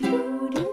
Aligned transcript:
An 0.00 0.68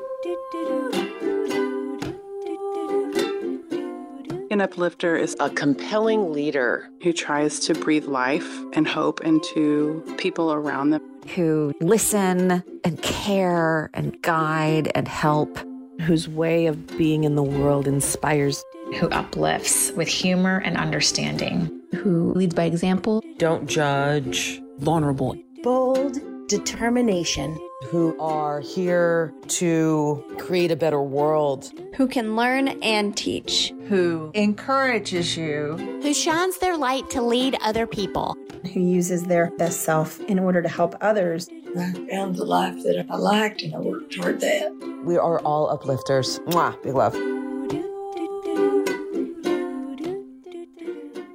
uplifter 4.62 5.16
is 5.16 5.36
a 5.40 5.50
compelling 5.50 6.34
leader 6.34 6.90
who 7.04 7.14
tries 7.14 7.60
to 7.62 7.74
breathe 7.74 8.06
life 8.06 8.48
and 8.74 8.88
hope 8.88 9.22
into 9.22 10.04
people 10.18 10.54
around 10.54 10.92
them, 10.92 11.02
who 11.36 11.74
listen 11.82 12.64
and 12.84 13.02
care 13.02 13.90
and 13.94 14.22
guide 14.22 14.92
and 14.96 15.08
help, 15.08 15.60
whose 16.02 16.28
way 16.28 16.66
of 16.66 16.88
being 16.98 17.24
in 17.26 17.36
the 17.36 17.44
world 17.44 17.88
inspires, 17.88 18.64
who 19.00 19.08
uplifts 19.10 19.92
with 19.92 20.08
humor 20.08 20.64
and 20.66 20.78
understanding, 20.78 21.70
who 21.96 22.34
leads 22.34 22.56
by 22.56 22.64
example, 22.64 23.24
don't 23.38 23.68
judge, 23.68 24.60
vulnerable, 24.80 25.36
bold 25.62 26.20
determination 26.50 27.58
who 27.90 28.20
are 28.20 28.60
here 28.60 29.32
to 29.48 30.24
create 30.40 30.72
a 30.72 30.76
better 30.76 31.02
world, 31.02 31.72
who 31.96 32.08
can 32.08 32.36
learn 32.36 32.70
and 32.82 33.16
teach, 33.16 33.72
who 33.88 34.32
encourages 34.34 35.38
you, 35.38 35.78
who 36.02 36.12
shines 36.12 36.58
their 36.58 36.76
light 36.76 37.08
to 37.12 37.22
lead 37.22 37.56
other 37.62 37.86
people, 37.86 38.36
who 38.74 38.80
uses 38.80 39.26
their 39.26 39.52
best 39.58 39.82
self 39.82 40.20
in 40.22 40.40
order 40.40 40.62
to 40.62 40.68
help 40.68 40.96
others. 41.02 41.50
I 41.78 41.94
found 42.10 42.36
the 42.36 42.46
life 42.46 42.82
that 42.84 43.06
I 43.08 43.16
liked 43.16 43.62
and 43.62 43.76
I 43.76 43.80
worked 43.80 44.12
toward 44.12 44.42
that. 44.42 45.02
We 45.06 45.18
are 45.18 45.40
all 45.42 45.70
uplifters. 45.70 46.40
Mwah, 46.48 46.82
big 46.82 46.96
love. 46.96 47.14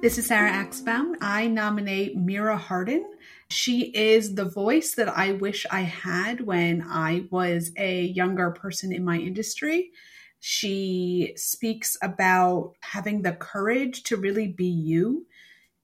This 0.01 0.17
is 0.17 0.27
Sarah 0.27 0.51
Axbaum. 0.51 1.15
I 1.21 1.47
nominate 1.47 2.17
Meera 2.17 2.57
Hardin 2.57 3.05
she 3.49 3.83
is 3.95 4.35
the 4.35 4.45
voice 4.45 4.95
that 4.95 5.07
I 5.07 5.33
wish 5.33 5.65
I 5.69 5.81
had 5.81 6.41
when 6.41 6.81
I 6.81 7.27
was 7.29 7.71
a 7.77 8.03
younger 8.03 8.51
person 8.51 8.91
in 8.91 9.05
my 9.05 9.17
industry. 9.17 9.91
She 10.39 11.33
speaks 11.35 11.97
about 12.01 12.73
having 12.81 13.21
the 13.21 13.33
courage 13.33 14.03
to 14.03 14.17
really 14.17 14.47
be 14.47 14.65
you. 14.65 15.25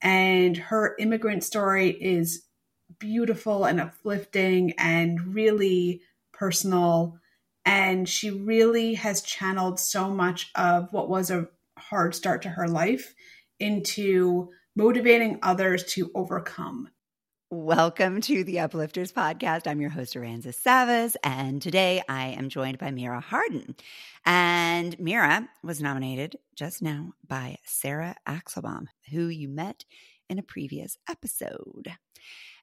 And 0.02 0.58
her 0.58 0.96
immigrant 0.98 1.44
story 1.44 1.90
is 1.90 2.44
beautiful 2.98 3.66
and 3.66 3.80
uplifting 3.80 4.74
and 4.78 5.34
really 5.34 6.02
personal. 6.32 7.20
And 7.66 8.10
she 8.10 8.32
really 8.32 8.96
has 8.96 9.22
channeled 9.22 9.80
so 9.80 10.10
much 10.10 10.52
of 10.56 10.92
what 10.92 11.10
was 11.10 11.30
a 11.30 11.48
hard 11.78 12.16
start 12.16 12.42
to 12.44 12.50
her 12.50 12.68
life 12.68 13.14
into 13.60 14.50
motivating 14.76 15.38
others 15.44 15.84
to 15.94 16.10
overcome. 16.16 16.90
Welcome 17.54 18.22
to 18.22 18.46
the 18.46 18.60
Uplifters 18.60 19.12
Podcast. 19.12 19.68
I'm 19.68 19.82
your 19.82 19.90
host, 19.90 20.14
Aranza 20.16 20.56
Savas, 20.56 21.18
and 21.22 21.62
today 21.62 22.02
I 22.08 22.28
am 22.28 22.48
joined 22.48 22.78
by 22.78 22.92
Meera 22.92 23.22
Hardin. 23.22 23.76
And 24.26 24.98
Meera 24.98 25.50
was 25.62 25.82
nominated 25.82 26.38
just 26.56 26.82
now 26.82 27.12
by 27.28 27.58
Sarah 27.66 28.16
Axelbaum, 28.26 28.86
who 29.12 29.28
you 29.28 29.50
met 29.50 29.84
in 30.30 30.40
a 30.40 30.44
previous 30.44 30.98
episode. 31.10 31.92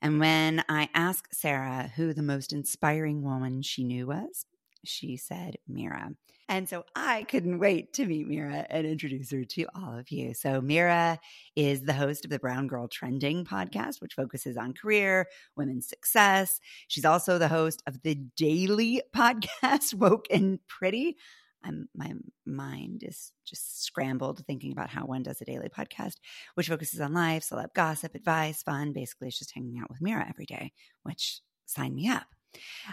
And 0.00 0.20
when 0.20 0.64
I 0.70 0.88
asked 0.94 1.34
Sarah 1.34 1.92
who 1.94 2.14
the 2.14 2.22
most 2.22 2.54
inspiring 2.54 3.22
woman 3.22 3.60
she 3.60 3.84
knew 3.84 4.06
was, 4.06 4.46
she 4.86 5.18
said 5.18 5.56
Meera. 5.70 6.14
And 6.48 6.66
so 6.66 6.84
I 6.96 7.24
couldn't 7.24 7.58
wait 7.58 7.92
to 7.94 8.06
meet 8.06 8.26
Meera 8.26 8.64
and 8.70 8.86
introduce 8.86 9.30
her 9.32 9.44
to 9.44 9.66
all 9.74 9.98
of 9.98 10.10
you. 10.10 10.32
So, 10.32 10.62
Meera 10.62 11.18
is 11.54 11.82
the 11.82 11.92
host 11.92 12.24
of 12.24 12.30
the 12.30 12.38
Brown 12.38 12.66
Girl 12.66 12.88
Trending 12.88 13.44
podcast, 13.44 14.00
which 14.00 14.14
focuses 14.14 14.56
on 14.56 14.72
career, 14.72 15.26
women's 15.56 15.88
success. 15.88 16.58
She's 16.88 17.04
also 17.04 17.36
the 17.36 17.48
host 17.48 17.82
of 17.86 18.00
the 18.02 18.14
daily 18.36 19.02
podcast, 19.14 19.92
Woke 19.92 20.26
and 20.30 20.58
Pretty. 20.66 21.18
I'm, 21.64 21.88
my 21.94 22.12
mind 22.46 23.02
is 23.02 23.32
just 23.44 23.84
scrambled 23.84 24.42
thinking 24.46 24.72
about 24.72 24.90
how 24.90 25.04
one 25.04 25.24
does 25.24 25.40
a 25.42 25.44
daily 25.44 25.68
podcast, 25.68 26.14
which 26.54 26.68
focuses 26.68 27.00
on 27.00 27.12
life, 27.12 27.42
celeb 27.42 27.74
gossip, 27.74 28.14
advice, 28.14 28.62
fun. 28.62 28.92
Basically, 28.92 29.28
it's 29.28 29.38
just 29.38 29.52
hanging 29.52 29.78
out 29.78 29.90
with 29.90 30.00
Meera 30.00 30.28
every 30.28 30.46
day, 30.46 30.72
which 31.02 31.40
sign 31.66 31.94
me 31.94 32.08
up. 32.08 32.37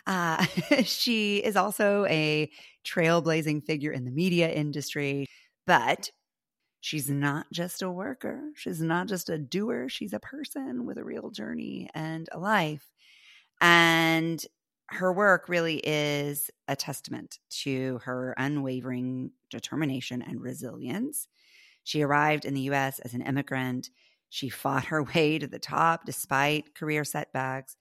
Uh, 0.06 0.46
she 0.84 1.38
is 1.38 1.56
also 1.56 2.06
a 2.06 2.50
trailblazing 2.86 3.64
figure 3.64 3.92
in 3.92 4.06
the 4.06 4.12
media 4.12 4.50
industry, 4.52 5.28
but 5.66 6.10
she's 6.82 7.10
not 7.10 7.48
just 7.52 7.82
a 7.82 7.90
worker. 7.90 8.42
She's 8.56 8.82
not 8.82 9.08
just 9.08 9.30
a 9.30 9.38
doer. 9.38 9.90
She's 9.90 10.14
a 10.14 10.20
person 10.20 10.86
with 10.86 10.98
a 10.98 11.04
real 11.04 11.32
journey 11.32 11.90
and 11.96 12.30
a 12.32 12.40
life. 12.40 12.92
And 13.62 14.44
her 14.90 15.12
work 15.12 15.50
really 15.50 15.82
is 15.84 16.52
a 16.68 16.76
testament 16.76 17.40
to 17.50 18.00
her 18.04 18.36
unwavering 18.38 19.32
determination 19.50 20.22
and 20.22 20.42
resilience. 20.42 21.28
She 21.84 22.02
arrived 22.02 22.46
in 22.46 22.54
the 22.54 22.70
US 22.72 23.00
as 23.00 23.14
an 23.14 23.22
immigrant. 23.22 23.90
She 24.30 24.50
fought 24.50 24.86
her 24.86 25.04
way 25.16 25.40
to 25.40 25.48
the 25.48 25.60
top 25.60 26.06
despite 26.06 26.76
career 26.76 27.04
setbacks. 27.04 27.78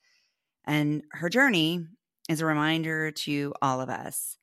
And 0.66 1.02
her 1.12 1.28
journey 1.28 1.86
is 2.28 2.40
a 2.40 2.46
reminder 2.46 3.10
to 3.10 3.54
all 3.60 3.80
of 3.80 3.88
us 3.88 4.38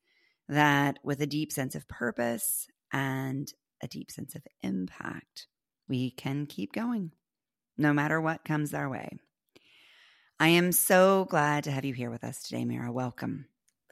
that 0.50 1.00
with 1.04 1.22
a 1.22 1.28
deep 1.28 1.52
sense 1.52 1.76
of 1.76 1.88
purpose 1.88 2.68
and 2.92 3.52
a 3.82 3.88
deep 3.88 4.12
sense 4.12 4.36
of 4.36 4.44
impact, 4.62 5.48
we 5.88 6.12
can 6.12 6.46
keep 6.46 6.74
going 6.74 7.12
no 7.78 7.94
matter 7.94 8.20
what 8.22 8.46
comes 8.46 8.74
our 8.74 8.90
way. 8.90 9.10
I 10.40 10.50
am 10.50 10.72
so 10.72 11.26
glad 11.26 11.66
to 11.66 11.72
have 11.72 11.86
you 11.86 11.94
here 11.94 12.10
with 12.10 12.24
us 12.24 12.42
today, 12.44 12.64
Meera. 12.64 12.92
Welcome. 12.92 13.46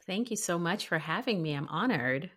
Thank 0.06 0.30
you 0.30 0.36
so 0.36 0.58
much 0.58 0.88
for 0.88 0.98
having 0.98 1.40
me. 1.42 1.54
I'm 1.54 1.68
honored. 1.68 2.30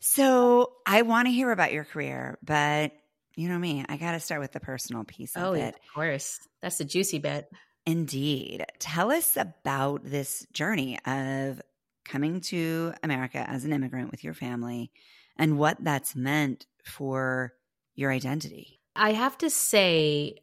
So, 0.00 0.72
I 0.86 1.02
want 1.02 1.26
to 1.26 1.32
hear 1.32 1.50
about 1.50 1.72
your 1.72 1.84
career, 1.84 2.38
but 2.42 2.92
you 3.34 3.48
know 3.48 3.58
me, 3.58 3.84
I 3.88 3.96
got 3.96 4.12
to 4.12 4.20
start 4.20 4.42
with 4.42 4.52
the 4.52 4.60
personal 4.60 5.04
piece 5.04 5.34
of 5.34 5.42
oh, 5.42 5.52
it. 5.54 5.74
Of 5.74 5.94
course. 5.94 6.38
That's 6.60 6.76
the 6.76 6.84
juicy 6.84 7.18
bit. 7.18 7.48
Indeed. 7.86 8.66
Tell 8.80 9.12
us 9.12 9.36
about 9.36 10.02
this 10.04 10.44
journey 10.52 10.98
of 11.06 11.62
coming 12.04 12.40
to 12.40 12.92
America 13.02 13.44
as 13.48 13.64
an 13.64 13.72
immigrant 13.72 14.10
with 14.10 14.24
your 14.24 14.34
family 14.34 14.90
and 15.36 15.58
what 15.58 15.76
that's 15.80 16.16
meant 16.16 16.66
for 16.84 17.52
your 17.94 18.10
identity. 18.10 18.80
I 18.94 19.12
have 19.12 19.38
to 19.38 19.50
say, 19.50 20.38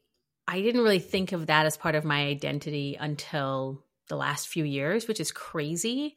I 0.48 0.62
didn't 0.62 0.82
really 0.82 1.00
think 1.00 1.32
of 1.32 1.48
that 1.48 1.66
as 1.66 1.78
part 1.78 1.96
of 1.96 2.06
my 2.06 2.26
identity 2.28 2.98
until 3.00 3.84
the 4.08 4.16
last 4.16 4.48
few 4.48 4.64
years, 4.64 5.08
which 5.08 5.20
is 5.20 5.32
crazy. 5.32 6.16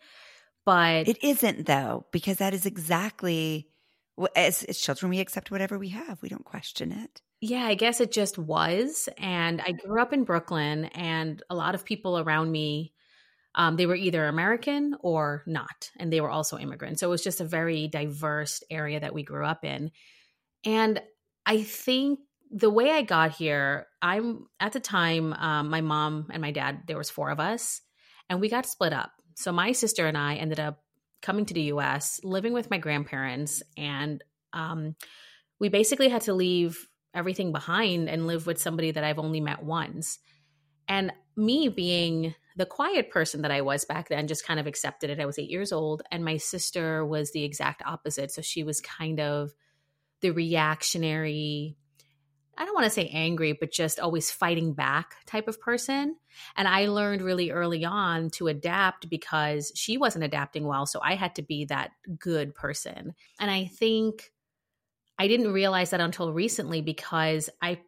But 0.64 1.08
it 1.08 1.22
isn't, 1.22 1.66
though, 1.66 2.06
because 2.10 2.38
that 2.38 2.54
is 2.54 2.66
exactly 2.66 3.68
as, 4.34 4.64
as 4.64 4.78
children, 4.78 5.10
we 5.10 5.20
accept 5.20 5.50
whatever 5.50 5.78
we 5.78 5.90
have, 5.90 6.20
we 6.22 6.28
don't 6.28 6.44
question 6.44 6.92
it. 6.92 7.22
Yeah, 7.40 7.64
I 7.66 7.74
guess 7.74 8.00
it 8.00 8.12
just 8.12 8.38
was. 8.38 9.08
And 9.18 9.60
I 9.60 9.72
grew 9.72 10.00
up 10.00 10.12
in 10.12 10.24
Brooklyn, 10.24 10.86
and 10.86 11.42
a 11.50 11.54
lot 11.54 11.74
of 11.74 11.84
people 11.84 12.18
around 12.18 12.50
me, 12.50 12.92
um, 13.54 13.76
they 13.76 13.86
were 13.86 13.96
either 13.96 14.26
American 14.26 14.96
or 15.00 15.42
not, 15.46 15.90
and 15.98 16.12
they 16.12 16.20
were 16.20 16.30
also 16.30 16.58
immigrants. 16.58 17.00
So 17.00 17.08
it 17.08 17.10
was 17.10 17.24
just 17.24 17.40
a 17.40 17.44
very 17.44 17.88
diverse 17.88 18.62
area 18.70 19.00
that 19.00 19.14
we 19.14 19.22
grew 19.22 19.44
up 19.44 19.64
in. 19.64 19.90
And 20.64 21.02
I 21.46 21.62
think 21.62 22.20
the 22.50 22.70
way 22.70 22.92
I 22.92 23.02
got 23.02 23.32
here, 23.32 23.88
I'm 24.02 24.46
at 24.60 24.72
the 24.72 24.80
time, 24.80 25.32
um, 25.34 25.70
my 25.70 25.80
mom 25.82 26.28
and 26.32 26.42
my 26.42 26.52
dad, 26.52 26.82
there 26.86 26.98
was 26.98 27.10
four 27.10 27.30
of 27.30 27.40
us, 27.40 27.82
and 28.30 28.40
we 28.40 28.48
got 28.48 28.66
split 28.66 28.92
up. 28.92 29.12
So 29.36 29.52
my 29.52 29.72
sister 29.72 30.06
and 30.06 30.18
I 30.18 30.36
ended 30.36 30.60
up 30.60 30.82
coming 31.22 31.46
to 31.46 31.54
the 31.54 31.62
US, 31.74 32.20
living 32.24 32.52
with 32.52 32.70
my 32.70 32.78
grandparents, 32.78 33.62
and 33.76 34.22
um, 34.52 34.96
we 35.60 35.68
basically 35.68 36.08
had 36.08 36.22
to 36.22 36.34
leave 36.34 36.88
everything 37.16 37.50
behind 37.50 38.08
and 38.08 38.26
live 38.26 38.46
with 38.46 38.60
somebody 38.60 38.92
that 38.92 39.02
I've 39.02 39.18
only 39.18 39.40
met 39.40 39.64
once. 39.64 40.18
And 40.88 41.12
me 41.36 41.68
being 41.68 42.34
the 42.56 42.66
quiet 42.66 43.10
person 43.10 43.42
that 43.42 43.50
I 43.50 43.60
was 43.60 43.84
back 43.84 44.08
then, 44.08 44.28
just 44.28 44.46
kind 44.46 44.60
of 44.60 44.66
accepted 44.66 45.10
it. 45.10 45.20
I 45.20 45.26
was 45.26 45.38
eight 45.38 45.50
years 45.50 45.72
old, 45.72 46.02
and 46.10 46.24
my 46.24 46.36
sister 46.36 47.04
was 47.04 47.32
the 47.32 47.44
exact 47.44 47.82
opposite. 47.84 48.30
So 48.30 48.40
she 48.40 48.62
was 48.62 48.80
kind 48.80 49.20
of 49.20 49.52
the 50.20 50.30
reactionary, 50.30 51.76
I 52.56 52.64
don't 52.64 52.74
want 52.74 52.84
to 52.84 52.90
say 52.90 53.10
angry, 53.12 53.52
but 53.52 53.70
just 53.70 54.00
always 54.00 54.30
fighting 54.30 54.72
back 54.72 55.16
type 55.26 55.48
of 55.48 55.60
person. 55.60 56.16
And 56.56 56.66
I 56.66 56.86
learned 56.86 57.20
really 57.20 57.50
early 57.50 57.84
on 57.84 58.30
to 58.30 58.46
adapt 58.46 59.10
because 59.10 59.72
she 59.74 59.98
wasn't 59.98 60.24
adapting 60.24 60.66
well. 60.66 60.86
So 60.86 61.00
I 61.02 61.16
had 61.16 61.34
to 61.34 61.42
be 61.42 61.66
that 61.66 61.90
good 62.18 62.54
person. 62.54 63.14
And 63.38 63.50
I 63.50 63.66
think 63.66 64.32
I 65.18 65.28
didn't 65.28 65.52
realize 65.52 65.90
that 65.90 66.00
until 66.00 66.32
recently 66.32 66.82
because 66.82 67.48
I 67.60 67.80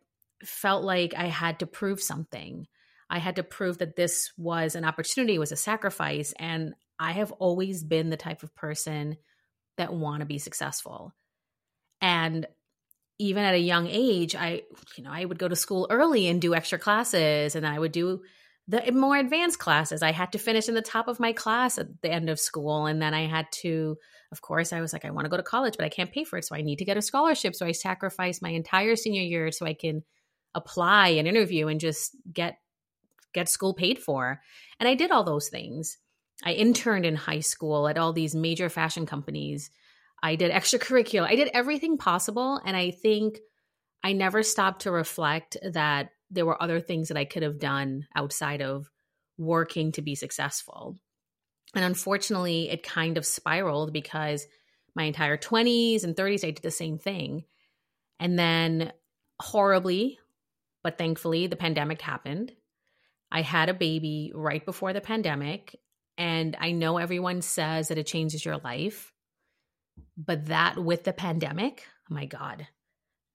felt 0.44 0.84
like 0.84 1.14
I 1.16 1.26
had 1.26 1.60
to 1.60 1.66
prove 1.66 2.00
something. 2.00 2.66
I 3.10 3.18
had 3.18 3.36
to 3.36 3.42
prove 3.42 3.78
that 3.78 3.96
this 3.96 4.32
was 4.36 4.74
an 4.74 4.84
opportunity, 4.84 5.38
was 5.38 5.52
a 5.52 5.56
sacrifice. 5.56 6.32
And 6.38 6.74
I 6.98 7.12
have 7.12 7.32
always 7.32 7.84
been 7.84 8.10
the 8.10 8.16
type 8.16 8.42
of 8.42 8.54
person 8.54 9.16
that 9.76 9.92
want 9.92 10.20
to 10.20 10.26
be 10.26 10.38
successful. 10.38 11.14
And 12.00 12.46
even 13.18 13.44
at 13.44 13.54
a 13.54 13.58
young 13.58 13.88
age, 13.88 14.34
I, 14.34 14.62
you 14.96 15.04
know, 15.04 15.10
I 15.10 15.24
would 15.24 15.38
go 15.38 15.48
to 15.48 15.56
school 15.56 15.86
early 15.90 16.28
and 16.28 16.40
do 16.40 16.54
extra 16.54 16.78
classes 16.78 17.56
and 17.56 17.66
I 17.66 17.78
would 17.78 17.92
do 17.92 18.22
the 18.68 18.92
more 18.92 19.16
advanced 19.16 19.58
classes. 19.58 20.02
I 20.02 20.12
had 20.12 20.32
to 20.32 20.38
finish 20.38 20.68
in 20.68 20.74
the 20.74 20.82
top 20.82 21.08
of 21.08 21.18
my 21.18 21.32
class 21.32 21.78
at 21.78 22.02
the 22.02 22.12
end 22.12 22.28
of 22.28 22.38
school. 22.38 22.84
And 22.84 23.00
then 23.00 23.14
I 23.14 23.26
had 23.26 23.46
to, 23.62 23.96
of 24.30 24.42
course, 24.42 24.74
I 24.74 24.82
was 24.82 24.92
like, 24.92 25.06
I 25.06 25.10
want 25.10 25.24
to 25.24 25.30
go 25.30 25.38
to 25.38 25.42
college, 25.42 25.74
but 25.78 25.86
I 25.86 25.88
can't 25.88 26.12
pay 26.12 26.22
for 26.22 26.38
it. 26.38 26.44
So 26.44 26.54
I 26.54 26.60
need 26.60 26.76
to 26.76 26.84
get 26.84 26.98
a 26.98 27.02
scholarship. 27.02 27.54
So 27.54 27.64
I 27.64 27.72
sacrificed 27.72 28.42
my 28.42 28.50
entire 28.50 28.94
senior 28.94 29.22
year 29.22 29.50
so 29.52 29.64
I 29.64 29.72
can 29.72 30.04
apply 30.54 31.08
and 31.08 31.26
interview 31.26 31.68
and 31.68 31.80
just 31.80 32.14
get 32.30 32.58
get 33.32 33.48
school 33.48 33.72
paid 33.72 33.98
for. 33.98 34.40
And 34.78 34.88
I 34.88 34.94
did 34.94 35.10
all 35.10 35.24
those 35.24 35.48
things. 35.48 35.96
I 36.44 36.52
interned 36.52 37.06
in 37.06 37.16
high 37.16 37.40
school 37.40 37.88
at 37.88 37.98
all 37.98 38.12
these 38.12 38.34
major 38.34 38.68
fashion 38.68 39.06
companies. 39.06 39.70
I 40.22 40.34
did 40.34 40.52
extracurricular. 40.52 41.26
I 41.26 41.36
did 41.36 41.50
everything 41.54 41.96
possible. 41.96 42.60
And 42.64 42.76
I 42.76 42.90
think 42.90 43.38
I 44.04 44.12
never 44.12 44.42
stopped 44.42 44.82
to 44.82 44.90
reflect 44.90 45.56
that 45.72 46.10
there 46.30 46.46
were 46.46 46.62
other 46.62 46.80
things 46.80 47.08
that 47.08 47.16
I 47.16 47.24
could 47.24 47.42
have 47.42 47.58
done 47.58 48.06
outside 48.14 48.62
of 48.62 48.90
working 49.36 49.92
to 49.92 50.02
be 50.02 50.14
successful. 50.14 50.96
And 51.74 51.84
unfortunately, 51.84 52.70
it 52.70 52.82
kind 52.82 53.18
of 53.18 53.26
spiraled 53.26 53.92
because 53.92 54.46
my 54.94 55.04
entire 55.04 55.36
20s 55.36 56.04
and 56.04 56.16
30s, 56.16 56.44
I 56.44 56.50
did 56.50 56.62
the 56.62 56.70
same 56.70 56.98
thing. 56.98 57.44
And 58.18 58.38
then, 58.38 58.92
horribly, 59.40 60.18
but 60.82 60.98
thankfully, 60.98 61.46
the 61.46 61.56
pandemic 61.56 62.00
happened. 62.00 62.52
I 63.30 63.42
had 63.42 63.68
a 63.68 63.74
baby 63.74 64.32
right 64.34 64.64
before 64.64 64.92
the 64.92 65.00
pandemic. 65.00 65.78
And 66.16 66.56
I 66.58 66.72
know 66.72 66.98
everyone 66.98 67.42
says 67.42 67.88
that 67.88 67.98
it 67.98 68.06
changes 68.06 68.44
your 68.44 68.56
life. 68.58 69.12
But 70.16 70.46
that 70.46 70.78
with 70.78 71.04
the 71.04 71.12
pandemic, 71.12 71.84
oh 72.10 72.14
my 72.14 72.24
God, 72.24 72.66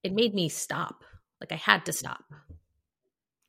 it 0.04 0.14
made 0.14 0.34
me 0.34 0.50
stop. 0.50 1.04
Like 1.40 1.52
I 1.52 1.56
had 1.56 1.86
to 1.86 1.94
stop. 1.94 2.24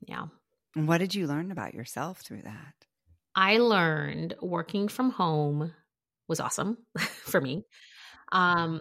Yeah. 0.07 0.27
What 0.75 0.99
did 0.99 1.15
you 1.15 1.27
learn 1.27 1.51
about 1.51 1.75
yourself 1.75 2.21
through 2.21 2.43
that? 2.43 2.75
I 3.35 3.59
learned 3.59 4.35
working 4.41 4.89
from 4.89 5.11
home 5.11 5.73
was 6.29 6.41
awesome 6.41 6.79
for 6.99 7.41
me. 7.41 7.65
Um, 8.33 8.81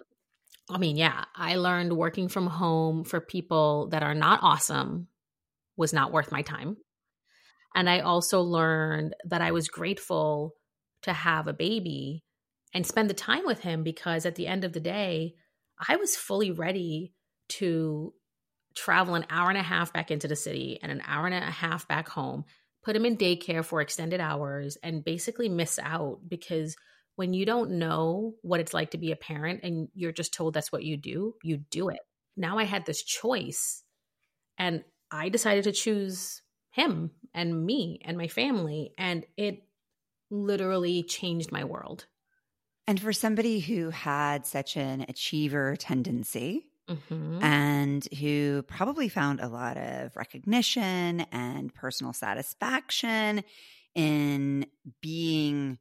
I 0.70 0.78
mean, 0.78 0.96
yeah, 0.96 1.24
I 1.36 1.56
learned 1.56 1.92
working 1.92 2.28
from 2.28 2.46
home 2.46 3.04
for 3.04 3.20
people 3.20 3.88
that 3.90 4.02
are 4.02 4.14
not 4.14 4.40
awesome 4.42 5.08
was 5.76 5.92
not 5.92 6.12
worth 6.12 6.32
my 6.32 6.42
time. 6.42 6.76
And 7.74 7.90
I 7.90 8.00
also 8.00 8.40
learned 8.40 9.14
that 9.26 9.42
I 9.42 9.50
was 9.50 9.68
grateful 9.68 10.54
to 11.02 11.12
have 11.12 11.48
a 11.48 11.52
baby 11.52 12.24
and 12.72 12.86
spend 12.86 13.10
the 13.10 13.14
time 13.14 13.44
with 13.44 13.60
him 13.60 13.82
because 13.82 14.24
at 14.24 14.36
the 14.36 14.46
end 14.46 14.64
of 14.64 14.72
the 14.72 14.80
day, 14.80 15.34
I 15.88 15.96
was 15.96 16.16
fully 16.16 16.50
ready 16.50 17.12
to 17.50 18.14
travel 18.74 19.14
an 19.14 19.26
hour 19.30 19.48
and 19.48 19.58
a 19.58 19.62
half 19.62 19.92
back 19.92 20.10
into 20.10 20.28
the 20.28 20.36
city 20.36 20.78
and 20.82 20.90
an 20.90 21.02
hour 21.06 21.26
and 21.26 21.34
a 21.34 21.40
half 21.40 21.86
back 21.88 22.08
home, 22.08 22.44
put 22.82 22.96
him 22.96 23.04
in 23.04 23.16
daycare 23.16 23.64
for 23.64 23.80
extended 23.80 24.20
hours, 24.20 24.76
and 24.82 25.04
basically 25.04 25.48
miss 25.48 25.78
out 25.78 26.20
because 26.28 26.76
when 27.16 27.32
you 27.32 27.46
don't 27.46 27.72
know 27.72 28.34
what 28.42 28.60
it's 28.60 28.74
like 28.74 28.90
to 28.90 28.98
be 28.98 29.12
a 29.12 29.16
parent 29.16 29.60
and 29.62 29.88
you're 29.94 30.12
just 30.12 30.34
told 30.34 30.54
that's 30.54 30.72
what 30.72 30.82
you 30.82 30.96
do, 30.96 31.34
you 31.42 31.58
do 31.70 31.88
it. 31.88 32.00
Now 32.36 32.58
I 32.58 32.64
had 32.64 32.84
this 32.84 33.02
choice 33.02 33.82
and 34.58 34.82
I 35.10 35.28
decided 35.28 35.64
to 35.64 35.72
choose 35.72 36.42
him 36.70 37.12
and 37.32 37.64
me 37.64 38.00
and 38.04 38.18
my 38.18 38.26
family. 38.26 38.92
And 38.98 39.24
it 39.36 39.62
literally 40.30 41.04
changed 41.04 41.52
my 41.52 41.64
world. 41.64 42.06
And 42.86 43.00
for 43.00 43.12
somebody 43.12 43.60
who 43.60 43.90
had 43.90 44.44
such 44.44 44.76
an 44.76 45.06
achiever 45.08 45.76
tendency, 45.76 46.66
Mm-hmm. 46.86 47.42
and 47.42 48.06
who 48.20 48.62
probably 48.62 49.08
found 49.08 49.40
a 49.40 49.48
lot 49.48 49.78
of 49.78 50.14
recognition 50.16 51.20
and 51.32 51.74
personal 51.74 52.12
satisfaction 52.12 53.42
in 53.94 54.66
being 55.00 55.78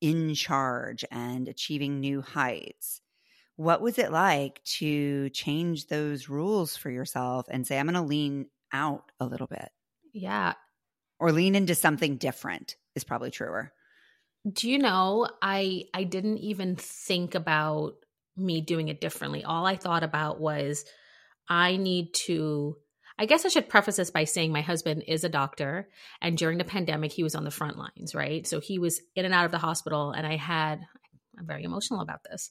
in 0.00 0.34
charge 0.34 1.04
and 1.10 1.48
achieving 1.48 1.98
new 1.98 2.20
heights. 2.20 3.00
What 3.56 3.80
was 3.80 3.98
it 3.98 4.12
like 4.12 4.62
to 4.76 5.30
change 5.30 5.88
those 5.88 6.28
rules 6.28 6.76
for 6.76 6.90
yourself 6.90 7.46
and 7.50 7.66
say, 7.66 7.78
I'm 7.78 7.86
going 7.86 7.94
to 7.94 8.02
lean 8.02 8.46
out 8.72 9.10
a 9.18 9.24
little 9.24 9.48
bit? 9.48 9.70
Yeah. 10.12 10.52
Or 11.18 11.32
lean 11.32 11.56
into 11.56 11.74
something 11.74 12.18
different 12.18 12.76
is 12.94 13.02
probably 13.02 13.32
truer. 13.32 13.72
Do 14.48 14.70
you 14.70 14.78
know, 14.78 15.26
I 15.42 15.86
I 15.92 16.04
didn't 16.04 16.38
even 16.38 16.76
think 16.76 17.34
about 17.34 17.94
me 18.36 18.60
doing 18.60 18.88
it 18.88 19.00
differently. 19.00 19.44
All 19.44 19.66
I 19.66 19.76
thought 19.76 20.02
about 20.02 20.40
was 20.40 20.84
I 21.48 21.76
need 21.76 22.12
to 22.26 22.76
I 23.18 23.24
guess 23.24 23.46
I 23.46 23.48
should 23.48 23.70
preface 23.70 23.96
this 23.96 24.10
by 24.10 24.24
saying 24.24 24.52
my 24.52 24.60
husband 24.60 25.04
is 25.06 25.24
a 25.24 25.30
doctor 25.30 25.88
and 26.20 26.36
during 26.36 26.58
the 26.58 26.64
pandemic 26.64 27.12
he 27.12 27.22
was 27.22 27.34
on 27.34 27.44
the 27.44 27.50
front 27.50 27.78
lines, 27.78 28.14
right? 28.14 28.46
So 28.46 28.60
he 28.60 28.78
was 28.78 29.00
in 29.14 29.24
and 29.24 29.32
out 29.32 29.46
of 29.46 29.52
the 29.52 29.58
hospital 29.58 30.10
and 30.12 30.26
I 30.26 30.36
had 30.36 30.80
I'm 31.38 31.46
very 31.46 31.64
emotional 31.64 32.00
about 32.00 32.20
this. 32.30 32.50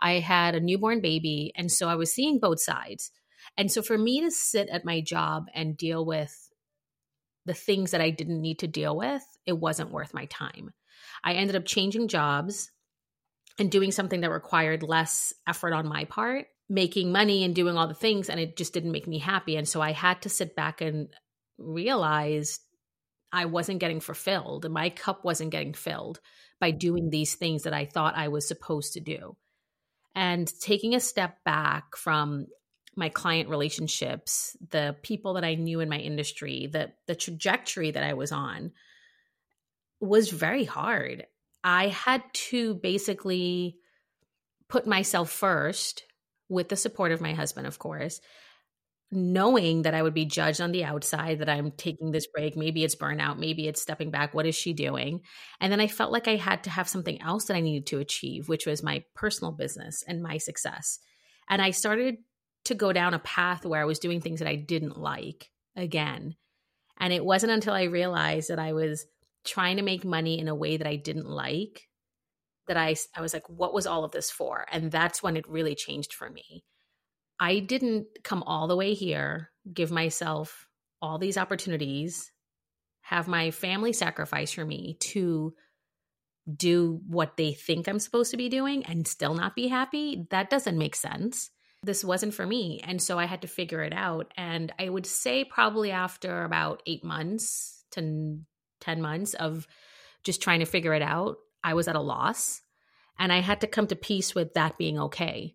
I 0.00 0.20
had 0.20 0.54
a 0.54 0.60
newborn 0.60 1.00
baby 1.00 1.52
and 1.56 1.70
so 1.70 1.88
I 1.88 1.96
was 1.96 2.12
seeing 2.12 2.38
both 2.38 2.60
sides. 2.60 3.10
And 3.56 3.70
so 3.70 3.82
for 3.82 3.98
me 3.98 4.20
to 4.22 4.30
sit 4.30 4.68
at 4.70 4.84
my 4.84 5.00
job 5.00 5.46
and 5.54 5.76
deal 5.76 6.04
with 6.04 6.48
the 7.44 7.54
things 7.54 7.90
that 7.90 8.00
I 8.00 8.10
didn't 8.10 8.40
need 8.40 8.60
to 8.60 8.66
deal 8.66 8.96
with, 8.96 9.22
it 9.46 9.58
wasn't 9.58 9.90
worth 9.90 10.14
my 10.14 10.26
time. 10.26 10.70
I 11.24 11.34
ended 11.34 11.56
up 11.56 11.64
changing 11.64 12.08
jobs 12.08 12.70
and 13.58 13.70
doing 13.70 13.90
something 13.90 14.20
that 14.20 14.30
required 14.30 14.82
less 14.82 15.32
effort 15.46 15.72
on 15.72 15.88
my 15.88 16.04
part, 16.04 16.46
making 16.68 17.12
money 17.12 17.44
and 17.44 17.54
doing 17.54 17.76
all 17.76 17.88
the 17.88 17.94
things, 17.94 18.28
and 18.28 18.38
it 18.38 18.56
just 18.56 18.72
didn't 18.72 18.92
make 18.92 19.06
me 19.06 19.18
happy. 19.18 19.56
And 19.56 19.68
so 19.68 19.80
I 19.80 19.92
had 19.92 20.22
to 20.22 20.28
sit 20.28 20.54
back 20.54 20.80
and 20.80 21.08
realize 21.58 22.60
I 23.32 23.46
wasn't 23.46 23.80
getting 23.80 24.00
fulfilled 24.00 24.64
and 24.64 24.72
my 24.72 24.90
cup 24.90 25.24
wasn't 25.24 25.50
getting 25.50 25.74
filled 25.74 26.20
by 26.60 26.70
doing 26.70 27.10
these 27.10 27.34
things 27.34 27.64
that 27.64 27.74
I 27.74 27.84
thought 27.84 28.16
I 28.16 28.28
was 28.28 28.48
supposed 28.48 28.94
to 28.94 29.00
do. 29.00 29.36
And 30.14 30.50
taking 30.60 30.94
a 30.94 31.00
step 31.00 31.44
back 31.44 31.96
from 31.96 32.46
my 32.96 33.08
client 33.08 33.48
relationships, 33.48 34.56
the 34.70 34.96
people 35.02 35.34
that 35.34 35.44
I 35.44 35.54
knew 35.54 35.80
in 35.80 35.88
my 35.88 35.98
industry, 35.98 36.68
the 36.70 36.92
the 37.06 37.14
trajectory 37.14 37.92
that 37.92 38.02
I 38.02 38.14
was 38.14 38.32
on 38.32 38.72
was 40.00 40.30
very 40.30 40.64
hard. 40.64 41.26
I 41.70 41.88
had 41.88 42.22
to 42.32 42.76
basically 42.76 43.76
put 44.70 44.86
myself 44.86 45.30
first 45.30 46.02
with 46.48 46.70
the 46.70 46.76
support 46.76 47.12
of 47.12 47.20
my 47.20 47.34
husband, 47.34 47.66
of 47.66 47.78
course, 47.78 48.22
knowing 49.10 49.82
that 49.82 49.92
I 49.92 50.00
would 50.00 50.14
be 50.14 50.24
judged 50.24 50.62
on 50.62 50.72
the 50.72 50.84
outside, 50.84 51.40
that 51.40 51.50
I'm 51.50 51.72
taking 51.72 52.10
this 52.10 52.26
break. 52.26 52.56
Maybe 52.56 52.84
it's 52.84 52.96
burnout, 52.96 53.38
maybe 53.38 53.68
it's 53.68 53.82
stepping 53.82 54.10
back. 54.10 54.32
What 54.32 54.46
is 54.46 54.54
she 54.54 54.72
doing? 54.72 55.20
And 55.60 55.70
then 55.70 55.78
I 55.78 55.88
felt 55.88 56.10
like 56.10 56.26
I 56.26 56.36
had 56.36 56.64
to 56.64 56.70
have 56.70 56.88
something 56.88 57.20
else 57.20 57.44
that 57.44 57.56
I 57.56 57.60
needed 57.60 57.86
to 57.88 57.98
achieve, 57.98 58.48
which 58.48 58.64
was 58.64 58.82
my 58.82 59.04
personal 59.14 59.52
business 59.52 60.02
and 60.08 60.22
my 60.22 60.38
success. 60.38 60.98
And 61.50 61.60
I 61.60 61.72
started 61.72 62.16
to 62.64 62.74
go 62.74 62.94
down 62.94 63.12
a 63.12 63.18
path 63.18 63.66
where 63.66 63.82
I 63.82 63.84
was 63.84 63.98
doing 63.98 64.22
things 64.22 64.38
that 64.38 64.48
I 64.48 64.56
didn't 64.56 64.98
like 64.98 65.50
again. 65.76 66.34
And 66.96 67.12
it 67.12 67.22
wasn't 67.22 67.52
until 67.52 67.74
I 67.74 67.82
realized 67.82 68.48
that 68.48 68.58
I 68.58 68.72
was 68.72 69.04
trying 69.48 69.76
to 69.76 69.82
make 69.82 70.04
money 70.04 70.38
in 70.38 70.48
a 70.48 70.54
way 70.54 70.76
that 70.76 70.86
I 70.86 70.96
didn't 70.96 71.28
like 71.28 71.88
that 72.68 72.76
I 72.76 72.94
I 73.16 73.20
was 73.20 73.32
like 73.32 73.48
what 73.48 73.74
was 73.74 73.86
all 73.86 74.04
of 74.04 74.12
this 74.12 74.30
for? 74.30 74.66
And 74.70 74.90
that's 74.90 75.22
when 75.22 75.36
it 75.36 75.48
really 75.48 75.74
changed 75.74 76.12
for 76.14 76.30
me. 76.30 76.64
I 77.40 77.60
didn't 77.60 78.06
come 78.24 78.42
all 78.42 78.68
the 78.68 78.76
way 78.76 78.94
here, 78.94 79.50
give 79.72 79.90
myself 79.90 80.66
all 81.00 81.18
these 81.18 81.38
opportunities, 81.38 82.32
have 83.02 83.28
my 83.28 83.50
family 83.50 83.92
sacrifice 83.92 84.52
for 84.52 84.64
me 84.64 84.96
to 85.00 85.54
do 86.54 87.00
what 87.06 87.36
they 87.36 87.52
think 87.52 87.88
I'm 87.88 87.98
supposed 87.98 88.30
to 88.30 88.36
be 88.36 88.48
doing 88.48 88.84
and 88.86 89.06
still 89.06 89.34
not 89.34 89.54
be 89.54 89.68
happy. 89.68 90.26
That 90.30 90.50
doesn't 90.50 90.78
make 90.78 90.96
sense. 90.96 91.50
This 91.82 92.02
wasn't 92.02 92.34
for 92.34 92.46
me. 92.46 92.80
And 92.82 93.00
so 93.00 93.18
I 93.18 93.26
had 93.26 93.42
to 93.42 93.48
figure 93.48 93.82
it 93.82 93.92
out. 93.92 94.32
And 94.36 94.72
I 94.78 94.88
would 94.88 95.06
say, 95.06 95.44
probably 95.44 95.90
after 95.92 96.42
about 96.42 96.82
eight 96.86 97.04
months 97.04 97.84
to 97.92 98.40
10 98.80 99.02
months 99.02 99.34
of 99.34 99.66
just 100.24 100.42
trying 100.42 100.60
to 100.60 100.66
figure 100.66 100.94
it 100.94 101.02
out, 101.02 101.36
I 101.62 101.74
was 101.74 101.88
at 101.88 101.96
a 101.96 102.00
loss. 102.00 102.62
And 103.18 103.32
I 103.32 103.40
had 103.40 103.62
to 103.62 103.66
come 103.66 103.88
to 103.88 103.96
peace 103.96 104.34
with 104.34 104.54
that 104.54 104.78
being 104.78 104.98
okay. 104.98 105.54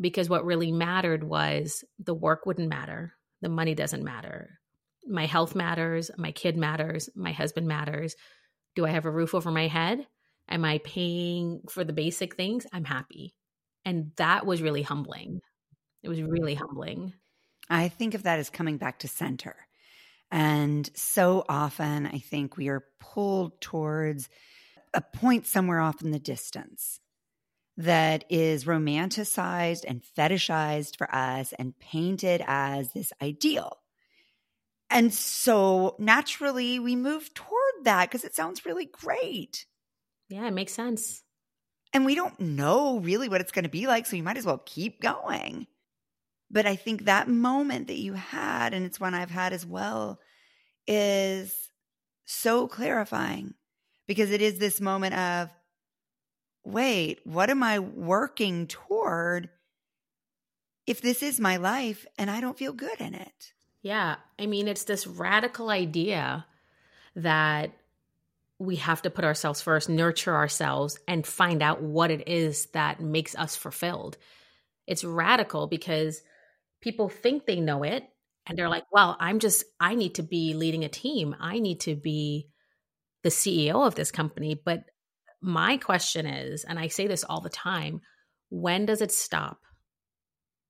Because 0.00 0.28
what 0.28 0.44
really 0.44 0.72
mattered 0.72 1.24
was 1.24 1.84
the 1.98 2.14
work 2.14 2.46
wouldn't 2.46 2.68
matter, 2.68 3.14
the 3.40 3.48
money 3.48 3.74
doesn't 3.74 4.04
matter. 4.04 4.58
My 5.06 5.26
health 5.26 5.54
matters, 5.54 6.10
my 6.18 6.32
kid 6.32 6.56
matters, 6.56 7.08
my 7.14 7.32
husband 7.32 7.68
matters. 7.68 8.16
Do 8.74 8.84
I 8.84 8.90
have 8.90 9.06
a 9.06 9.10
roof 9.10 9.34
over 9.34 9.50
my 9.50 9.68
head? 9.68 10.06
Am 10.48 10.64
I 10.64 10.78
paying 10.78 11.62
for 11.70 11.84
the 11.84 11.92
basic 11.92 12.34
things? 12.34 12.66
I'm 12.72 12.84
happy. 12.84 13.34
And 13.84 14.10
that 14.16 14.44
was 14.44 14.62
really 14.62 14.82
humbling. 14.82 15.40
It 16.02 16.08
was 16.08 16.20
really 16.20 16.54
humbling. 16.54 17.14
I 17.70 17.88
think 17.88 18.14
of 18.14 18.24
that 18.24 18.38
as 18.38 18.50
coming 18.50 18.78
back 18.78 19.00
to 19.00 19.08
center. 19.08 19.56
And 20.30 20.90
so 20.94 21.44
often, 21.48 22.06
I 22.06 22.18
think 22.18 22.56
we 22.56 22.68
are 22.68 22.84
pulled 23.00 23.60
towards 23.60 24.28
a 24.92 25.00
point 25.00 25.46
somewhere 25.46 25.80
off 25.80 26.02
in 26.02 26.10
the 26.10 26.18
distance 26.18 27.00
that 27.76 28.24
is 28.30 28.64
romanticized 28.64 29.84
and 29.86 30.02
fetishized 30.16 30.96
for 30.96 31.14
us 31.14 31.52
and 31.58 31.78
painted 31.78 32.42
as 32.46 32.92
this 32.92 33.12
ideal. 33.22 33.78
And 34.88 35.12
so 35.12 35.96
naturally, 35.98 36.78
we 36.78 36.96
move 36.96 37.32
toward 37.34 37.84
that 37.84 38.08
because 38.08 38.24
it 38.24 38.34
sounds 38.34 38.64
really 38.64 38.86
great. 38.86 39.66
Yeah, 40.28 40.46
it 40.46 40.52
makes 40.52 40.72
sense. 40.72 41.22
And 41.92 42.04
we 42.04 42.14
don't 42.14 42.38
know 42.40 42.98
really 43.00 43.28
what 43.28 43.40
it's 43.40 43.52
going 43.52 43.64
to 43.64 43.68
be 43.68 43.86
like. 43.86 44.06
So 44.06 44.16
you 44.16 44.22
might 44.22 44.36
as 44.36 44.46
well 44.46 44.62
keep 44.64 45.00
going. 45.00 45.66
But 46.50 46.66
I 46.66 46.76
think 46.76 47.04
that 47.04 47.28
moment 47.28 47.88
that 47.88 47.98
you 47.98 48.14
had, 48.14 48.72
and 48.72 48.86
it's 48.86 49.00
one 49.00 49.14
I've 49.14 49.30
had 49.30 49.52
as 49.52 49.66
well, 49.66 50.20
is 50.86 51.70
so 52.24 52.68
clarifying 52.68 53.54
because 54.06 54.30
it 54.30 54.40
is 54.40 54.58
this 54.58 54.80
moment 54.80 55.14
of, 55.14 55.50
wait, 56.64 57.20
what 57.24 57.50
am 57.50 57.62
I 57.62 57.78
working 57.78 58.66
toward 58.66 59.48
if 60.86 61.00
this 61.00 61.22
is 61.22 61.40
my 61.40 61.56
life 61.56 62.06
and 62.18 62.30
I 62.30 62.40
don't 62.40 62.58
feel 62.58 62.72
good 62.72 63.00
in 63.00 63.14
it? 63.14 63.52
Yeah. 63.82 64.16
I 64.38 64.46
mean, 64.46 64.68
it's 64.68 64.84
this 64.84 65.06
radical 65.06 65.70
idea 65.70 66.46
that 67.16 67.72
we 68.58 68.76
have 68.76 69.02
to 69.02 69.10
put 69.10 69.24
ourselves 69.24 69.60
first, 69.60 69.88
nurture 69.88 70.34
ourselves, 70.34 70.98
and 71.06 71.26
find 71.26 71.62
out 71.62 71.82
what 71.82 72.10
it 72.10 72.26
is 72.28 72.66
that 72.66 73.00
makes 73.00 73.34
us 73.34 73.54
fulfilled. 73.54 74.16
It's 74.86 75.04
radical 75.04 75.66
because 75.66 76.22
people 76.86 77.08
think 77.08 77.46
they 77.46 77.58
know 77.58 77.82
it 77.82 78.04
and 78.46 78.56
they're 78.56 78.68
like, 78.68 78.84
well, 78.92 79.16
I'm 79.18 79.40
just, 79.40 79.64
I 79.80 79.96
need 79.96 80.14
to 80.14 80.22
be 80.22 80.54
leading 80.54 80.84
a 80.84 80.88
team. 80.88 81.34
I 81.40 81.58
need 81.58 81.80
to 81.80 81.96
be 81.96 82.46
the 83.24 83.28
CEO 83.28 83.84
of 83.84 83.96
this 83.96 84.12
company. 84.12 84.54
But 84.54 84.84
my 85.42 85.78
question 85.78 86.26
is, 86.26 86.62
and 86.62 86.78
I 86.78 86.86
say 86.86 87.08
this 87.08 87.24
all 87.24 87.40
the 87.40 87.48
time, 87.48 88.02
when 88.50 88.86
does 88.86 89.02
it 89.02 89.10
stop? 89.10 89.58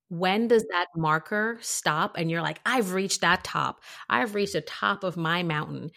When 0.09 0.49
does 0.49 0.65
that 0.71 0.87
marker 0.97 1.59
stop? 1.61 2.17
And 2.17 2.31
you're 2.31 2.41
like, 2.41 2.61
I've 2.65 2.95
reached 2.95 3.21
that 3.21 3.45
top. 3.45 3.83
I've 4.09 4.35
reached 4.35 4.55
the 4.55 4.63
top 4.63 5.05
of 5.05 5.19
my 5.19 5.43
mountain 5.43 5.91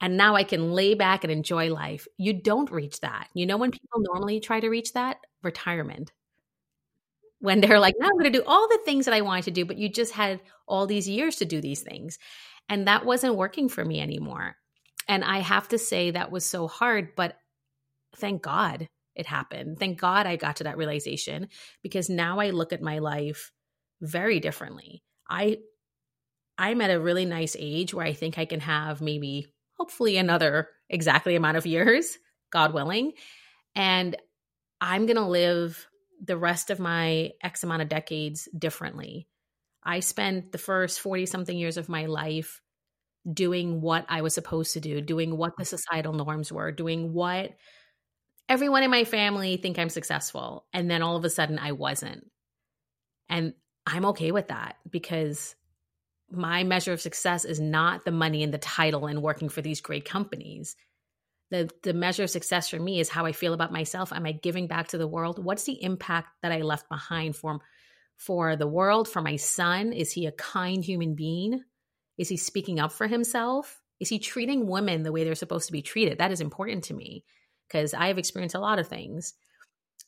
and 0.00 0.16
now 0.16 0.36
I 0.36 0.44
can 0.44 0.72
lay 0.72 0.94
back 0.94 1.22
and 1.22 1.30
enjoy 1.30 1.70
life. 1.70 2.08
You 2.16 2.32
don't 2.32 2.70
reach 2.70 3.00
that. 3.00 3.28
You 3.34 3.44
know 3.44 3.58
when 3.58 3.72
people 3.72 4.00
normally 4.00 4.40
try 4.40 4.58
to 4.58 4.70
reach 4.70 4.94
that? 4.94 5.18
Retirement. 5.42 6.12
When 7.40 7.60
they're 7.60 7.80
like, 7.80 7.94
now 7.98 8.06
I'm 8.06 8.18
going 8.18 8.30
to 8.30 8.38
do 8.38 8.44
all 8.46 8.68
the 8.68 8.80
things 8.84 9.06
that 9.06 9.14
I 9.14 9.22
wanted 9.22 9.44
to 9.44 9.50
do, 9.50 9.64
but 9.64 9.78
you 9.78 9.88
just 9.88 10.12
had 10.12 10.40
all 10.68 10.86
these 10.86 11.08
years 11.08 11.36
to 11.36 11.44
do 11.44 11.60
these 11.60 11.82
things. 11.82 12.18
And 12.68 12.86
that 12.86 13.04
wasn't 13.04 13.36
working 13.36 13.68
for 13.68 13.84
me 13.84 14.00
anymore. 14.00 14.56
And 15.08 15.24
I 15.24 15.38
have 15.38 15.68
to 15.68 15.78
say 15.78 16.10
that 16.10 16.30
was 16.30 16.44
so 16.44 16.68
hard, 16.68 17.16
but 17.16 17.36
thank 18.16 18.42
God 18.42 18.86
it 19.16 19.26
happened. 19.26 19.78
Thank 19.78 19.98
God 19.98 20.26
I 20.26 20.36
got 20.36 20.56
to 20.56 20.64
that 20.64 20.76
realization 20.76 21.48
because 21.82 22.08
now 22.08 22.38
I 22.38 22.50
look 22.50 22.72
at 22.72 22.82
my 22.82 22.98
life 22.98 23.50
very 24.00 24.40
differently. 24.40 25.02
I 25.28 25.58
I'm 26.58 26.80
at 26.82 26.90
a 26.90 27.00
really 27.00 27.24
nice 27.24 27.56
age 27.58 27.94
where 27.94 28.04
I 28.04 28.12
think 28.12 28.38
I 28.38 28.44
can 28.44 28.60
have 28.60 29.00
maybe 29.00 29.46
hopefully 29.78 30.18
another 30.18 30.68
exactly 30.90 31.34
amount 31.34 31.56
of 31.56 31.64
years, 31.64 32.18
God 32.52 32.74
willing. 32.74 33.12
And 33.74 34.14
I'm 34.78 35.06
going 35.06 35.16
to 35.16 35.24
live 35.26 35.88
the 36.22 36.36
rest 36.36 36.70
of 36.70 36.78
my 36.78 37.32
X 37.42 37.62
amount 37.62 37.82
of 37.82 37.88
decades 37.88 38.48
differently. 38.56 39.26
I 39.82 40.00
spent 40.00 40.52
the 40.52 40.58
first 40.58 41.00
40 41.00 41.26
something 41.26 41.56
years 41.56 41.76
of 41.76 41.88
my 41.88 42.06
life 42.06 42.60
doing 43.30 43.80
what 43.80 44.06
I 44.08 44.22
was 44.22 44.34
supposed 44.34 44.74
to 44.74 44.80
do, 44.80 45.00
doing 45.00 45.36
what 45.36 45.56
the 45.56 45.64
societal 45.64 46.12
norms 46.12 46.52
were, 46.52 46.72
doing 46.72 47.12
what 47.12 47.52
everyone 48.48 48.82
in 48.82 48.90
my 48.90 49.04
family 49.04 49.56
think 49.56 49.78
I'm 49.78 49.88
successful. 49.88 50.66
And 50.72 50.90
then 50.90 51.02
all 51.02 51.16
of 51.16 51.24
a 51.24 51.30
sudden 51.30 51.58
I 51.58 51.72
wasn't. 51.72 52.26
And 53.28 53.54
I'm 53.86 54.06
okay 54.06 54.32
with 54.32 54.48
that 54.48 54.76
because 54.88 55.54
my 56.30 56.64
measure 56.64 56.92
of 56.92 57.00
success 57.00 57.44
is 57.44 57.60
not 57.60 58.04
the 58.04 58.10
money 58.10 58.42
and 58.42 58.52
the 58.52 58.58
title 58.58 59.06
and 59.06 59.22
working 59.22 59.48
for 59.48 59.62
these 59.62 59.80
great 59.80 60.04
companies. 60.04 60.76
The, 61.50 61.68
the 61.82 61.92
measure 61.92 62.22
of 62.22 62.30
success 62.30 62.68
for 62.68 62.78
me 62.78 63.00
is 63.00 63.08
how 63.08 63.26
I 63.26 63.32
feel 63.32 63.54
about 63.54 63.72
myself. 63.72 64.12
Am 64.12 64.24
I 64.24 64.32
giving 64.32 64.66
back 64.66 64.88
to 64.88 64.98
the 64.98 65.08
world? 65.08 65.42
What's 65.42 65.64
the 65.64 65.82
impact 65.82 66.28
that 66.42 66.52
I 66.52 66.62
left 66.62 66.88
behind 66.88 67.34
for, 67.34 67.60
for 68.16 68.56
the 68.56 68.68
world, 68.68 69.08
for 69.08 69.20
my 69.20 69.36
son? 69.36 69.92
Is 69.92 70.12
he 70.12 70.26
a 70.26 70.32
kind 70.32 70.84
human 70.84 71.14
being? 71.14 71.62
Is 72.18 72.28
he 72.28 72.36
speaking 72.36 72.78
up 72.78 72.92
for 72.92 73.06
himself? 73.06 73.80
Is 73.98 74.08
he 74.08 74.18
treating 74.18 74.66
women 74.66 75.02
the 75.02 75.12
way 75.12 75.24
they're 75.24 75.34
supposed 75.34 75.66
to 75.66 75.72
be 75.72 75.82
treated? 75.82 76.18
That 76.18 76.32
is 76.32 76.40
important 76.40 76.84
to 76.84 76.94
me 76.94 77.24
because 77.66 77.94
I 77.94 78.06
have 78.08 78.18
experienced 78.18 78.54
a 78.54 78.60
lot 78.60 78.78
of 78.78 78.88
things. 78.88 79.34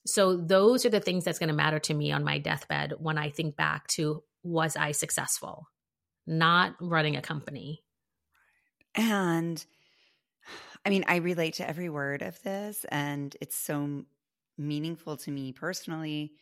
So, 0.07 0.37
those 0.37 0.85
are 0.85 0.91
the 0.91 1.01
things 1.01 1.25
that's 1.25 1.39
going 1.39 1.49
to 1.49 1.55
matter 1.55 1.79
to 1.79 1.95
me 1.95 2.11
on 2.11 2.25
my 2.25 2.39
deathbed 2.39 2.95
when 2.99 3.19
I 3.19 3.31
think 3.31 3.57
back 3.57 3.87
to 3.89 4.25
was 4.43 4.77
I 4.77 4.93
successful? 4.93 5.69
not 6.27 6.75
running 6.81 7.17
a 7.17 7.23
company. 7.23 7.83
And 8.95 9.65
I 10.85 10.91
mean, 10.91 11.05
I 11.07 11.17
relate 11.17 11.55
to 11.55 11.69
every 11.69 11.89
word 11.89 12.23
of 12.23 12.43
this, 12.43 12.85
and 12.89 13.37
it's 13.41 13.57
so 13.57 14.05
meaningful 14.59 15.17
to 15.19 15.31
me 15.31 15.53
personally 15.53 16.33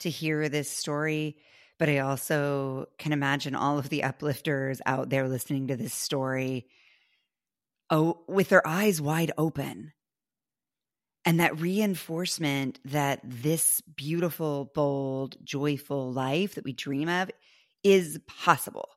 to 0.00 0.10
hear 0.10 0.48
this 0.48 0.70
story. 0.70 1.36
But 1.78 1.88
I 1.88 1.98
also 1.98 2.88
can 2.98 3.12
imagine 3.12 3.54
all 3.54 3.78
of 3.78 3.88
the 3.88 4.02
uplifters 4.02 4.80
out 4.84 5.10
there 5.10 5.28
listening 5.28 5.68
to 5.68 5.76
this 5.76 5.94
story 5.94 6.66
oh, 7.90 8.20
with 8.26 8.48
their 8.48 8.66
eyes 8.66 9.00
wide 9.00 9.32
open. 9.36 9.92
And 11.24 11.40
that 11.40 11.60
reinforcement 11.60 12.80
that 12.86 13.20
this 13.22 13.82
beautiful, 13.82 14.70
bold, 14.74 15.36
joyful 15.44 16.12
life 16.12 16.54
that 16.54 16.64
we 16.64 16.72
dream 16.72 17.08
of 17.08 17.30
is 17.82 18.18
possible 18.26 18.88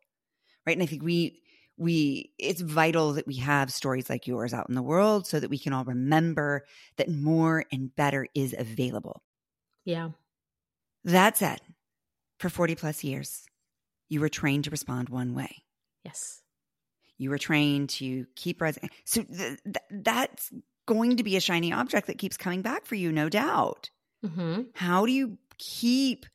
right? 0.65 0.75
And 0.75 0.83
I 0.83 0.86
think 0.86 1.03
we 1.03 1.41
we 1.77 2.32
it's 2.38 2.62
vital 2.62 3.13
that 3.13 3.27
we 3.27 3.38
have 3.38 3.72
stories 3.72 4.10
like 4.10 4.27
yours 4.27 4.53
out 4.53 4.70
in 4.70 4.75
the 4.75 4.82
world 4.82 5.25
so 5.25 5.39
that 5.39 5.50
we 5.50 5.58
can 5.58 5.74
all 5.74 5.84
remember 5.84 6.65
that 6.98 7.10
more 7.10 7.65
and 7.72 7.96
better 7.96 8.27
is 8.36 8.56
available. 8.58 9.24
Yeah. 9.86 10.10
That 11.03 11.38
said, 11.38 11.60
for 12.39 12.50
40 12.50 12.75
plus 12.75 13.03
years, 13.03 13.44
you 14.10 14.20
were 14.20 14.30
trained 14.30 14.65
to 14.65 14.70
respond 14.70 15.10
one 15.10 15.34
way. 15.34 15.63
Yes. 16.03 16.42
You 17.18 17.30
were 17.30 17.38
trained 17.38 17.89
to 17.92 18.25
keep 18.36 18.62
rising. 18.62 18.89
So 19.06 19.24
th- 19.24 19.60
th- 19.63 19.77
that's 20.03 20.51
going 20.86 21.18
to 21.18 21.24
be 21.24 21.36
a 21.36 21.42
shiny 21.42 21.74
object 21.74 22.08
that 22.08 22.18
keeps 22.18 22.38
coming 22.38 22.62
back 22.62 22.86
for 22.86 22.96
you, 22.96 23.12
no 23.12 23.30
doubt. 23.30 23.89
Mm-hmm. 24.25 24.63
How 24.74 25.06
do 25.06 25.12
you 25.12 25.38
keep 25.58 26.25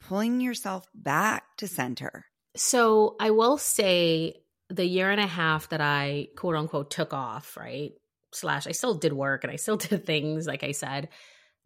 pulling 0.00 0.40
yourself 0.40 0.86
back 0.94 1.44
to 1.58 1.68
center? 1.68 2.26
So 2.56 3.16
I 3.20 3.30
will 3.30 3.58
say 3.58 4.43
the 4.70 4.84
year 4.84 5.10
and 5.10 5.20
a 5.20 5.26
half 5.26 5.68
that 5.68 5.80
I 5.80 6.28
quote 6.36 6.56
unquote 6.56 6.90
took 6.90 7.12
off, 7.12 7.56
right? 7.56 7.92
Slash, 8.32 8.66
I 8.66 8.72
still 8.72 8.94
did 8.94 9.12
work 9.12 9.44
and 9.44 9.52
I 9.52 9.56
still 9.56 9.76
did 9.78 10.06
things, 10.06 10.46
like 10.46 10.62
I 10.62 10.72
said. 10.72 11.08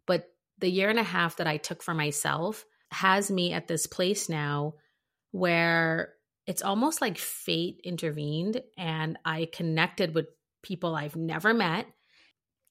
But 0.05 0.29
the 0.59 0.69
year 0.69 0.89
and 0.89 0.99
a 0.99 1.03
half 1.03 1.37
that 1.37 1.47
I 1.47 1.57
took 1.57 1.81
for 1.81 1.93
myself 1.93 2.65
has 2.91 3.31
me 3.31 3.53
at 3.53 3.67
this 3.67 3.85
place 3.87 4.29
now 4.29 4.75
where 5.31 6.13
it's 6.47 6.63
almost 6.63 7.01
like 7.01 7.17
fate 7.17 7.79
intervened 7.83 8.61
and 8.77 9.17
I 9.23 9.47
connected 9.51 10.15
with 10.15 10.27
people 10.63 10.95
I've 10.95 11.15
never 11.15 11.53
met, 11.53 11.85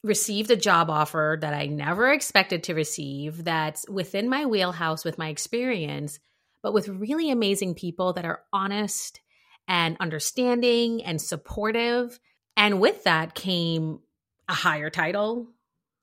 received 0.03 0.51
a 0.51 0.57
job 0.57 0.91
offer 0.91 1.39
that 1.41 1.55
I 1.55 1.67
never 1.67 2.13
expected 2.13 2.65
to 2.65 2.75
receive, 2.75 3.45
that's 3.45 3.89
within 3.89 4.29
my 4.29 4.47
wheelhouse 4.47 5.05
with 5.05 5.19
my 5.19 5.29
experience 5.29 6.19
but 6.63 6.73
with 6.73 6.89
really 6.89 7.31
amazing 7.31 7.75
people 7.75 8.13
that 8.15 8.25
are 8.25 8.43
honest 8.53 9.21
and 9.69 9.97
understanding 10.01 11.05
and 11.05 11.21
supportive. 11.21 12.19
And 12.57 12.81
with 12.81 13.05
that 13.05 13.35
came 13.35 14.01
a 14.49 14.55
higher 14.55 14.91
title, 14.91 15.47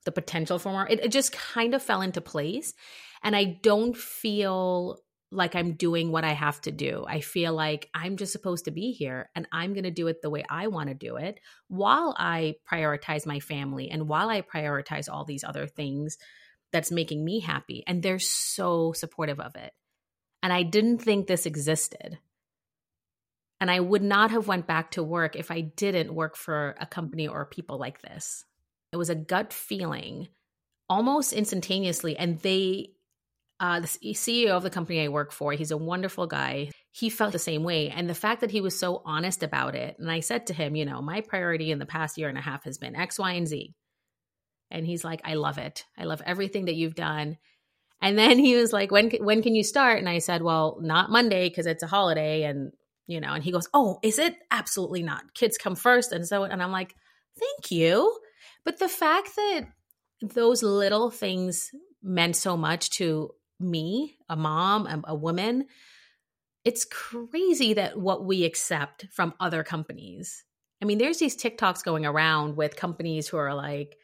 the 0.06 0.12
potential 0.12 0.60
for 0.60 0.72
more. 0.72 0.88
It, 0.88 1.06
it 1.06 1.12
just 1.12 1.34
kind 1.34 1.74
of 1.74 1.84
fell 1.84 2.02
into 2.02 2.22
place. 2.22 2.74
And 3.24 3.36
I 3.36 3.60
don't 3.62 3.98
feel 3.98 5.00
like 5.32 5.56
I'm 5.56 5.74
doing 5.74 6.12
what 6.12 6.24
I 6.24 6.34
have 6.34 6.62
to 6.62 6.72
do. 6.72 7.04
I 7.08 7.20
feel 7.20 7.54
like 7.54 7.90
I'm 7.94 8.16
just 8.16 8.32
supposed 8.32 8.66
to 8.66 8.72
be 8.72 8.92
here 8.92 9.30
and 9.36 9.48
I'm 9.52 9.74
going 9.74 9.84
to 9.84 9.92
do 9.92 10.08
it 10.08 10.22
the 10.22 10.30
way 10.30 10.46
I 10.48 10.68
want 10.68 10.90
to 10.90 10.96
do 10.96 11.18
it 11.18 11.40
while 11.68 12.16
I 12.18 12.56
prioritize 12.72 13.26
my 13.26 13.40
family 13.40 13.90
and 13.90 14.08
while 14.08 14.30
I 14.30 14.42
prioritize 14.42 15.10
all 15.12 15.26
these 15.26 15.44
other 15.44 15.66
things 15.66 16.18
that's 16.72 16.92
making 16.92 17.26
me 17.26 17.40
happy. 17.40 17.84
And 17.88 18.02
they're 18.02 18.20
so 18.20 18.94
supportive 18.94 19.40
of 19.40 19.56
it 19.56 19.74
and 20.46 20.54
I 20.54 20.62
didn't 20.62 21.00
think 21.00 21.26
this 21.26 21.48
existed. 21.48 22.20
And 23.60 23.72
I 23.72 23.80
would 23.80 24.04
not 24.04 24.32
have 24.32 24.48
went 24.48 24.68
back 24.68 24.92
to 24.92 25.04
work 25.04 25.36
if 25.36 25.50
I 25.50 25.62
didn't 25.62 26.14
work 26.14 26.36
for 26.36 26.76
a 26.80 26.86
company 26.86 27.28
or 27.28 27.46
people 27.46 27.78
like 27.78 28.02
this. 28.02 28.44
It 28.92 28.98
was 28.98 29.10
a 29.10 29.16
gut 29.16 29.54
feeling 29.54 30.28
almost 30.90 31.34
instantaneously 31.34 32.18
and 32.18 32.40
they 32.40 32.92
uh, 33.60 33.80
the 33.80 33.88
CEO 33.88 34.50
of 34.50 34.64
the 34.64 34.70
company 34.70 35.02
I 35.02 35.08
work 35.08 35.32
for, 35.32 35.54
he's 35.54 35.72
a 35.72 35.78
wonderful 35.78 36.28
guy. 36.28 36.72
He 36.92 37.10
felt 37.10 37.32
the 37.32 37.40
same 37.40 37.64
way. 37.64 37.90
And 37.90 38.10
the 38.10 38.14
fact 38.14 38.42
that 38.42 38.52
he 38.52 38.60
was 38.60 38.78
so 38.78 39.02
honest 39.06 39.44
about 39.44 39.76
it, 39.76 39.98
and 39.98 40.12
I 40.12 40.20
said 40.20 40.48
to 40.48 40.54
him, 40.54 40.76
you 40.76 40.86
know, 40.86 41.02
my 41.02 41.22
priority 41.22 41.72
in 41.72 41.80
the 41.80 41.86
past 41.86 42.18
year 42.18 42.28
and 42.28 42.38
a 42.38 42.42
half 42.42 42.66
has 42.66 42.78
been 42.78 42.98
X, 42.98 43.18
Y, 43.18 43.32
and 43.32 43.48
Z. 43.48 43.74
And 44.72 44.86
he's 44.86 45.06
like, 45.06 45.22
I 45.24 45.36
love 45.36 45.58
it. 45.58 45.86
I 45.98 46.04
love 46.04 46.22
everything 46.26 46.66
that 46.66 46.76
you've 46.76 46.96
done. 46.96 47.38
And 48.02 48.18
then 48.18 48.38
he 48.38 48.56
was 48.56 48.74
like, 48.74 48.92
"When 48.92 49.10
when 49.22 49.42
can 49.42 49.56
you 49.56 49.64
start?" 49.64 50.00
And 50.00 50.10
I 50.10 50.20
said, 50.20 50.42
"Well, 50.42 50.78
not 50.82 51.10
Monday 51.10 51.48
because 51.50 51.66
it's 51.66 51.82
a 51.82 51.88
holiday 51.88 52.44
and 52.44 52.72
you 53.08 53.20
know, 53.20 53.34
and 53.34 53.44
he 53.44 53.52
goes, 53.52 53.68
Oh, 53.74 54.00
is 54.04 54.20
it? 54.20 54.36
Absolutely 54.52 55.04
not. 55.04 55.34
Kids 55.34 55.58
come 55.58 55.76
first. 55.76 56.12
And 56.12 56.28
so, 56.28 56.44
and 56.44 56.62
I'm 56.62 56.72
like, 56.72 56.96
Thank 57.38 57.72
you. 57.72 58.18
But 58.64 58.80
the 58.80 58.90
fact 58.90 59.36
that 59.36 59.68
those 60.22 60.64
little 60.64 61.12
things 61.12 61.72
meant 62.02 62.36
so 62.36 62.56
much 62.56 62.90
to 62.92 63.32
me, 63.60 64.16
a 64.30 64.36
mom, 64.36 65.04
a, 65.08 65.16
woman, 65.16 65.66
it's 66.64 66.86
crazy 66.86 67.74
that 67.74 67.98
what 67.98 68.26
we 68.26 68.44
accept 68.44 69.08
from 69.12 69.34
other 69.40 69.64
companies. 69.64 70.44
I 70.82 70.86
mean, 70.86 70.98
there's 70.98 71.20
these 71.20 71.38
TikToks 71.38 71.84
going 71.84 72.06
around 72.06 72.56
with 72.56 72.76
companies 72.76 73.28
who 73.28 73.38
are 73.38 73.54
like, 73.54 73.98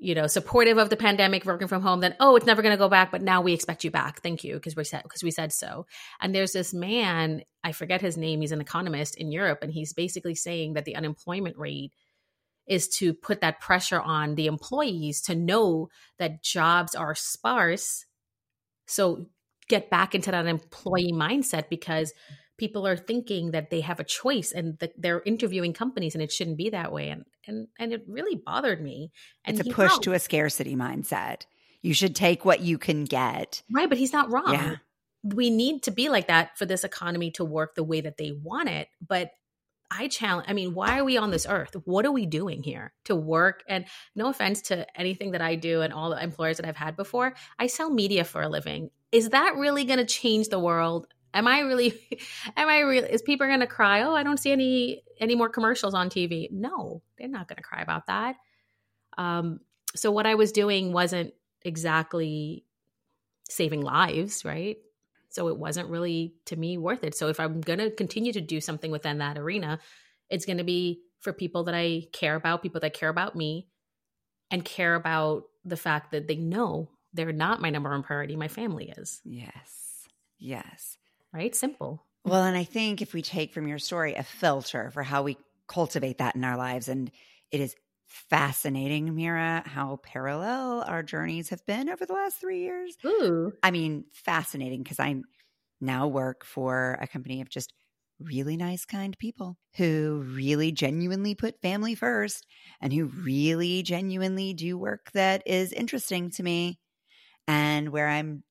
you 0.00 0.14
know, 0.14 0.28
supportive 0.28 0.78
of 0.78 0.90
the 0.90 0.96
pandemic, 0.96 1.44
working 1.44 1.66
from 1.66 1.82
home, 1.82 2.00
then 2.00 2.14
oh, 2.20 2.36
it's 2.36 2.46
never 2.46 2.62
going 2.62 2.72
to 2.72 2.78
go 2.78 2.88
back, 2.88 3.10
but 3.10 3.20
now 3.20 3.40
we 3.40 3.52
expect 3.52 3.82
you 3.82 3.90
back. 3.90 4.22
Thank 4.22 4.44
you 4.44 4.54
because 4.54 4.76
we 4.76 4.84
said 4.84 5.02
because 5.02 5.24
we 5.24 5.32
said 5.32 5.52
so. 5.52 5.86
And 6.20 6.34
there's 6.34 6.52
this 6.52 6.72
man, 6.72 7.42
I 7.64 7.72
forget 7.72 8.00
his 8.00 8.16
name, 8.16 8.40
he's 8.40 8.52
an 8.52 8.60
economist 8.60 9.16
in 9.16 9.32
Europe 9.32 9.58
and 9.62 9.72
he's 9.72 9.92
basically 9.92 10.36
saying 10.36 10.74
that 10.74 10.84
the 10.84 10.94
unemployment 10.94 11.58
rate 11.58 11.92
is 12.68 12.88
to 12.88 13.12
put 13.12 13.40
that 13.40 13.60
pressure 13.60 14.00
on 14.00 14.36
the 14.36 14.46
employees 14.46 15.20
to 15.22 15.34
know 15.34 15.88
that 16.18 16.42
jobs 16.42 16.94
are 16.94 17.14
sparse. 17.14 18.04
So 18.86 19.26
get 19.68 19.90
back 19.90 20.14
into 20.14 20.30
that 20.30 20.46
employee 20.46 21.12
mindset 21.12 21.68
because 21.68 22.12
people 22.58 22.86
are 22.86 22.96
thinking 22.96 23.52
that 23.52 23.70
they 23.70 23.80
have 23.80 24.00
a 24.00 24.04
choice 24.04 24.52
and 24.52 24.78
that 24.80 24.92
they're 24.98 25.22
interviewing 25.24 25.72
companies 25.72 26.14
and 26.14 26.22
it 26.22 26.30
shouldn't 26.30 26.58
be 26.58 26.70
that 26.70 26.92
way 26.92 27.08
and 27.08 27.24
and 27.46 27.68
and 27.78 27.92
it 27.92 28.04
really 28.06 28.36
bothered 28.36 28.82
me 28.82 29.10
and 29.44 29.58
it's 29.58 29.68
a 29.68 29.72
push 29.72 29.96
to 29.98 30.12
a 30.12 30.18
scarcity 30.18 30.76
mindset 30.76 31.42
you 31.80 31.94
should 31.94 32.14
take 32.14 32.44
what 32.44 32.60
you 32.60 32.76
can 32.76 33.04
get 33.04 33.62
right 33.72 33.88
but 33.88 33.96
he's 33.96 34.12
not 34.12 34.30
wrong 34.30 34.52
yeah. 34.52 34.76
we 35.22 35.48
need 35.48 35.82
to 35.82 35.90
be 35.90 36.08
like 36.08 36.26
that 36.26 36.58
for 36.58 36.66
this 36.66 36.84
economy 36.84 37.30
to 37.30 37.44
work 37.44 37.74
the 37.74 37.84
way 37.84 38.00
that 38.00 38.18
they 38.18 38.32
want 38.42 38.68
it 38.68 38.88
but 39.06 39.30
I 39.90 40.08
challenge, 40.08 40.46
I 40.48 40.52
mean, 40.52 40.74
why 40.74 40.98
are 40.98 41.04
we 41.04 41.16
on 41.16 41.30
this 41.30 41.46
earth? 41.48 41.74
What 41.84 42.04
are 42.04 42.12
we 42.12 42.26
doing 42.26 42.62
here 42.62 42.92
to 43.06 43.16
work? 43.16 43.64
And 43.66 43.86
no 44.14 44.28
offense 44.28 44.60
to 44.62 44.86
anything 44.98 45.30
that 45.30 45.40
I 45.40 45.54
do 45.54 45.80
and 45.80 45.92
all 45.92 46.10
the 46.10 46.22
employers 46.22 46.58
that 46.58 46.66
I've 46.66 46.76
had 46.76 46.94
before, 46.94 47.34
I 47.58 47.68
sell 47.68 47.88
media 47.88 48.24
for 48.24 48.42
a 48.42 48.50
living. 48.50 48.90
Is 49.12 49.30
that 49.30 49.56
really 49.56 49.84
going 49.84 49.98
to 49.98 50.04
change 50.04 50.48
the 50.48 50.58
world? 50.58 51.06
Am 51.34 51.46
I 51.46 51.60
really, 51.60 51.94
am 52.56 52.68
I 52.68 52.80
really, 52.80 53.08
is 53.08 53.22
people 53.22 53.46
going 53.46 53.60
to 53.60 53.66
cry? 53.66 54.02
Oh, 54.02 54.14
I 54.14 54.22
don't 54.22 54.38
see 54.38 54.52
any, 54.52 55.02
any 55.20 55.34
more 55.34 55.48
commercials 55.48 55.94
on 55.94 56.08
TV. 56.08 56.50
No, 56.50 57.02
they're 57.16 57.28
not 57.28 57.48
going 57.48 57.56
to 57.56 57.62
cry 57.62 57.82
about 57.82 58.06
that. 58.06 58.36
Um, 59.16 59.60
so 59.94 60.10
what 60.10 60.26
I 60.26 60.34
was 60.34 60.52
doing 60.52 60.92
wasn't 60.92 61.34
exactly 61.62 62.64
saving 63.48 63.82
lives, 63.82 64.44
right? 64.44 64.78
So 65.30 65.48
it 65.48 65.58
wasn't 65.58 65.90
really 65.90 66.34
to 66.46 66.56
me 66.56 66.78
worth 66.78 67.04
it. 67.04 67.14
So 67.14 67.28
if 67.28 67.40
I'm 67.40 67.60
going 67.60 67.78
to 67.78 67.90
continue 67.90 68.32
to 68.32 68.40
do 68.40 68.60
something 68.60 68.90
within 68.90 69.18
that 69.18 69.38
arena, 69.38 69.78
it's 70.30 70.46
going 70.46 70.58
to 70.58 70.64
be 70.64 71.00
for 71.20 71.32
people 71.32 71.64
that 71.64 71.74
I 71.74 72.06
care 72.12 72.34
about, 72.34 72.62
people 72.62 72.80
that 72.80 72.94
care 72.94 73.08
about 73.08 73.36
me 73.36 73.68
and 74.50 74.64
care 74.64 74.94
about 74.94 75.44
the 75.64 75.76
fact 75.76 76.12
that 76.12 76.28
they 76.28 76.36
know 76.36 76.90
they're 77.12 77.32
not 77.32 77.60
my 77.60 77.70
number 77.70 77.90
one 77.90 78.02
priority. 78.02 78.36
My 78.36 78.48
family 78.48 78.92
is. 78.96 79.20
Yes. 79.24 80.06
Yes. 80.38 80.96
Right? 81.32 81.54
Simple. 81.54 82.04
Well, 82.24 82.44
and 82.44 82.56
I 82.56 82.64
think 82.64 83.00
if 83.00 83.14
we 83.14 83.22
take 83.22 83.52
from 83.52 83.68
your 83.68 83.78
story 83.78 84.14
a 84.14 84.22
filter 84.22 84.90
for 84.90 85.02
how 85.02 85.22
we 85.22 85.38
cultivate 85.66 86.18
that 86.18 86.36
in 86.36 86.44
our 86.44 86.56
lives, 86.56 86.88
and 86.88 87.10
it 87.50 87.60
is 87.60 87.74
fascinating, 88.06 89.08
Meera, 89.10 89.66
how 89.66 89.96
parallel 89.96 90.82
our 90.82 91.02
journeys 91.02 91.50
have 91.50 91.64
been 91.66 91.88
over 91.88 92.04
the 92.04 92.12
last 92.12 92.38
three 92.38 92.60
years. 92.60 92.96
Ooh. 93.04 93.58
I 93.62 93.70
mean, 93.70 94.06
fascinating 94.12 94.82
because 94.82 95.00
I 95.00 95.22
now 95.80 96.08
work 96.08 96.44
for 96.44 96.98
a 97.00 97.08
company 97.08 97.40
of 97.40 97.48
just 97.50 97.74
really 98.20 98.56
nice, 98.56 98.84
kind 98.84 99.18
people 99.18 99.58
who 99.76 100.24
really 100.26 100.72
genuinely 100.72 101.34
put 101.34 101.60
family 101.62 101.94
first 101.94 102.46
and 102.80 102.92
who 102.92 103.06
really 103.06 103.82
genuinely 103.82 104.54
do 104.54 104.78
work 104.78 105.12
that 105.12 105.42
is 105.46 105.72
interesting 105.72 106.30
to 106.32 106.42
me 106.42 106.80
and 107.48 107.90
where 107.90 108.08
I'm 108.08 108.44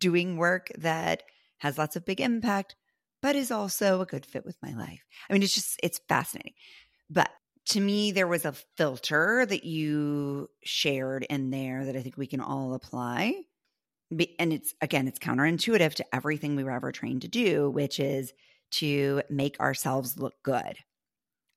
doing 0.00 0.36
work 0.36 0.70
that 0.78 1.22
has 1.58 1.78
lots 1.78 1.96
of 1.96 2.04
big 2.04 2.20
impact, 2.20 2.76
but 3.22 3.36
is 3.36 3.50
also 3.50 4.00
a 4.00 4.06
good 4.06 4.26
fit 4.26 4.44
with 4.44 4.56
my 4.62 4.74
life. 4.74 5.02
I 5.28 5.32
mean, 5.32 5.42
it's 5.42 5.54
just, 5.54 5.80
it's 5.82 6.00
fascinating. 6.08 6.54
But 7.08 7.30
to 7.70 7.80
me, 7.80 8.12
there 8.12 8.28
was 8.28 8.44
a 8.44 8.54
filter 8.76 9.44
that 9.44 9.64
you 9.64 10.48
shared 10.62 11.24
in 11.24 11.50
there 11.50 11.84
that 11.84 11.96
I 11.96 12.02
think 12.02 12.16
we 12.16 12.26
can 12.26 12.40
all 12.40 12.74
apply. 12.74 13.42
And 14.38 14.52
it's, 14.52 14.74
again, 14.80 15.08
it's 15.08 15.18
counterintuitive 15.18 15.94
to 15.94 16.14
everything 16.14 16.54
we 16.54 16.62
were 16.62 16.70
ever 16.70 16.92
trained 16.92 17.22
to 17.22 17.28
do, 17.28 17.68
which 17.70 17.98
is 17.98 18.32
to 18.72 19.22
make 19.28 19.58
ourselves 19.58 20.18
look 20.18 20.34
good 20.42 20.76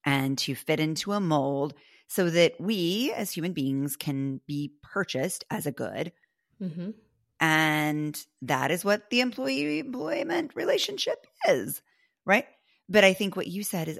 and 0.06 0.38
to 0.40 0.56
fit 0.56 0.80
into 0.80 1.12
a 1.12 1.20
mold 1.20 1.74
so 2.08 2.30
that 2.30 2.54
we 2.60 3.14
as 3.16 3.32
human 3.32 3.54
beings 3.54 3.96
can 3.96 4.42
be 4.48 4.74
purchased 4.82 5.46
as 5.52 5.68
a 5.68 5.72
good. 5.72 6.12
Mm-hmm. 6.60 6.90
And 7.39 8.21
that 8.41 8.71
is 8.71 8.84
what 8.84 9.10
the 9.10 9.21
employee 9.21 9.80
employment 9.80 10.52
relationship 10.56 11.25
is, 11.47 11.82
right? 12.25 12.45
But 12.89 13.04
I 13.04 13.13
think 13.13 13.36
what 13.36 13.47
you 13.47 13.63
said 13.63 13.88
is 13.88 13.99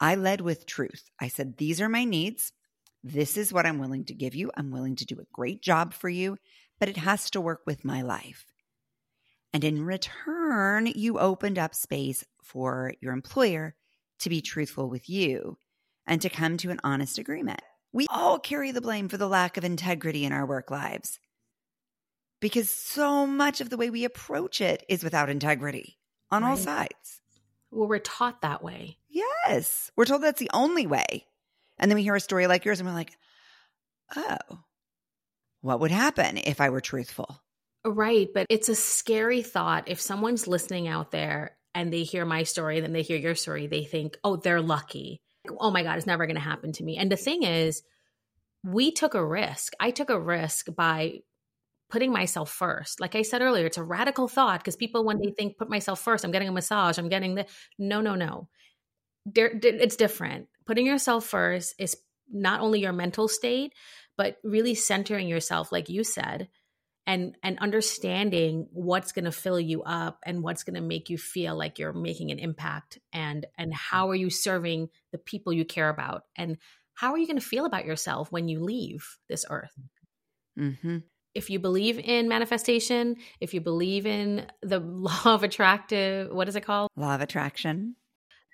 I 0.00 0.16
led 0.16 0.40
with 0.40 0.66
truth. 0.66 1.04
I 1.20 1.28
said, 1.28 1.56
These 1.56 1.80
are 1.80 1.88
my 1.88 2.04
needs. 2.04 2.52
This 3.04 3.36
is 3.36 3.52
what 3.52 3.66
I'm 3.66 3.78
willing 3.78 4.04
to 4.06 4.14
give 4.14 4.34
you. 4.34 4.50
I'm 4.56 4.70
willing 4.70 4.96
to 4.96 5.06
do 5.06 5.20
a 5.20 5.26
great 5.32 5.62
job 5.62 5.94
for 5.94 6.08
you, 6.08 6.36
but 6.80 6.88
it 6.88 6.96
has 6.96 7.30
to 7.30 7.40
work 7.40 7.62
with 7.64 7.84
my 7.84 8.02
life. 8.02 8.46
And 9.52 9.64
in 9.64 9.84
return, 9.84 10.86
you 10.86 11.18
opened 11.18 11.58
up 11.58 11.74
space 11.74 12.24
for 12.42 12.94
your 13.00 13.12
employer 13.12 13.74
to 14.20 14.28
be 14.28 14.40
truthful 14.40 14.90
with 14.90 15.08
you 15.08 15.56
and 16.06 16.20
to 16.22 16.28
come 16.28 16.56
to 16.58 16.70
an 16.70 16.80
honest 16.82 17.18
agreement. 17.18 17.60
We 17.92 18.06
all 18.10 18.38
carry 18.38 18.72
the 18.72 18.80
blame 18.80 19.08
for 19.08 19.16
the 19.16 19.28
lack 19.28 19.56
of 19.56 19.64
integrity 19.64 20.24
in 20.24 20.32
our 20.32 20.44
work 20.44 20.70
lives 20.70 21.18
because 22.40 22.70
so 22.70 23.26
much 23.26 23.60
of 23.60 23.70
the 23.70 23.76
way 23.76 23.90
we 23.90 24.04
approach 24.04 24.60
it 24.60 24.84
is 24.88 25.04
without 25.04 25.28
integrity 25.28 25.98
on 26.30 26.42
right. 26.42 26.50
all 26.50 26.56
sides. 26.56 27.20
Well, 27.70 27.88
we're 27.88 27.98
taught 27.98 28.42
that 28.42 28.62
way. 28.62 28.98
Yes. 29.08 29.90
We're 29.96 30.04
told 30.04 30.22
that's 30.22 30.40
the 30.40 30.50
only 30.52 30.86
way. 30.86 31.26
And 31.78 31.90
then 31.90 31.96
we 31.96 32.02
hear 32.02 32.16
a 32.16 32.20
story 32.20 32.46
like 32.46 32.64
yours 32.64 32.80
and 32.80 32.88
we're 32.88 32.94
like, 32.94 33.16
oh, 34.16 34.60
what 35.60 35.80
would 35.80 35.90
happen 35.90 36.38
if 36.38 36.60
I 36.60 36.70
were 36.70 36.80
truthful? 36.80 37.40
Right. 37.84 38.28
But 38.32 38.46
it's 38.48 38.68
a 38.68 38.74
scary 38.74 39.42
thought. 39.42 39.88
If 39.88 40.00
someone's 40.00 40.46
listening 40.48 40.88
out 40.88 41.10
there 41.10 41.56
and 41.74 41.92
they 41.92 42.02
hear 42.02 42.24
my 42.24 42.42
story, 42.42 42.80
then 42.80 42.92
they 42.92 43.02
hear 43.02 43.18
your 43.18 43.34
story, 43.34 43.66
they 43.66 43.84
think, 43.84 44.16
oh, 44.24 44.36
they're 44.36 44.62
lucky. 44.62 45.20
Oh 45.58 45.70
my 45.70 45.82
God, 45.82 45.96
it's 45.96 46.06
never 46.06 46.26
going 46.26 46.36
to 46.36 46.42
happen 46.42 46.72
to 46.72 46.84
me. 46.84 46.96
And 46.96 47.10
the 47.10 47.16
thing 47.16 47.42
is, 47.42 47.82
we 48.64 48.90
took 48.90 49.14
a 49.14 49.24
risk. 49.24 49.74
I 49.78 49.92
took 49.92 50.10
a 50.10 50.18
risk 50.18 50.66
by 50.74 51.20
putting 51.90 52.12
myself 52.12 52.50
first. 52.50 53.00
Like 53.00 53.14
I 53.14 53.22
said 53.22 53.42
earlier, 53.42 53.66
it's 53.66 53.78
a 53.78 53.82
radical 53.82 54.28
thought 54.28 54.60
because 54.60 54.76
people, 54.76 55.04
when 55.04 55.20
they 55.20 55.30
think, 55.30 55.56
put 55.56 55.70
myself 55.70 56.00
first, 56.00 56.24
I'm 56.24 56.30
getting 56.30 56.48
a 56.48 56.52
massage, 56.52 56.98
I'm 56.98 57.08
getting 57.08 57.34
the 57.34 57.46
no, 57.78 58.00
no, 58.00 58.14
no. 58.14 58.48
it's 59.34 59.96
different. 59.96 60.48
Putting 60.66 60.86
yourself 60.86 61.24
first 61.24 61.74
is 61.78 61.96
not 62.30 62.60
only 62.60 62.80
your 62.80 62.92
mental 62.92 63.28
state, 63.28 63.72
but 64.16 64.36
really 64.42 64.74
centering 64.74 65.28
yourself, 65.28 65.72
like 65.72 65.88
you 65.88 66.04
said, 66.04 66.48
and 67.06 67.36
and 67.42 67.58
understanding 67.58 68.68
what's 68.70 69.12
going 69.12 69.24
to 69.24 69.32
fill 69.32 69.58
you 69.58 69.82
up 69.82 70.18
and 70.26 70.42
what's 70.42 70.62
going 70.62 70.74
to 70.74 70.82
make 70.82 71.08
you 71.08 71.16
feel 71.16 71.56
like 71.56 71.78
you're 71.78 71.94
making 71.94 72.30
an 72.30 72.38
impact 72.38 72.98
and 73.12 73.46
and 73.56 73.72
how 73.72 74.10
are 74.10 74.14
you 74.14 74.28
serving 74.28 74.88
the 75.10 75.18
people 75.18 75.52
you 75.52 75.64
care 75.64 75.88
about 75.88 76.24
and 76.36 76.58
how 76.92 77.12
are 77.12 77.18
you 77.18 77.26
going 77.26 77.38
to 77.38 77.44
feel 77.44 77.64
about 77.64 77.86
yourself 77.86 78.30
when 78.30 78.46
you 78.46 78.60
leave 78.60 79.16
this 79.28 79.46
earth 79.48 79.72
mm-hmm 80.58 80.98
if 81.38 81.48
you 81.48 81.60
believe 81.60 82.00
in 82.00 82.28
manifestation, 82.28 83.16
if 83.40 83.54
you 83.54 83.60
believe 83.60 84.06
in 84.06 84.44
the 84.60 84.80
law 84.84 85.22
of 85.24 85.44
attractive, 85.44 86.30
what 86.30 86.48
is 86.48 86.56
it 86.56 86.66
called? 86.66 86.90
Law 86.96 87.14
of 87.14 87.20
attraction. 87.20 87.94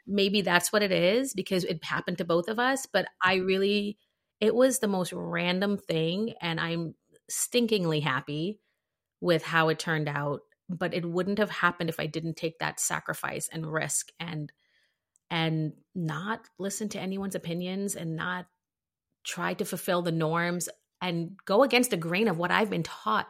Maybe 0.06 0.42
that's 0.42 0.70
what 0.70 0.82
it 0.82 0.92
is 0.92 1.32
because 1.32 1.64
it 1.64 1.82
happened 1.82 2.18
to 2.18 2.26
both 2.26 2.48
of 2.48 2.58
us. 2.58 2.86
But 2.86 3.06
I 3.22 3.36
really, 3.36 3.96
it 4.38 4.54
was 4.54 4.78
the 4.78 4.86
most 4.86 5.14
random 5.14 5.78
thing. 5.78 6.34
And 6.42 6.60
I'm 6.60 6.94
stinkingly 7.30 8.02
happy 8.02 8.60
with 9.22 9.42
how 9.42 9.70
it 9.70 9.78
turned 9.78 10.08
out. 10.08 10.40
But 10.68 10.92
it 10.92 11.06
wouldn't 11.06 11.38
have 11.38 11.50
happened 11.50 11.88
if 11.88 11.98
I 11.98 12.06
didn't 12.06 12.36
take 12.36 12.58
that 12.58 12.80
sacrifice 12.80 13.48
and 13.50 13.70
risk 13.70 14.10
and 14.20 14.52
and 15.30 15.72
not 15.94 16.46
listen 16.58 16.88
to 16.90 17.00
anyone's 17.00 17.34
opinions 17.34 17.96
and 17.96 18.14
not 18.14 18.46
try 19.24 19.54
to 19.54 19.64
fulfill 19.64 20.02
the 20.02 20.12
norms 20.12 20.68
and 21.04 21.36
go 21.44 21.62
against 21.62 21.90
the 21.90 21.96
grain 21.96 22.28
of 22.28 22.38
what 22.38 22.50
I've 22.50 22.70
been 22.70 22.82
taught 22.82 23.28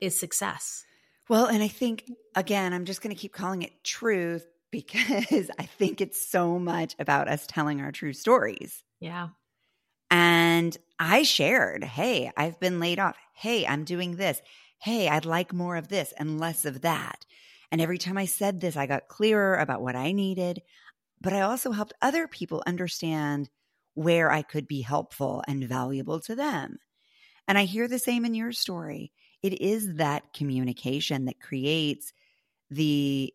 is 0.00 0.18
success. 0.18 0.84
Well, 1.28 1.46
and 1.46 1.62
I 1.62 1.68
think, 1.68 2.04
again, 2.34 2.72
I'm 2.72 2.84
just 2.84 3.02
going 3.02 3.14
to 3.14 3.20
keep 3.20 3.32
calling 3.32 3.62
it 3.62 3.84
truth 3.84 4.46
because 4.70 5.50
I 5.58 5.64
think 5.64 6.00
it's 6.00 6.24
so 6.30 6.58
much 6.58 6.94
about 6.98 7.28
us 7.28 7.46
telling 7.46 7.80
our 7.80 7.90
true 7.90 8.12
stories. 8.12 8.84
Yeah. 9.00 9.28
And 10.10 10.76
I 10.98 11.24
shared, 11.24 11.82
hey, 11.82 12.30
I've 12.36 12.60
been 12.60 12.78
laid 12.78 13.00
off. 13.00 13.16
Hey, 13.34 13.66
I'm 13.66 13.84
doing 13.84 14.16
this. 14.16 14.40
Hey, 14.78 15.08
I'd 15.08 15.24
like 15.24 15.52
more 15.52 15.76
of 15.76 15.88
this 15.88 16.12
and 16.16 16.38
less 16.38 16.64
of 16.64 16.82
that. 16.82 17.26
And 17.72 17.80
every 17.80 17.98
time 17.98 18.16
I 18.16 18.26
said 18.26 18.60
this, 18.60 18.76
I 18.76 18.86
got 18.86 19.08
clearer 19.08 19.56
about 19.56 19.82
what 19.82 19.96
I 19.96 20.12
needed, 20.12 20.62
but 21.20 21.32
I 21.32 21.40
also 21.42 21.72
helped 21.72 21.92
other 22.00 22.28
people 22.28 22.62
understand 22.66 23.48
where 23.94 24.30
I 24.30 24.42
could 24.42 24.66
be 24.66 24.82
helpful 24.82 25.42
and 25.46 25.64
valuable 25.64 26.20
to 26.20 26.34
them. 26.34 26.78
And 27.50 27.58
I 27.58 27.64
hear 27.64 27.88
the 27.88 27.98
same 27.98 28.24
in 28.24 28.36
your 28.36 28.52
story. 28.52 29.10
It 29.42 29.60
is 29.60 29.96
that 29.96 30.32
communication 30.32 31.24
that 31.24 31.40
creates 31.40 32.12
the 32.70 33.34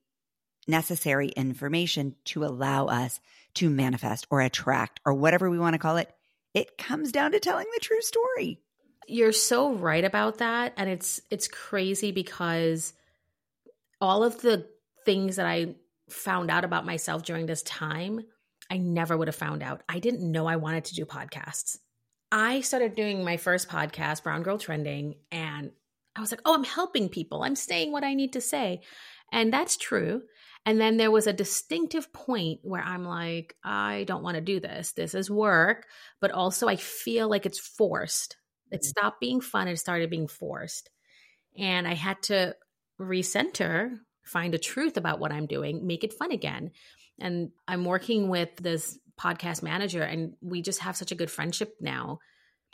necessary 0.70 1.28
information 1.28 2.16
to 2.24 2.46
allow 2.46 2.86
us 2.86 3.20
to 3.56 3.70
manifest 3.70 4.26
or 4.30 4.40
attract 4.40 5.02
or 5.06 5.14
whatever 5.16 5.50
we 5.50 5.60
want 5.60 5.74
to 5.74 5.80
call 5.80 5.98
it. 5.98 6.10
It 6.54 6.78
comes 6.78 7.12
down 7.12 7.34
to 7.34 7.42
telling 7.42 7.66
the 7.74 7.82
true 7.82 8.00
story. 8.00 8.62
You're 9.06 9.34
so 9.34 9.74
right 9.74 10.06
about 10.06 10.38
that 10.38 10.72
and 10.78 10.90
it's 10.90 11.20
it's 11.30 11.50
crazy 11.50 12.14
because 12.14 12.94
all 14.00 14.24
of 14.24 14.40
the 14.40 14.66
things 15.04 15.36
that 15.36 15.46
I 15.46 15.76
found 16.10 16.50
out 16.50 16.64
about 16.64 16.86
myself 16.86 17.24
during 17.24 17.48
this 17.48 17.64
time, 17.64 18.22
I 18.72 18.78
never 18.78 19.18
would 19.18 19.28
have 19.28 19.36
found 19.36 19.62
out. 19.62 19.84
I 19.90 20.00
didn't 20.00 20.32
know 20.32 20.46
I 20.46 20.56
wanted 20.56 20.86
to 20.86 20.96
do 20.96 21.06
podcasts. 21.06 21.80
I 22.36 22.60
started 22.60 22.96
doing 22.96 23.24
my 23.24 23.38
first 23.38 23.70
podcast, 23.70 24.24
Brown 24.24 24.44
Girl 24.44 24.58
Trending, 24.58 25.16
and 25.32 25.72
I 26.18 26.20
was 26.20 26.32
like, 26.32 26.42
oh, 26.44 26.54
I'm 26.54 26.66
helping 26.66 27.08
people. 27.08 27.44
I'm 27.44 27.56
saying 27.56 27.94
what 27.94 28.04
I 28.04 28.14
need 28.14 28.34
to 28.34 28.42
say. 28.42 28.82
And 29.32 29.54
that's 29.54 29.78
true. 29.78 30.22
And 30.66 30.82
then 30.82 30.98
there 30.98 31.12
was 31.12 31.28
a 31.28 31.34
distinctive 31.34 32.12
point 32.12 32.60
where 32.62 32.82
I'm 32.82 33.06
like, 33.06 33.56
I 33.64 34.04
don't 34.06 34.22
want 34.22 34.36
to 34.36 34.42
do 34.42 34.60
this. 34.60 34.92
This 34.92 35.16
is 35.16 35.32
work, 35.32 35.86
but 36.20 36.32
also 36.32 36.68
I 36.68 36.76
feel 36.76 37.30
like 37.30 37.46
it's 37.46 37.60
forced. 37.60 38.36
It 38.70 38.82
mm-hmm. 38.82 38.84
stopped 38.84 39.22
being 39.22 39.40
fun 39.40 39.70
and 39.70 39.80
started 39.80 40.10
being 40.10 40.28
forced. 40.28 40.90
And 41.58 41.88
I 41.88 41.94
had 41.94 42.22
to 42.24 42.54
recenter, 43.00 43.98
find 44.26 44.54
a 44.54 44.60
truth 44.60 44.98
about 44.98 45.20
what 45.20 45.32
I'm 45.32 45.46
doing, 45.46 45.88
make 45.88 46.04
it 46.04 46.12
fun 46.12 46.34
again. 46.34 46.72
And 47.18 47.52
I'm 47.66 47.86
working 47.86 48.28
with 48.28 48.58
this 48.58 49.00
podcast 49.20 49.64
manager, 49.64 50.02
and 50.02 50.34
we 50.42 50.62
just 50.62 50.80
have 50.80 50.98
such 50.98 51.12
a 51.12 51.16
good 51.16 51.32
friendship 51.32 51.76
now. 51.80 52.20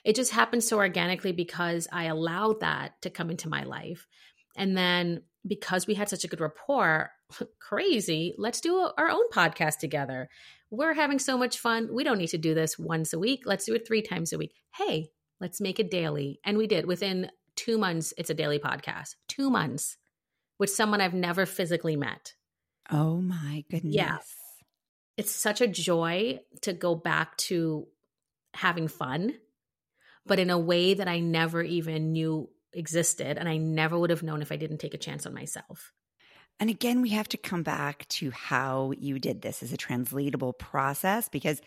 It 0.04 0.16
just 0.16 0.32
happened 0.32 0.64
so 0.64 0.78
organically 0.78 1.32
because 1.32 1.88
I 1.92 2.06
allowed 2.06 2.62
that 2.62 3.02
to 3.04 3.10
come 3.10 3.30
into 3.30 3.50
my 3.50 3.64
life. 3.64 4.08
And 4.58 4.76
then 4.76 5.22
because 5.48 5.88
we 5.88 5.94
had 5.94 6.10
such 6.10 6.24
a 6.24 6.28
good 6.28 6.42
rapport, 6.42 7.12
crazy, 7.60 8.34
let's 8.38 8.62
do 8.62 8.90
our 8.98 9.10
own 9.10 9.30
podcast 9.34 9.78
together. 9.78 10.30
We're 10.70 10.94
having 10.94 11.20
so 11.20 11.38
much 11.38 11.60
fun. 11.60 11.90
We 11.94 12.04
don't 12.04 12.18
need 12.18 12.28
to 12.28 12.38
do 12.38 12.54
this 12.54 12.80
once 12.80 13.14
a 13.14 13.20
week. 13.20 13.44
Let's 13.46 13.66
do 13.66 13.76
it 13.76 13.88
three 13.88 14.02
times 14.02 14.34
a 14.34 14.38
week. 14.38 14.54
Hey, 14.76 15.10
let's 15.40 15.62
make 15.62 15.80
it 15.80 15.92
daily. 15.92 16.40
And 16.46 16.58
we 16.58 16.68
did. 16.68 16.86
Within 16.86 17.30
two 17.56 17.78
months, 17.78 18.14
it's 18.18 18.30
a 18.30 18.36
daily 18.36 18.60
podcast. 18.60 19.16
Two 19.28 19.50
months 19.50 19.98
with 20.58 20.70
someone 20.70 21.02
I've 21.02 21.14
never 21.14 21.46
physically 21.46 21.96
met. 21.96 22.34
Oh 22.90 23.22
my 23.22 23.66
goodness. 23.70 23.96
Yeah. 23.96 24.18
It's 25.18 25.32
such 25.32 25.62
a 25.62 25.68
joy 25.68 26.40
to 26.62 26.74
go 26.74 26.96
back 26.96 27.38
to 27.38 27.88
having 28.54 28.88
fun, 28.88 29.36
but 30.26 30.40
in 30.40 30.50
a 30.50 30.58
way 30.58 30.94
that 30.94 31.08
I 31.08 31.20
never 31.20 31.62
even 31.62 32.12
knew 32.12 32.50
existed. 32.74 33.38
And 33.38 33.48
I 33.50 33.58
never 33.58 33.98
would 33.98 34.10
have 34.10 34.24
known 34.24 34.42
if 34.42 34.52
I 34.52 34.56
didn't 34.56 34.78
take 34.78 34.94
a 34.94 34.98
chance 34.98 35.26
on 35.26 35.34
myself. 35.34 35.92
And 36.60 36.70
again, 36.70 37.02
we 37.02 37.10
have 37.10 37.28
to 37.30 37.38
come 37.38 37.64
back 37.64 38.08
to 38.10 38.32
how 38.32 38.92
you 38.98 39.20
did 39.20 39.42
this 39.42 39.64
as 39.64 39.74
a 39.74 39.78
translatable 39.78 40.54
process 40.54 41.28
because 41.28 41.62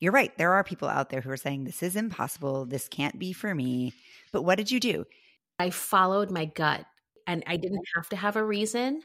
you're 0.00 0.12
right. 0.12 0.36
There 0.38 0.52
are 0.52 0.62
people 0.62 0.88
out 0.88 1.10
there 1.10 1.20
who 1.20 1.30
are 1.30 1.36
saying, 1.36 1.64
this 1.64 1.82
is 1.82 1.96
impossible. 1.96 2.64
This 2.64 2.88
can't 2.88 3.18
be 3.18 3.32
for 3.32 3.52
me. 3.54 3.94
But 4.32 4.42
what 4.42 4.56
did 4.56 4.70
you 4.70 4.78
do? 4.78 5.06
I 5.58 5.70
followed 5.70 6.30
my 6.30 6.44
gut 6.44 6.86
and 7.26 7.42
I 7.46 7.56
didn't 7.56 7.84
have 7.96 8.08
to 8.10 8.16
have 8.16 8.36
a 8.36 8.44
reason. 8.44 9.02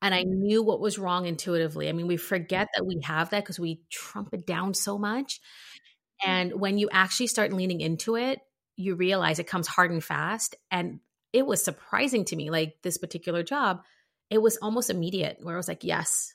And 0.00 0.14
I 0.14 0.22
knew 0.22 0.62
what 0.62 0.80
was 0.80 0.98
wrong 0.98 1.26
intuitively. 1.26 1.88
I 1.88 1.92
mean, 1.92 2.06
we 2.06 2.16
forget 2.16 2.68
that 2.74 2.86
we 2.86 3.00
have 3.02 3.30
that 3.30 3.42
because 3.42 3.58
we 3.58 3.82
trump 3.90 4.28
it 4.32 4.46
down 4.46 4.74
so 4.74 4.96
much. 4.98 5.40
And 6.24 6.60
when 6.60 6.78
you 6.78 6.88
actually 6.92 7.26
start 7.28 7.52
leaning 7.52 7.80
into 7.80 8.16
it, 8.16 8.40
you 8.76 8.94
realize 8.94 9.38
it 9.38 9.46
comes 9.46 9.66
hard 9.66 9.90
and 9.90 10.02
fast. 10.02 10.56
And 10.70 11.00
it 11.32 11.46
was 11.46 11.62
surprising 11.62 12.24
to 12.26 12.36
me, 12.36 12.50
like 12.50 12.76
this 12.82 12.98
particular 12.98 13.42
job, 13.42 13.82
it 14.30 14.38
was 14.38 14.56
almost 14.58 14.90
immediate 14.90 15.38
where 15.42 15.54
I 15.54 15.58
was 15.58 15.68
like, 15.68 15.84
yes. 15.84 16.34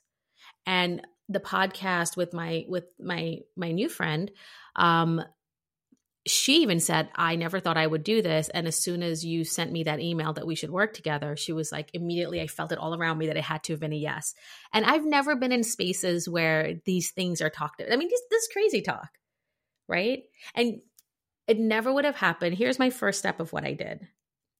And 0.66 1.02
the 1.30 1.40
podcast 1.40 2.18
with 2.18 2.34
my 2.34 2.66
with 2.68 2.86
my 3.00 3.40
my 3.56 3.72
new 3.72 3.88
friend, 3.88 4.30
um, 4.76 5.22
she 6.26 6.62
even 6.62 6.80
said, 6.80 7.10
I 7.16 7.36
never 7.36 7.60
thought 7.60 7.76
I 7.76 7.86
would 7.86 8.04
do 8.04 8.22
this. 8.22 8.48
And 8.48 8.66
as 8.66 8.78
soon 8.78 9.04
as 9.04 9.26
you 9.26 9.44
sent 9.44 9.72
me 9.72 9.84
that 9.84 10.00
email 10.00 10.34
that 10.34 10.48
we 10.48 10.56
should 10.56 10.70
work 10.70 10.94
together, 10.94 11.36
she 11.36 11.52
was 11.52 11.72
like, 11.72 11.90
immediately 11.94 12.40
I 12.40 12.48
felt 12.48 12.72
it 12.72 12.78
all 12.78 12.96
around 12.96 13.18
me 13.18 13.28
that 13.28 13.36
it 13.38 13.44
had 13.44 13.64
to 13.64 13.74
have 13.74 13.82
been 13.82 13.92
a 13.92 13.98
yes. 13.98 14.34
And 14.72 14.86
I've 14.86 15.06
never 15.06 15.36
been 15.36 15.52
in 15.52 15.64
spaces 15.64 16.30
where 16.30 16.76
these 16.86 17.12
things 17.12 17.42
are 17.42 17.50
talked 17.50 17.82
about. 17.82 17.92
I 17.92 17.98
mean, 17.98 18.08
this, 18.10 18.22
this 18.32 18.48
crazy 18.54 18.82
talk, 18.82 19.10
right? 19.90 20.24
And 20.56 20.80
it 21.48 21.60
never 21.60 21.94
would 21.94 22.06
have 22.06 22.16
happened. 22.16 22.56
Here's 22.56 22.80
my 22.80 22.90
first 22.90 23.20
step 23.20 23.42
of 23.42 23.52
what 23.52 23.66
I 23.66 23.74
did. 23.74 24.08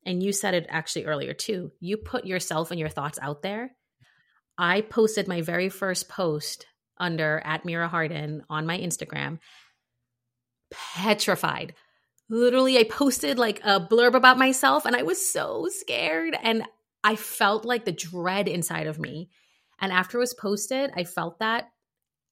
And 0.06 0.22
you 0.22 0.34
said 0.34 0.54
it 0.54 0.68
actually 0.68 1.06
earlier 1.06 1.34
too. 1.34 1.72
You 1.80 1.96
put 1.96 2.26
yourself 2.26 2.72
and 2.72 2.80
your 2.80 2.90
thoughts 2.90 3.20
out 3.22 3.42
there. 3.42 3.72
I 4.58 4.82
posted 4.82 5.30
my 5.30 5.42
very 5.42 5.70
first 5.70 6.10
post 6.10 6.66
under 6.98 7.42
at 7.46 7.64
Meera 7.64 7.90
Hardin 7.90 8.44
on 8.50 8.66
my 8.66 8.78
Instagram 8.78 9.40
petrified. 10.96 11.74
Literally, 12.30 12.78
I 12.78 12.84
posted 12.84 13.38
like 13.38 13.60
a 13.64 13.80
blurb 13.80 14.16
about 14.16 14.38
myself 14.38 14.86
and 14.86 14.96
I 14.96 15.04
was 15.04 15.26
so 15.26 15.68
scared. 15.70 16.36
And 16.42 16.64
I 17.04 17.16
felt 17.16 17.66
like 17.66 17.86
the 17.86 17.92
dread 17.92 18.48
inside 18.48 18.88
of 18.88 19.00
me. 19.00 19.30
And 19.80 19.92
after 19.92 20.18
it 20.18 20.22
was 20.22 20.34
posted, 20.34 20.92
I 20.96 21.04
felt 21.04 21.40
that. 21.40 21.70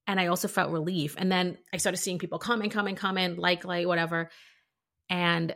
And 0.08 0.20
I 0.20 0.28
also 0.28 0.48
felt 0.48 0.72
relief. 0.72 1.16
And 1.18 1.32
then 1.32 1.58
I 1.74 1.78
started 1.78 1.98
seeing 1.98 2.20
people 2.20 2.40
comment, 2.40 2.72
comment, 2.72 2.98
comment, 2.98 3.38
like, 3.38 3.66
like, 3.66 3.86
whatever. 3.86 4.30
And 5.10 5.56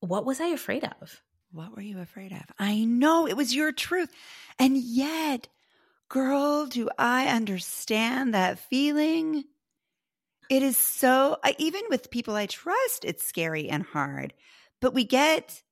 what 0.00 0.24
was 0.24 0.40
I 0.40 0.48
afraid 0.48 0.84
of? 0.84 1.22
What 1.52 1.76
were 1.76 1.82
you 1.82 2.00
afraid 2.00 2.32
of? 2.32 2.42
I 2.58 2.84
know 2.84 3.28
it 3.28 3.36
was 3.36 3.54
your 3.54 3.72
truth. 3.72 4.10
And 4.58 4.76
yet, 4.76 5.48
girl, 6.08 6.66
do 6.66 6.88
I 6.98 7.28
understand 7.28 8.34
that 8.34 8.58
feeling? 8.58 9.44
It 10.52 10.62
is 10.62 10.76
so, 10.76 11.38
even 11.56 11.80
with 11.88 12.10
people 12.10 12.36
I 12.36 12.44
trust, 12.44 13.06
it's 13.06 13.26
scary 13.26 13.70
and 13.70 13.82
hard. 13.82 14.34
But 14.82 14.92
we 14.92 15.04
get, 15.04 15.62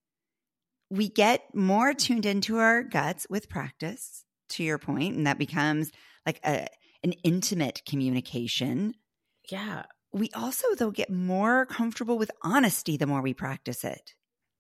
we 0.89 1.11
get 1.11 1.55
more 1.55 1.93
tuned 1.93 2.25
into 2.25 2.57
our 2.57 2.83
guts 2.83 3.27
with 3.29 3.51
practice, 3.51 4.25
to 4.53 4.63
your 4.65 4.79
point, 4.79 5.17
and 5.17 5.27
that 5.27 5.37
becomes 5.37 5.93
like 6.25 6.41
a, 6.47 6.67
an 7.05 7.13
intimate 7.25 7.83
communication. 7.87 8.95
Yeah. 9.51 9.83
We 10.15 10.31
also, 10.35 10.75
though, 10.75 10.93
get 10.93 11.11
more 11.11 11.67
comfortable 11.67 12.17
with 12.17 12.31
honesty 12.41 12.97
the 12.97 13.07
more 13.07 13.21
we 13.21 13.35
practice 13.35 13.85
it. 13.85 14.15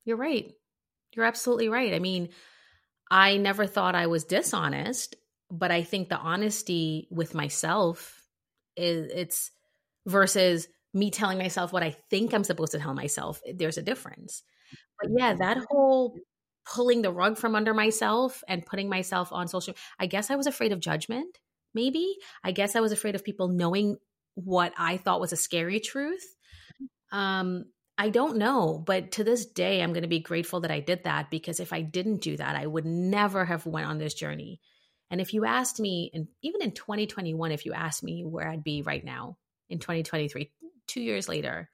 You're 0.04 0.18
right. 0.18 0.52
You're 1.16 1.24
absolutely 1.24 1.70
right. 1.70 1.94
I 1.94 1.98
mean, 1.98 2.28
I 3.10 3.38
never 3.38 3.66
thought 3.66 3.94
I 3.94 4.06
was 4.06 4.24
dishonest, 4.24 5.16
but 5.50 5.70
I 5.70 5.82
think 5.82 6.10
the 6.10 6.18
honesty 6.18 7.08
with 7.10 7.34
myself 7.34 8.22
is 8.76 9.10
it's 9.14 9.50
versus 10.10 10.68
me 10.92 11.10
telling 11.10 11.38
myself 11.38 11.72
what 11.72 11.82
I 11.82 11.96
think 12.10 12.34
I'm 12.34 12.44
supposed 12.44 12.72
to 12.72 12.78
tell 12.78 12.94
myself. 12.94 13.40
There's 13.54 13.78
a 13.78 13.82
difference. 13.82 14.42
But 15.00 15.10
yeah, 15.16 15.34
that 15.34 15.58
whole 15.70 16.16
pulling 16.66 17.02
the 17.02 17.12
rug 17.12 17.38
from 17.38 17.54
under 17.54 17.72
myself 17.72 18.42
and 18.46 18.66
putting 18.66 18.88
myself 18.88 19.32
on 19.32 19.48
social 19.48 19.74
I 19.98 20.06
guess 20.06 20.30
I 20.30 20.36
was 20.36 20.46
afraid 20.46 20.72
of 20.72 20.80
judgment, 20.80 21.38
maybe. 21.74 22.16
I 22.44 22.52
guess 22.52 22.76
I 22.76 22.80
was 22.80 22.92
afraid 22.92 23.14
of 23.14 23.24
people 23.24 23.48
knowing 23.48 23.96
what 24.34 24.72
I 24.78 24.96
thought 24.96 25.20
was 25.20 25.32
a 25.32 25.36
scary 25.36 25.80
truth. 25.80 26.24
Um 27.12 27.64
I 27.98 28.08
don't 28.08 28.38
know, 28.38 28.82
but 28.84 29.12
to 29.12 29.24
this 29.24 29.44
day 29.44 29.82
I'm 29.82 29.92
going 29.92 30.04
to 30.04 30.08
be 30.08 30.20
grateful 30.20 30.60
that 30.60 30.70
I 30.70 30.80
did 30.80 31.04
that 31.04 31.30
because 31.30 31.60
if 31.60 31.70
I 31.70 31.82
didn't 31.82 32.22
do 32.22 32.34
that, 32.38 32.56
I 32.56 32.66
would 32.66 32.86
never 32.86 33.44
have 33.44 33.66
went 33.66 33.88
on 33.88 33.98
this 33.98 34.14
journey. 34.14 34.58
And 35.10 35.20
if 35.20 35.34
you 35.34 35.44
asked 35.44 35.78
me 35.78 36.10
and 36.14 36.26
even 36.42 36.62
in 36.62 36.72
2021 36.72 37.52
if 37.52 37.66
you 37.66 37.74
asked 37.74 38.02
me 38.02 38.24
where 38.24 38.48
I'd 38.48 38.64
be 38.64 38.80
right 38.80 39.04
now, 39.04 39.36
in 39.70 39.78
2023, 39.78 40.52
two 40.86 41.00
years 41.00 41.28
later, 41.28 41.70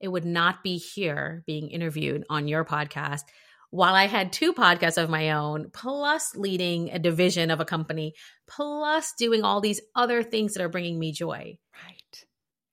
it 0.00 0.08
would 0.08 0.24
not 0.24 0.62
be 0.62 0.78
here 0.78 1.42
being 1.46 1.70
interviewed 1.70 2.24
on 2.30 2.48
your 2.48 2.64
podcast 2.64 3.22
while 3.70 3.94
I 3.94 4.06
had 4.06 4.32
two 4.32 4.52
podcasts 4.52 5.00
of 5.00 5.10
my 5.10 5.30
own, 5.30 5.70
plus 5.72 6.34
leading 6.34 6.90
a 6.90 6.98
division 6.98 7.50
of 7.50 7.60
a 7.60 7.64
company, 7.64 8.14
plus 8.48 9.12
doing 9.16 9.44
all 9.44 9.60
these 9.60 9.80
other 9.94 10.22
things 10.22 10.54
that 10.54 10.62
are 10.62 10.68
bringing 10.68 10.98
me 10.98 11.12
joy. 11.12 11.56
Right. 11.86 12.24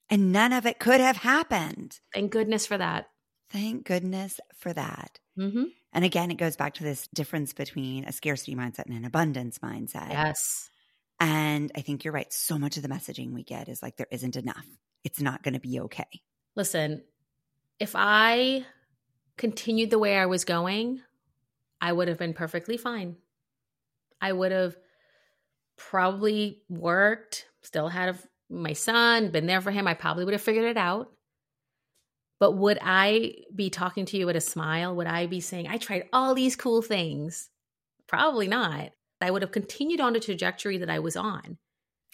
And 0.10 0.32
none 0.32 0.54
of 0.54 0.66
it 0.66 0.80
could 0.80 1.00
have 1.00 1.18
happened. 1.18 2.00
Thank 2.14 2.32
goodness 2.32 2.66
for 2.66 2.78
that. 2.78 3.06
Thank 3.52 3.86
goodness 3.86 4.40
for 4.56 4.74
that. 4.74 5.20
Mm-hmm. 5.38 5.66
And 5.94 6.06
again, 6.06 6.32
it 6.32 6.38
goes 6.38 6.56
back 6.56 6.76
to 6.76 6.84
this 6.84 7.08
difference 7.14 7.54
between 7.54 8.06
a 8.06 8.12
scarcity 8.12 8.56
mindset 8.56 8.88
and 8.88 8.98
an 8.98 9.06
abundance 9.06 9.60
mindset. 9.60 10.10
Yes. 10.10 10.70
And 11.20 11.72
I 11.76 11.82
think 11.82 12.04
you're 12.04 12.14
right. 12.14 12.32
So 12.32 12.58
much 12.58 12.78
of 12.78 12.84
the 12.84 12.90
messaging 12.90 13.34
we 13.34 13.44
get 13.44 13.70
is 13.70 13.82
like, 13.82 13.98
there 13.98 14.08
isn't 14.12 14.36
enough. 14.36 14.66
It's 15.04 15.22
not 15.22 15.44
going 15.44 15.56
to 15.56 15.60
be 15.60 15.80
okay. 15.82 16.22
Listen, 16.56 17.04
if 17.80 17.94
I 17.96 18.66
continued 19.38 19.90
the 19.90 20.00
way 20.00 20.18
I 20.18 20.26
was 20.26 20.46
going, 20.46 21.02
I 21.82 21.92
would 21.92 22.08
have 22.08 22.18
been 22.18 22.34
perfectly 22.34 22.78
fine. 22.78 23.16
I 24.20 24.32
would 24.32 24.52
have 24.52 24.76
probably 25.76 26.62
worked, 26.70 27.46
still 27.62 27.88
had 27.88 28.18
my 28.50 28.74
son, 28.74 29.30
been 29.30 29.46
there 29.46 29.62
for 29.62 29.72
him. 29.72 29.88
I 29.88 29.94
probably 29.94 30.26
would 30.26 30.34
have 30.34 30.42
figured 30.42 30.66
it 30.66 30.78
out. 30.78 31.12
But 32.40 32.54
would 32.54 32.78
I 32.82 33.34
be 33.54 33.70
talking 33.70 34.06
to 34.08 34.18
you 34.18 34.26
with 34.26 34.36
a 34.36 34.42
smile? 34.42 34.96
Would 34.96 35.08
I 35.08 35.26
be 35.26 35.40
saying, 35.40 35.68
I 35.68 35.78
tried 35.78 36.10
all 36.14 36.36
these 36.36 36.56
cool 36.56 36.82
things? 36.82 37.50
Probably 38.08 38.48
not. 38.48 38.92
I 39.22 39.32
would 39.32 39.42
have 39.42 39.52
continued 39.52 40.00
on 40.00 40.14
the 40.14 40.20
trajectory 40.20 40.78
that 40.78 40.90
I 40.90 41.00
was 41.00 41.16
on. 41.16 41.58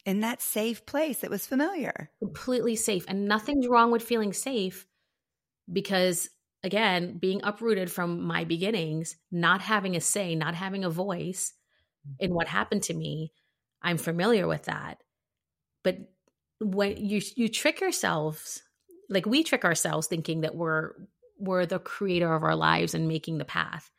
In 0.06 0.20
that 0.20 0.42
safe 0.42 0.86
place 0.86 1.20
that 1.20 1.30
was 1.30 1.48
familiar. 1.48 2.10
Completely 2.20 2.76
safe. 2.76 3.06
And 3.08 3.28
nothing's 3.28 3.68
wrong 3.68 3.92
with 3.92 4.04
feeling 4.04 4.34
safe 4.34 4.86
because, 5.72 6.30
again, 6.64 7.18
being 7.18 7.42
uprooted 7.44 7.90
from 7.90 8.24
my 8.24 8.44
beginnings, 8.44 9.16
not 9.32 9.62
having 9.62 9.96
a 9.96 10.02
say, 10.02 10.36
not 10.36 10.56
having 10.56 10.84
a 10.84 10.90
voice 10.90 11.54
in 12.20 12.34
what 12.34 12.48
happened 12.48 12.84
to 12.84 12.94
me, 12.94 13.32
I'm 13.82 13.98
familiar 13.98 14.48
with 14.48 14.64
that. 14.66 15.02
But 15.84 15.98
when 16.60 16.98
you 16.98 17.22
you 17.36 17.50
trick 17.50 17.82
yourselves, 17.82 18.64
like 19.10 19.26
we 19.26 19.44
trick 19.44 19.66
ourselves 19.66 20.08
thinking 20.08 20.42
that 20.42 20.56
we're 20.56 20.92
we're 21.40 21.66
the 21.66 21.80
creator 21.80 22.34
of 22.34 22.44
our 22.44 22.56
lives 22.56 22.94
and 22.94 23.08
making 23.08 23.38
the 23.38 23.46
path. 23.46 23.92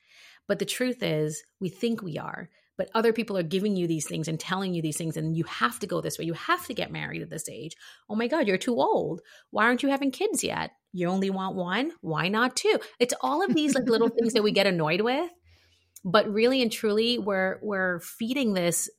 But 0.47 0.59
the 0.59 0.65
truth 0.65 1.03
is, 1.03 1.43
we 1.61 1.69
think 1.69 2.03
we 2.03 2.19
are 2.19 2.49
but 2.77 2.91
other 2.95 3.13
people 3.13 3.37
are 3.39 3.43
giving 3.43 3.77
you 3.77 3.87
these 3.87 4.07
things 4.07 4.29
and 4.29 4.39
telling 4.39 4.75
you 4.75 4.83
these 4.83 4.97
things 4.97 5.17
and 5.17 5.37
you 5.37 5.45
have 5.45 5.79
to 5.81 5.87
go 5.87 6.01
this 6.01 6.19
way. 6.19 6.25
You 6.25 6.35
have 6.35 6.67
to 6.67 6.75
get 6.75 6.91
married 6.91 7.23
at 7.23 7.31
this 7.31 7.49
age. 7.49 7.77
Oh 8.09 8.15
my 8.15 8.29
god 8.29 8.47
you're 8.47 8.59
too 8.59 8.77
old. 8.81 9.21
Why 9.51 9.65
aren't 9.65 9.83
you 9.83 9.89
having 9.91 10.11
kids 10.11 10.43
yet? 10.45 10.73
You 10.93 11.09
only 11.09 11.31
want 11.31 11.57
one? 11.57 11.93
Why 12.01 12.29
not 12.29 12.57
two? 12.57 12.79
It's 12.99 13.15
all 13.21 13.45
of 13.45 13.55
these 13.55 13.75
like 13.75 13.89
little 13.89 14.09
things 14.09 14.33
that 14.35 14.43
we 14.43 14.53
get 14.53 14.67
annoyed 14.67 15.01
with 15.01 15.31
but 16.05 16.31
really 16.33 16.61
and 16.61 16.71
truly 16.71 17.19
we're 17.19 17.59
we're 17.63 18.01
feeding 18.01 18.53
this 18.53 18.91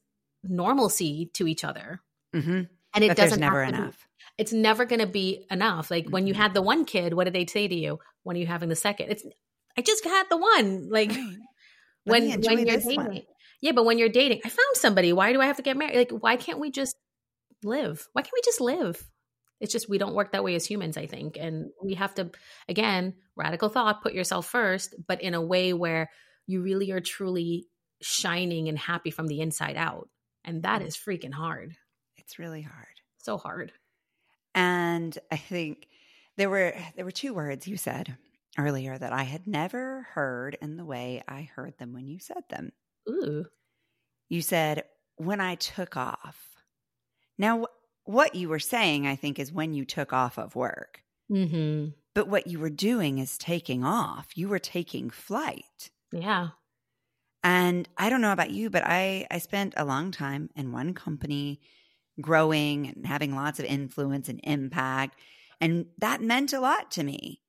normalcy 0.43 1.29
to 1.33 1.47
each 1.47 1.63
other. 1.63 2.01
Mm-hmm. 2.33 2.63
and 2.93 3.03
it 3.03 3.07
but 3.07 3.17
doesn't 3.17 3.39
never 3.39 3.63
enough. 3.63 4.07
It's 4.37 4.51
never 4.51 4.83
going 4.83 4.99
to 4.99 5.07
be 5.07 5.45
enough. 5.49 5.89
Like 5.89 6.05
mm-hmm. 6.05 6.11
when 6.11 6.27
you 6.27 6.33
mm-hmm. 6.33 6.41
had 6.41 6.53
the 6.53 6.61
one 6.61 6.83
kid 6.83 7.13
what 7.13 7.25
did 7.25 7.33
they 7.33 7.45
say 7.45 7.67
to 7.67 7.75
you 7.75 7.99
when 8.23 8.35
are 8.35 8.39
you 8.39 8.47
having 8.47 8.69
the 8.69 8.75
second? 8.75 9.11
It's 9.11 9.23
i 9.77 9.81
just 9.81 10.03
had 10.03 10.25
the 10.29 10.37
one. 10.37 10.89
Like 10.89 11.11
when 12.03 12.41
when 12.41 12.67
you're 12.67 12.77
dating. 12.77 13.23
Yeah, 13.61 13.71
but 13.71 13.85
when 13.85 13.97
you're 13.97 14.09
dating, 14.09 14.41
I 14.45 14.49
found 14.49 14.75
somebody. 14.75 15.13
Why 15.13 15.33
do 15.33 15.41
I 15.41 15.45
have 15.45 15.57
to 15.57 15.63
get 15.63 15.77
married? 15.77 15.97
Like, 15.97 16.11
why 16.11 16.35
can't 16.35 16.59
we 16.59 16.71
just 16.71 16.95
live? 17.63 18.07
Why 18.13 18.21
can't 18.21 18.33
we 18.33 18.41
just 18.43 18.61
live? 18.61 19.05
It's 19.59 19.71
just 19.71 19.89
we 19.89 19.97
don't 19.97 20.15
work 20.15 20.33
that 20.33 20.43
way 20.43 20.55
as 20.55 20.65
humans, 20.65 20.97
I 20.97 21.05
think. 21.05 21.37
And 21.39 21.71
we 21.83 21.93
have 21.95 22.13
to, 22.15 22.31
again, 22.67 23.13
radical 23.35 23.69
thought, 23.69 24.03
put 24.03 24.13
yourself 24.13 24.45
first, 24.45 24.93
but 25.07 25.21
in 25.21 25.33
a 25.33 25.41
way 25.41 25.73
where 25.73 26.09
you 26.45 26.61
really 26.61 26.91
are 26.91 26.99
truly 26.99 27.67
shining 28.01 28.67
and 28.67 28.77
happy 28.77 29.11
from 29.11 29.27
the 29.27 29.41
inside 29.41 29.77
out. 29.77 30.09
And 30.43 30.63
that 30.63 30.81
is 30.81 30.95
freaking 30.95 31.33
hard. 31.33 31.75
It's 32.17 32.37
really 32.37 32.61
hard. 32.61 32.85
So 33.17 33.37
hard. 33.37 33.71
And 34.53 35.17
I 35.31 35.37
think 35.37 35.87
there 36.37 36.49
were 36.49 36.75
there 36.95 37.05
were 37.05 37.11
two 37.11 37.33
words 37.33 37.67
you 37.67 37.77
said 37.77 38.15
earlier 38.57 38.97
that 38.97 39.13
I 39.13 39.23
had 39.23 39.47
never 39.47 40.07
heard 40.13 40.57
in 40.61 40.77
the 40.77 40.85
way 40.85 41.23
I 41.27 41.49
heard 41.55 41.77
them 41.77 41.93
when 41.93 42.07
you 42.07 42.19
said 42.19 42.43
them. 42.49 42.71
Ooh. 43.09 43.45
You 44.29 44.41
said, 44.41 44.83
when 45.17 45.39
I 45.39 45.55
took 45.55 45.95
off. 45.97 46.37
Now, 47.37 47.67
what 48.05 48.35
you 48.35 48.49
were 48.49 48.59
saying, 48.59 49.07
I 49.07 49.15
think, 49.15 49.39
is 49.39 49.51
when 49.51 49.73
you 49.73 49.85
took 49.85 50.13
off 50.13 50.37
of 50.37 50.55
work. 50.55 51.01
Mm-hmm. 51.31 51.89
But 52.13 52.27
what 52.27 52.47
you 52.47 52.59
were 52.59 52.69
doing 52.69 53.17
is 53.17 53.37
taking 53.37 53.83
off. 53.83 54.27
You 54.35 54.47
were 54.47 54.59
taking 54.59 55.09
flight. 55.09 55.89
Yeah. 56.11 56.49
And 57.43 57.87
I 57.97 58.09
don't 58.09 58.21
know 58.21 58.31
about 58.31 58.51
you, 58.51 58.69
but 58.69 58.83
I, 58.85 59.27
I 59.29 59.39
spent 59.39 59.73
a 59.77 59.85
long 59.85 60.11
time 60.11 60.49
in 60.55 60.71
one 60.71 60.93
company 60.93 61.61
growing 62.21 62.87
and 62.87 63.05
having 63.05 63.35
lots 63.35 63.59
of 63.59 63.65
influence 63.65 64.29
and 64.29 64.39
impact. 64.43 65.19
And 65.59 65.87
that 65.99 66.21
meant 66.21 66.53
a 66.53 66.59
lot 66.59 66.91
to 66.91 67.03
me. 67.03 67.41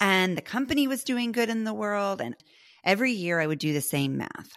And 0.00 0.36
the 0.36 0.42
company 0.42 0.88
was 0.88 1.04
doing 1.04 1.32
good 1.32 1.50
in 1.50 1.64
the 1.64 1.74
world. 1.74 2.20
And 2.20 2.36
every 2.84 3.12
year 3.12 3.40
I 3.40 3.46
would 3.46 3.58
do 3.58 3.72
the 3.72 3.80
same 3.80 4.16
math. 4.16 4.56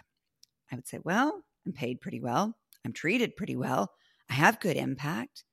I 0.70 0.76
would 0.76 0.86
say, 0.86 0.98
well, 1.02 1.42
I'm 1.66 1.72
paid 1.72 2.00
pretty 2.00 2.20
well. 2.20 2.56
I'm 2.84 2.92
treated 2.92 3.36
pretty 3.36 3.56
well. 3.56 3.92
I 4.30 4.34
have 4.34 4.60
good 4.60 4.76
impact. 4.76 5.44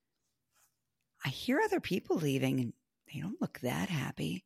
I 1.25 1.29
hear 1.29 1.59
other 1.59 1.79
people 1.79 2.17
leaving 2.17 2.59
and 2.59 2.73
they 3.13 3.19
don't 3.19 3.41
look 3.41 3.59
that 3.59 3.89
happy. 3.89 4.43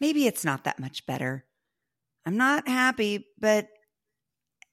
Maybe 0.00 0.26
it's 0.26 0.44
not 0.44 0.64
that 0.64 0.80
much 0.80 1.06
better. 1.06 1.44
I'm 2.26 2.36
not 2.36 2.66
happy, 2.66 3.26
but 3.38 3.68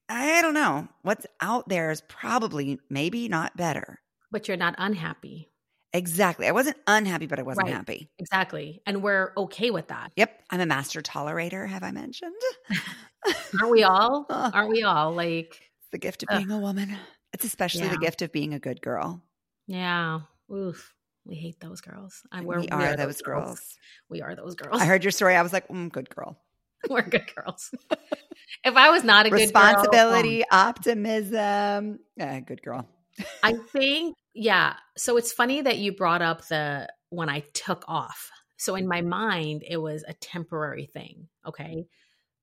I 0.09 0.41
don't 0.41 0.53
know. 0.53 0.87
What's 1.03 1.25
out 1.39 1.69
there 1.69 1.91
is 1.91 2.01
probably 2.01 2.79
maybe 2.89 3.27
not 3.27 3.55
better. 3.55 3.99
But 4.31 4.47
you're 4.47 4.57
not 4.57 4.75
unhappy. 4.77 5.50
Exactly. 5.93 6.47
I 6.47 6.51
wasn't 6.51 6.77
unhappy, 6.87 7.25
but 7.25 7.39
I 7.39 7.43
wasn't 7.43 7.67
right. 7.67 7.75
happy. 7.75 8.09
Exactly. 8.17 8.81
And 8.85 9.03
we're 9.03 9.33
okay 9.35 9.71
with 9.71 9.89
that. 9.89 10.11
Yep. 10.15 10.41
I'm 10.49 10.61
a 10.61 10.65
master 10.65 11.01
tolerator, 11.01 11.67
have 11.67 11.83
I 11.83 11.91
mentioned? 11.91 12.33
Aren't 13.59 13.71
we 13.71 13.83
all? 13.83 14.25
Aren't 14.29 14.69
we 14.69 14.83
all? 14.83 15.11
Like 15.13 15.49
it's 15.49 15.89
the 15.91 15.97
gift 15.97 16.23
of 16.23 16.29
being 16.29 16.51
uh, 16.51 16.57
a 16.57 16.59
woman. 16.59 16.95
It's 17.33 17.43
especially 17.43 17.83
yeah. 17.83 17.91
the 17.91 17.97
gift 17.97 18.21
of 18.21 18.31
being 18.31 18.53
a 18.53 18.59
good 18.59 18.81
girl. 18.81 19.21
Yeah. 19.67 20.21
Oof. 20.51 20.93
We 21.25 21.35
hate 21.35 21.59
those 21.59 21.81
girls. 21.81 22.23
I, 22.31 22.41
we, 22.41 22.57
we 22.57 22.67
are, 22.69 22.81
are, 22.81 22.97
those 22.97 23.21
girls. 23.21 23.45
girls. 23.45 23.77
We 24.09 24.21
are 24.21 24.35
those 24.35 24.55
girls. 24.55 24.81
I 24.81 24.85
heard 24.85 25.03
your 25.03 25.11
story. 25.11 25.35
I 25.35 25.41
was 25.41 25.53
like, 25.53 25.67
mm, 25.67 25.91
good 25.91 26.09
girl. 26.09 26.39
We're 26.89 27.03
good 27.03 27.29
girls. 27.35 27.69
if 28.63 28.75
I 28.75 28.89
was 28.89 29.03
not 29.03 29.27
a 29.27 29.29
good 29.29 29.39
responsibility, 29.39 30.39
girl, 30.39 30.45
optimism, 30.51 31.99
yeah, 32.17 32.39
good 32.39 32.63
girl. 32.63 32.87
I 33.43 33.53
think 33.53 34.15
yeah. 34.33 34.75
So 34.97 35.17
it's 35.17 35.31
funny 35.31 35.61
that 35.61 35.77
you 35.77 35.95
brought 35.95 36.21
up 36.21 36.47
the 36.47 36.87
when 37.09 37.29
I 37.29 37.41
took 37.53 37.83
off. 37.87 38.31
So 38.57 38.75
in 38.75 38.87
my 38.87 38.99
mm-hmm. 38.99 39.09
mind, 39.09 39.63
it 39.67 39.77
was 39.77 40.03
a 40.07 40.13
temporary 40.13 40.85
thing. 40.85 41.27
Okay. 41.47 41.63
Mm-hmm. 41.63 41.81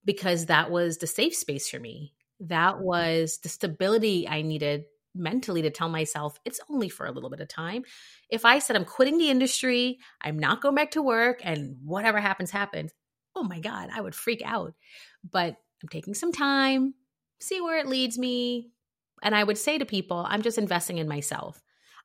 Because 0.04 0.46
that 0.46 0.70
was 0.70 0.98
the 0.98 1.06
safe 1.06 1.34
space 1.34 1.68
for 1.68 1.78
me. 1.78 2.14
That 2.40 2.74
mm-hmm. 2.74 2.84
was 2.84 3.38
the 3.42 3.48
stability 3.48 4.28
I 4.28 4.42
needed 4.42 4.84
mentally 5.14 5.62
to 5.62 5.70
tell 5.70 5.88
myself 5.88 6.38
it's 6.44 6.60
only 6.70 6.88
for 6.88 7.06
a 7.06 7.10
little 7.10 7.30
bit 7.30 7.40
of 7.40 7.48
time. 7.48 7.84
If 8.30 8.44
I 8.44 8.58
said 8.58 8.76
I'm 8.76 8.84
quitting 8.84 9.18
the 9.18 9.30
industry, 9.30 9.98
I'm 10.20 10.38
not 10.38 10.60
going 10.60 10.74
back 10.74 10.92
to 10.92 11.02
work, 11.02 11.40
and 11.42 11.76
whatever 11.84 12.20
happens, 12.20 12.50
happens, 12.50 12.92
oh 13.34 13.42
my 13.42 13.58
God, 13.58 13.88
I 13.92 14.00
would 14.00 14.14
freak 14.14 14.42
out. 14.44 14.74
But 15.28 15.56
I'm 15.82 15.88
taking 15.90 16.14
some 16.14 16.32
time, 16.32 16.94
see 17.40 17.60
where 17.60 17.78
it 17.78 17.86
leads 17.88 18.18
me. 18.18 18.70
And 19.22 19.34
I 19.34 19.42
would 19.42 19.58
say 19.58 19.78
to 19.78 19.84
people, 19.84 20.24
I'm 20.28 20.42
just 20.42 20.58
investing 20.58 20.98
in 20.98 21.08
myself. 21.08 21.60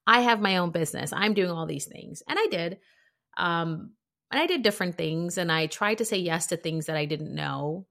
I 0.06 0.22
have 0.22 0.42
my 0.42 0.58
own 0.58 0.72
business. 0.72 1.14
I'm 1.14 1.34
doing 1.34 1.52
all 1.52 1.66
these 1.66 1.86
things. 1.86 2.24
And 2.28 2.38
I 2.40 2.48
did. 2.48 2.80
Um, 3.38 3.92
and 4.32 4.42
I 4.42 4.48
did 4.48 4.64
different 4.64 4.98
things 4.98 5.38
and 5.38 5.52
I 5.52 5.68
tried 5.68 6.00
to 6.00 6.06
say 6.06 6.18
yes 6.18 6.48
to 6.48 6.58
things 6.58 6.88
that 6.88 6.98
I 6.98 7.06
didn't 7.06 7.34
know. 7.34 7.86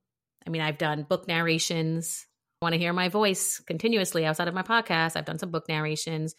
I 0.47 0.51
mean, 0.51 0.61
I've 0.61 0.79
done 0.79 1.07
book 1.09 1.29
narrations. 1.29 2.27
Want 2.61 2.75
to 2.75 2.79
hear 2.79 2.93
my 2.93 3.09
voice 3.09 3.61
continuously 3.61 4.27
outside 4.27 4.49
of 4.49 4.55
my 4.55 4.63
podcast. 4.63 5.17
I've 5.17 5.25
done 5.25 5.39
some 5.39 5.51
book 5.51 5.69
narrations. 5.69 6.35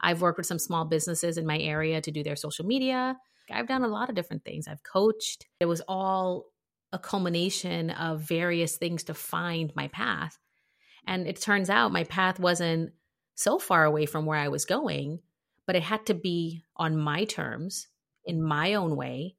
I've 0.00 0.22
worked 0.22 0.38
with 0.38 0.46
some 0.46 0.58
small 0.58 0.84
businesses 0.84 1.38
in 1.38 1.46
my 1.46 1.58
area 1.58 2.00
to 2.00 2.10
do 2.10 2.22
their 2.22 2.36
social 2.36 2.64
media. 2.64 3.16
I've 3.50 3.66
done 3.66 3.82
a 3.82 3.88
lot 3.88 4.08
of 4.08 4.14
different 4.14 4.44
things. 4.44 4.68
I've 4.68 4.82
coached. 4.82 5.46
It 5.60 5.66
was 5.66 5.82
all 5.88 6.46
a 6.92 6.98
culmination 6.98 7.90
of 7.90 8.20
various 8.20 8.76
things 8.76 9.04
to 9.04 9.14
find 9.14 9.72
my 9.74 9.88
path. 9.88 10.38
And 11.06 11.26
it 11.26 11.40
turns 11.40 11.70
out 11.70 11.92
my 11.92 12.04
path 12.04 12.38
wasn't 12.38 12.92
so 13.38 13.60
far 13.60 13.84
away 13.84 14.04
from 14.04 14.26
where 14.26 14.36
I 14.36 14.48
was 14.48 14.64
going, 14.64 15.20
but 15.64 15.76
it 15.76 15.82
had 15.84 16.06
to 16.06 16.14
be 16.14 16.64
on 16.76 16.96
my 16.96 17.24
terms, 17.24 17.86
in 18.24 18.42
my 18.42 18.74
own 18.74 18.96
way, 18.96 19.36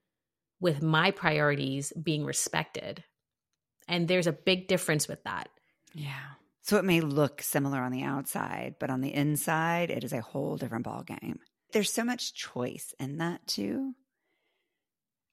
with 0.62 0.82
my 0.82 1.12
priorities 1.12 1.92
being 2.02 2.24
respected. 2.24 3.04
And 3.90 4.08
there's 4.08 4.26
a 4.26 4.32
big 4.32 4.70
difference 4.70 5.10
with 5.10 5.22
that. 5.26 5.50
Yeah. 5.94 6.14
So 6.62 6.78
it 6.78 6.86
may 6.86 7.02
look 7.02 7.42
similar 7.42 7.80
on 7.80 7.92
the 7.92 8.04
outside, 8.04 8.76
but 8.80 8.90
on 8.90 9.02
the 9.02 9.14
inside, 9.14 9.90
it 9.90 10.06
is 10.06 10.14
a 10.14 10.22
whole 10.22 10.56
different 10.56 10.86
ball 10.86 11.04
game. 11.04 11.40
There's 11.74 11.92
so 11.92 12.06
much 12.06 12.34
choice 12.34 12.94
in 13.02 13.18
that 13.18 13.46
too. 13.48 13.96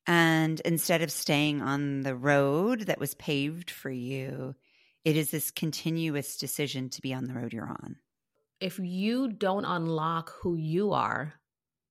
And 0.08 0.58
instead 0.64 1.02
of 1.02 1.12
staying 1.12 1.62
on 1.62 2.00
the 2.00 2.16
road 2.16 2.80
that 2.82 2.98
was 2.98 3.14
paved 3.14 3.70
for 3.70 3.90
you, 3.90 4.56
it 5.04 5.16
is 5.16 5.30
this 5.30 5.52
continuous 5.52 6.36
decision 6.36 6.88
to 6.90 7.00
be 7.00 7.14
on 7.14 7.26
the 7.26 7.34
road 7.34 7.52
you're 7.52 7.68
on 7.68 7.96
if 8.60 8.78
you 8.78 9.32
don't 9.32 9.64
unlock 9.64 10.32
who 10.40 10.56
you 10.56 10.92
are, 10.92 11.34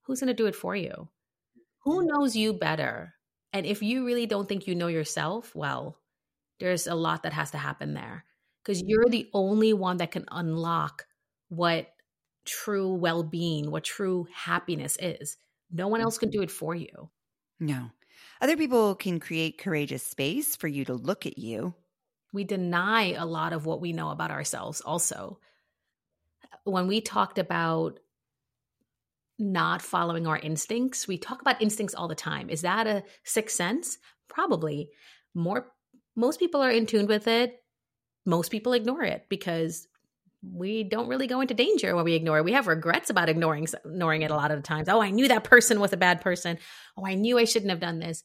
who's 0.03 0.19
going 0.19 0.27
to 0.27 0.33
do 0.33 0.47
it 0.47 0.55
for 0.55 0.75
you? 0.75 1.09
Who 1.83 2.05
knows 2.05 2.35
you 2.35 2.53
better? 2.53 3.13
And 3.53 3.65
if 3.65 3.81
you 3.81 4.05
really 4.05 4.25
don't 4.25 4.49
think 4.49 4.67
you 4.67 4.75
know 4.75 4.87
yourself, 4.87 5.55
well, 5.55 5.97
there's 6.59 6.87
a 6.87 6.95
lot 6.95 7.23
that 7.23 7.33
has 7.33 7.51
to 7.51 7.57
happen 7.57 7.93
there 7.93 8.25
because 8.63 8.79
mm-hmm. 8.79 8.89
you're 8.89 9.09
the 9.09 9.29
only 9.33 9.73
one 9.73 9.97
that 9.97 10.11
can 10.11 10.25
unlock 10.31 11.05
what 11.49 11.87
true 12.45 12.93
well 12.93 13.23
being, 13.23 13.71
what 13.71 13.83
true 13.83 14.27
happiness 14.33 14.97
is. 14.99 15.37
No 15.71 15.87
one 15.87 16.01
else 16.01 16.17
can 16.17 16.29
do 16.29 16.41
it 16.41 16.51
for 16.51 16.75
you. 16.75 17.09
No. 17.59 17.91
Other 18.41 18.57
people 18.57 18.95
can 18.95 19.19
create 19.19 19.57
courageous 19.57 20.03
space 20.03 20.55
for 20.55 20.67
you 20.67 20.85
to 20.85 20.93
look 20.93 21.25
at 21.25 21.37
you. 21.37 21.73
We 22.33 22.43
deny 22.43 23.13
a 23.13 23.25
lot 23.25 23.53
of 23.53 23.65
what 23.65 23.79
we 23.79 23.93
know 23.93 24.09
about 24.09 24.31
ourselves 24.31 24.81
also. 24.81 25.39
When 26.65 26.87
we 26.87 26.99
talked 26.99 27.39
about 27.39 27.99
not 29.39 29.81
following 29.81 30.27
our 30.27 30.37
instincts, 30.37 31.07
we 31.07 31.17
talk 31.17 31.41
about 31.41 31.61
instincts 31.61 31.95
all 31.95 32.07
the 32.07 32.15
time. 32.15 32.49
Is 32.49 32.61
that 32.61 32.87
a 32.87 33.03
sixth 33.23 33.55
sense? 33.55 33.97
Probably. 34.27 34.89
More 35.33 35.71
most 36.15 36.39
people 36.39 36.61
are 36.61 36.71
in 36.71 36.85
tune 36.85 37.07
with 37.07 37.27
it. 37.27 37.61
Most 38.25 38.51
people 38.51 38.73
ignore 38.73 39.03
it 39.03 39.25
because 39.29 39.87
we 40.41 40.83
don't 40.83 41.07
really 41.07 41.27
go 41.27 41.41
into 41.41 41.53
danger 41.53 41.95
when 41.95 42.05
we 42.05 42.13
ignore 42.13 42.39
it. 42.39 42.45
We 42.45 42.53
have 42.53 42.67
regrets 42.67 43.09
about 43.09 43.29
ignoring 43.29 43.67
ignoring 43.85 44.21
it 44.21 44.31
a 44.31 44.35
lot 44.35 44.51
of 44.51 44.57
the 44.57 44.67
times. 44.67 44.89
Oh, 44.89 45.01
I 45.01 45.11
knew 45.11 45.27
that 45.27 45.43
person 45.43 45.79
was 45.79 45.93
a 45.93 45.97
bad 45.97 46.21
person. 46.21 46.57
Oh, 46.97 47.05
I 47.05 47.15
knew 47.15 47.37
I 47.37 47.45
shouldn't 47.45 47.71
have 47.71 47.79
done 47.79 47.99
this. 47.99 48.23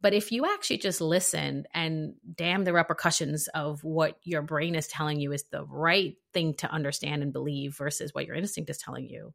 But 0.00 0.12
if 0.12 0.30
you 0.30 0.44
actually 0.44 0.78
just 0.78 1.00
listened 1.00 1.66
and 1.72 2.14
damn 2.34 2.64
the 2.64 2.72
repercussions 2.72 3.48
of 3.48 3.82
what 3.82 4.18
your 4.22 4.42
brain 4.42 4.74
is 4.74 4.88
telling 4.88 5.18
you 5.20 5.32
is 5.32 5.44
the 5.44 5.64
right 5.64 6.14
thing 6.34 6.54
to 6.54 6.70
understand 6.70 7.22
and 7.22 7.32
believe 7.32 7.74
versus 7.74 8.12
what 8.12 8.26
your 8.26 8.36
instinct 8.36 8.70
is 8.70 8.78
telling 8.78 9.08
you, 9.08 9.32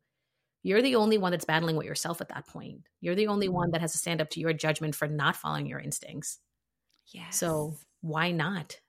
you're 0.63 0.83
the 0.83 0.95
only 0.95 1.17
one 1.17 1.31
that's 1.31 1.45
battling 1.45 1.75
with 1.75 1.87
yourself 1.87 2.21
at 2.21 2.29
that 2.29 2.47
point. 2.47 2.81
You're 2.99 3.15
the 3.15 3.27
only 3.27 3.49
one 3.49 3.67
mm-hmm. 3.67 3.71
that 3.73 3.81
has 3.81 3.93
to 3.93 3.97
stand 3.97 4.21
up 4.21 4.29
to 4.31 4.39
your 4.39 4.53
judgment 4.53 4.93
for 4.93 5.07
not 5.07 5.35
following 5.35 5.65
your 5.65 5.79
instincts. 5.79 6.39
Yeah. 7.07 7.29
So 7.31 7.75
why 8.01 8.31
not? 8.31 8.79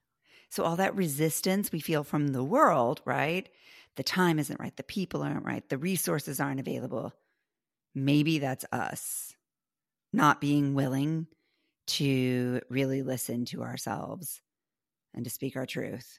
So 0.50 0.64
all 0.64 0.76
that 0.76 0.94
resistance 0.94 1.72
we 1.72 1.80
feel 1.80 2.04
from 2.04 2.28
the 2.28 2.44
world, 2.44 3.00
right? 3.06 3.48
The 3.96 4.02
time 4.02 4.38
isn't 4.38 4.60
right, 4.60 4.76
the 4.76 4.82
people 4.82 5.22
aren't 5.22 5.46
right, 5.46 5.66
the 5.68 5.78
resources 5.78 6.40
aren't 6.40 6.60
available. 6.60 7.14
Maybe 7.94 8.38
that's 8.38 8.66
us 8.70 9.34
not 10.12 10.40
being 10.40 10.74
willing 10.74 11.26
to 11.92 12.60
really 12.68 13.02
listen 13.02 13.44
to 13.46 13.62
ourselves 13.62 14.40
and 15.14 15.24
to 15.24 15.30
speak 15.30 15.56
our 15.56 15.66
truth. 15.66 16.18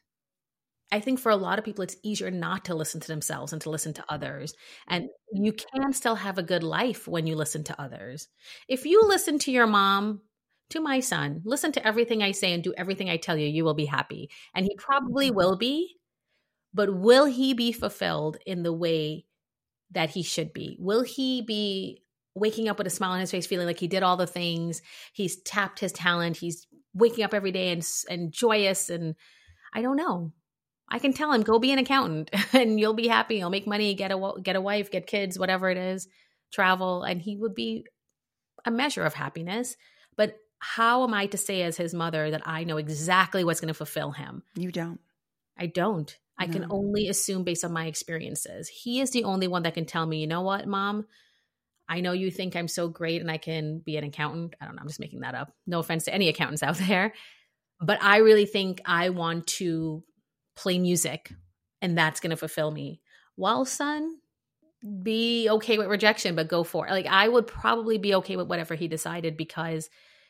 I 0.91 0.99
think 0.99 1.19
for 1.19 1.31
a 1.31 1.35
lot 1.35 1.57
of 1.57 1.65
people, 1.65 1.83
it's 1.83 1.95
easier 2.03 2.29
not 2.29 2.65
to 2.65 2.75
listen 2.75 3.01
to 3.01 3.07
themselves 3.07 3.51
and 3.51 3.61
to 3.63 3.71
listen 3.71 3.93
to 3.95 4.05
others. 4.09 4.53
And 4.87 5.09
you 5.31 5.51
can 5.51 5.91
still 5.93 6.13
have 6.15 6.37
a 6.37 6.43
good 6.43 6.63
life 6.63 7.07
when 7.07 7.25
you 7.25 7.35
listen 7.35 7.63
to 7.63 7.81
others. 7.81 8.27
If 8.67 8.85
you 8.85 9.01
listen 9.03 9.39
to 9.39 9.51
your 9.51 9.65
mom 9.65 10.21
to 10.69 10.79
my 10.79 10.99
son, 10.99 11.41
listen 11.45 11.71
to 11.71 11.87
everything 11.87 12.21
I 12.21 12.31
say 12.31 12.53
and 12.53 12.63
do 12.63 12.73
everything 12.77 13.09
I 13.09 13.17
tell 13.17 13.35
you, 13.35 13.47
you 13.47 13.65
will 13.65 13.73
be 13.73 13.85
happy. 13.85 14.29
And 14.53 14.65
he 14.65 14.75
probably 14.77 15.29
Mm-hmm. 15.29 15.35
will 15.37 15.57
be, 15.57 15.95
but 16.73 16.95
will 16.95 17.25
he 17.25 17.55
be 17.55 17.71
fulfilled 17.71 18.37
in 18.45 18.61
the 18.61 18.73
way 18.73 19.25
that 19.91 20.11
he 20.11 20.21
should 20.21 20.53
be? 20.53 20.77
Will 20.79 21.01
he 21.01 21.41
be 21.41 22.03
waking 22.35 22.67
up 22.67 22.77
with 22.77 22.87
a 22.87 22.91
smile 22.91 23.11
on 23.11 23.19
his 23.19 23.31
face, 23.31 23.45
feeling 23.45 23.67
like 23.67 23.79
he 23.79 23.87
did 23.87 24.03
all 24.03 24.17
the 24.17 24.27
things? 24.27 24.81
He's 25.13 25.41
tapped 25.41 25.79
his 25.79 25.91
talent. 25.91 26.37
He's 26.37 26.67
waking 26.93 27.23
up 27.23 27.33
every 27.33 27.51
day 27.51 27.71
and, 27.71 27.87
and 28.09 28.31
joyous. 28.31 28.89
And 28.89 29.15
I 29.73 29.81
don't 29.81 29.97
know. 29.97 30.31
I 30.89 30.99
can 30.99 31.13
tell 31.13 31.31
him, 31.31 31.41
go 31.41 31.59
be 31.59 31.71
an 31.71 31.79
accountant 31.79 32.31
and 32.53 32.79
you'll 32.79 32.93
be 32.93 33.07
happy. 33.07 33.37
You'll 33.37 33.49
make 33.49 33.67
money, 33.67 33.93
get 33.93 34.11
a, 34.11 34.33
get 34.41 34.55
a 34.55 34.61
wife, 34.61 34.91
get 34.91 35.07
kids, 35.07 35.39
whatever 35.39 35.69
it 35.69 35.77
is, 35.77 36.07
travel. 36.51 37.03
And 37.03 37.21
he 37.21 37.37
would 37.37 37.55
be 37.55 37.85
a 38.65 38.71
measure 38.71 39.03
of 39.03 39.13
happiness. 39.13 39.75
But 40.15 40.37
how 40.59 41.03
am 41.03 41.13
I 41.13 41.25
to 41.27 41.37
say 41.37 41.63
as 41.63 41.77
his 41.77 41.93
mother 41.93 42.31
that 42.31 42.43
I 42.45 42.63
know 42.63 42.77
exactly 42.77 43.43
what's 43.43 43.59
going 43.59 43.67
to 43.69 43.73
fulfill 43.73 44.11
him? 44.11 44.43
You 44.55 44.71
don't. 44.71 44.99
I 45.57 45.67
don't. 45.67 46.15
I 46.37 46.47
can 46.47 46.67
only 46.71 47.07
assume 47.07 47.43
based 47.43 47.63
on 47.63 47.71
my 47.71 47.85
experiences. 47.85 48.67
He 48.67 48.99
is 48.99 49.11
the 49.11 49.23
only 49.23 49.47
one 49.47 49.63
that 49.63 49.75
can 49.75 49.85
tell 49.85 50.05
me, 50.05 50.19
you 50.19 50.27
know 50.27 50.41
what, 50.41 50.67
mom? 50.67 51.05
I 51.93 51.99
know 51.99 52.11
you 52.11 52.31
think 52.31 52.55
I'm 52.55 52.67
so 52.67 52.87
great 52.87 53.21
and 53.21 53.29
I 53.29 53.37
can 53.37 53.77
be 53.77 53.97
an 53.97 54.03
accountant. 54.03 54.55
I 54.59 54.65
don't 54.65 54.75
know. 54.75 54.81
I'm 54.81 54.87
just 54.87 54.99
making 54.99 55.19
that 55.19 55.35
up. 55.35 55.53
No 55.67 55.77
offense 55.77 56.05
to 56.05 56.13
any 56.13 56.27
accountants 56.27 56.63
out 56.63 56.75
there. 56.87 57.13
But 57.79 58.01
I 58.01 58.17
really 58.17 58.47
think 58.47 58.81
I 58.83 59.09
want 59.09 59.45
to 59.59 60.03
play 60.55 60.79
music 60.79 61.31
and 61.83 61.95
that's 61.95 62.19
going 62.19 62.31
to 62.31 62.35
fulfill 62.35 62.71
me. 62.71 62.99
Well, 63.37 63.63
son, 63.65 64.17
be 65.03 65.47
okay 65.51 65.77
with 65.77 65.85
rejection, 65.85 66.35
but 66.35 66.47
go 66.47 66.63
for 66.63 66.87
it. 66.87 66.91
Like 66.91 67.05
I 67.05 67.27
would 67.27 67.45
probably 67.45 67.99
be 67.99 68.15
okay 68.15 68.37
with 68.37 68.47
whatever 68.47 68.73
he 68.73 68.87
decided 68.87 69.37
because 69.37 69.87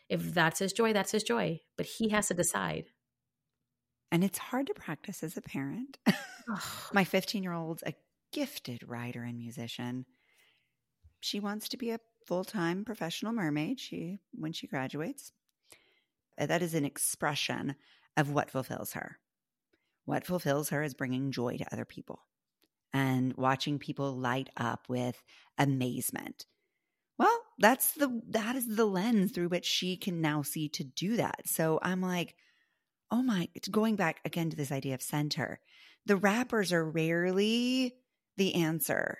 if 0.09 0.33
that's 0.33 0.59
his 0.59 0.73
joy, 0.73 0.91
that's 0.91 1.11
his 1.11 1.23
joy. 1.23 1.61
But 1.77 1.85
he 1.85 2.09
has 2.09 2.27
to 2.27 2.33
decide. 2.33 2.87
And 4.11 4.21
it's 4.21 4.37
hard 4.37 4.67
to 4.67 4.73
practice 4.73 5.23
as 5.23 5.37
a 5.37 5.41
parent. 5.41 5.97
My 6.93 7.05
15 7.05 7.41
year 7.41 7.53
old's 7.53 7.83
a 7.83 7.93
gifted 8.33 8.83
writer 8.85 9.23
and 9.23 9.37
musician. 9.37 10.05
She 11.23 11.39
wants 11.39 11.69
to 11.69 11.77
be 11.77 11.91
a 11.91 12.01
full 12.25 12.43
time 12.43 12.83
professional 12.83 13.31
mermaid 13.31 13.79
she, 13.79 14.19
when 14.33 14.51
she 14.51 14.67
graduates. 14.67 15.31
Uh, 16.37 16.47
That 16.47 16.61
is 16.61 16.73
an 16.73 16.83
expression 16.83 17.75
of 18.17 18.31
what 18.31 18.51
fulfills 18.51 18.91
her. 18.91 19.19
What 20.03 20.25
fulfills 20.25 20.69
her 20.69 20.83
is 20.83 20.93
bringing 20.93 21.31
joy 21.31 21.55
to 21.55 21.73
other 21.73 21.85
people 21.85 22.19
and 22.91 23.33
watching 23.37 23.79
people 23.79 24.17
light 24.17 24.49
up 24.57 24.89
with 24.89 25.23
amazement. 25.57 26.45
Well, 27.17 27.39
that's 27.57 27.93
the 27.93 28.21
that 28.31 28.57
is 28.57 28.67
the 28.67 28.85
lens 28.85 29.31
through 29.31 29.47
which 29.47 29.65
she 29.65 29.95
can 29.95 30.19
now 30.19 30.41
see 30.41 30.67
to 30.69 30.83
do 30.83 31.15
that. 31.15 31.47
So 31.47 31.79
I'm 31.81 32.01
like, 32.01 32.35
oh 33.11 33.23
my, 33.23 33.47
it's 33.55 33.69
going 33.69 33.95
back 33.95 34.19
again 34.25 34.49
to 34.49 34.57
this 34.57 34.73
idea 34.73 34.93
of 34.93 35.01
center. 35.01 35.61
The 36.05 36.17
wrappers 36.17 36.73
are 36.73 36.83
rarely 36.83 37.95
the 38.35 38.55
answer, 38.55 39.19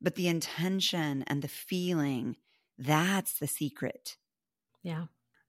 but 0.00 0.14
the 0.14 0.28
intention 0.28 1.24
and 1.26 1.42
the 1.42 1.48
feeling, 1.48 2.36
that's 2.78 3.38
the 3.38 3.46
secret. 3.46 4.16
Yeah. 4.82 5.06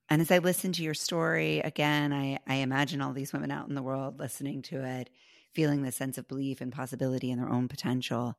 And 0.10 0.22
as 0.22 0.32
I 0.32 0.40
listen 0.40 0.72
to 0.74 0.84
your 0.84 0.96
story 0.96 1.60
again, 1.60 2.12
I, 2.12 2.40
I 2.48 2.56
imagine 2.56 3.02
all 3.02 3.14
these 3.14 3.32
women 3.32 3.52
out 3.52 3.70
in 3.70 3.76
the 3.76 3.84
world 3.84 4.20
listening 4.20 4.64
to 4.64 4.84
it, 4.84 5.10
feeling 5.54 5.84
the 5.84 5.92
sense 5.92 6.18
of 6.18 6.28
belief 6.28 6.62
and 6.62 6.72
possibility 6.72 7.30
in 7.30 7.38
their 7.38 7.50
own 7.50 7.68
potential. 7.68 8.36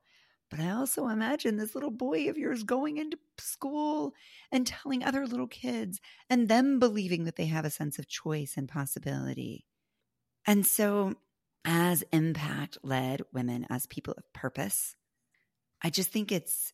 But 0.49 0.59
I 0.59 0.71
also 0.71 1.07
imagine 1.07 1.55
this 1.55 1.73
little 1.73 1.91
boy 1.91 2.29
of 2.29 2.37
yours 2.37 2.63
going 2.63 2.97
into 2.97 3.17
school 3.37 4.13
and 4.51 4.67
telling 4.67 5.01
other 5.01 5.25
little 5.25 5.47
kids 5.47 6.01
and 6.29 6.49
them 6.49 6.77
believing 6.77 7.23
that 7.23 7.37
they 7.37 7.45
have 7.45 7.63
a 7.63 7.69
sense 7.69 7.97
of 7.97 8.09
choice 8.09 8.55
and 8.57 8.67
possibility. 8.67 9.65
And 10.45 10.65
so, 10.65 11.15
as 11.63 12.03
impact 12.11 12.79
led 12.83 13.21
women, 13.31 13.65
as 13.69 13.85
people 13.85 14.13
of 14.17 14.33
purpose, 14.33 14.95
I 15.83 15.89
just 15.89 16.11
think 16.11 16.31
it's 16.31 16.73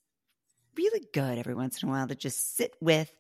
really 0.78 1.06
good 1.14 1.38
every 1.38 1.56
once 1.56 1.82
in 1.82 1.90
a 1.90 1.92
while 1.92 2.08
to 2.08 2.16
just 2.16 2.56
sit 2.56 2.76
with 2.80 3.12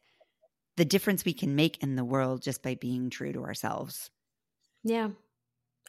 the 0.75 0.85
difference 0.85 1.25
we 1.25 1.33
can 1.33 1.55
make 1.55 1.81
in 1.81 1.95
the 1.95 2.05
world 2.05 2.41
just 2.41 2.61
by 2.61 2.75
being 2.75 3.09
true 3.09 3.33
to 3.33 3.43
ourselves. 3.43 4.11
Yeah. 4.83 5.09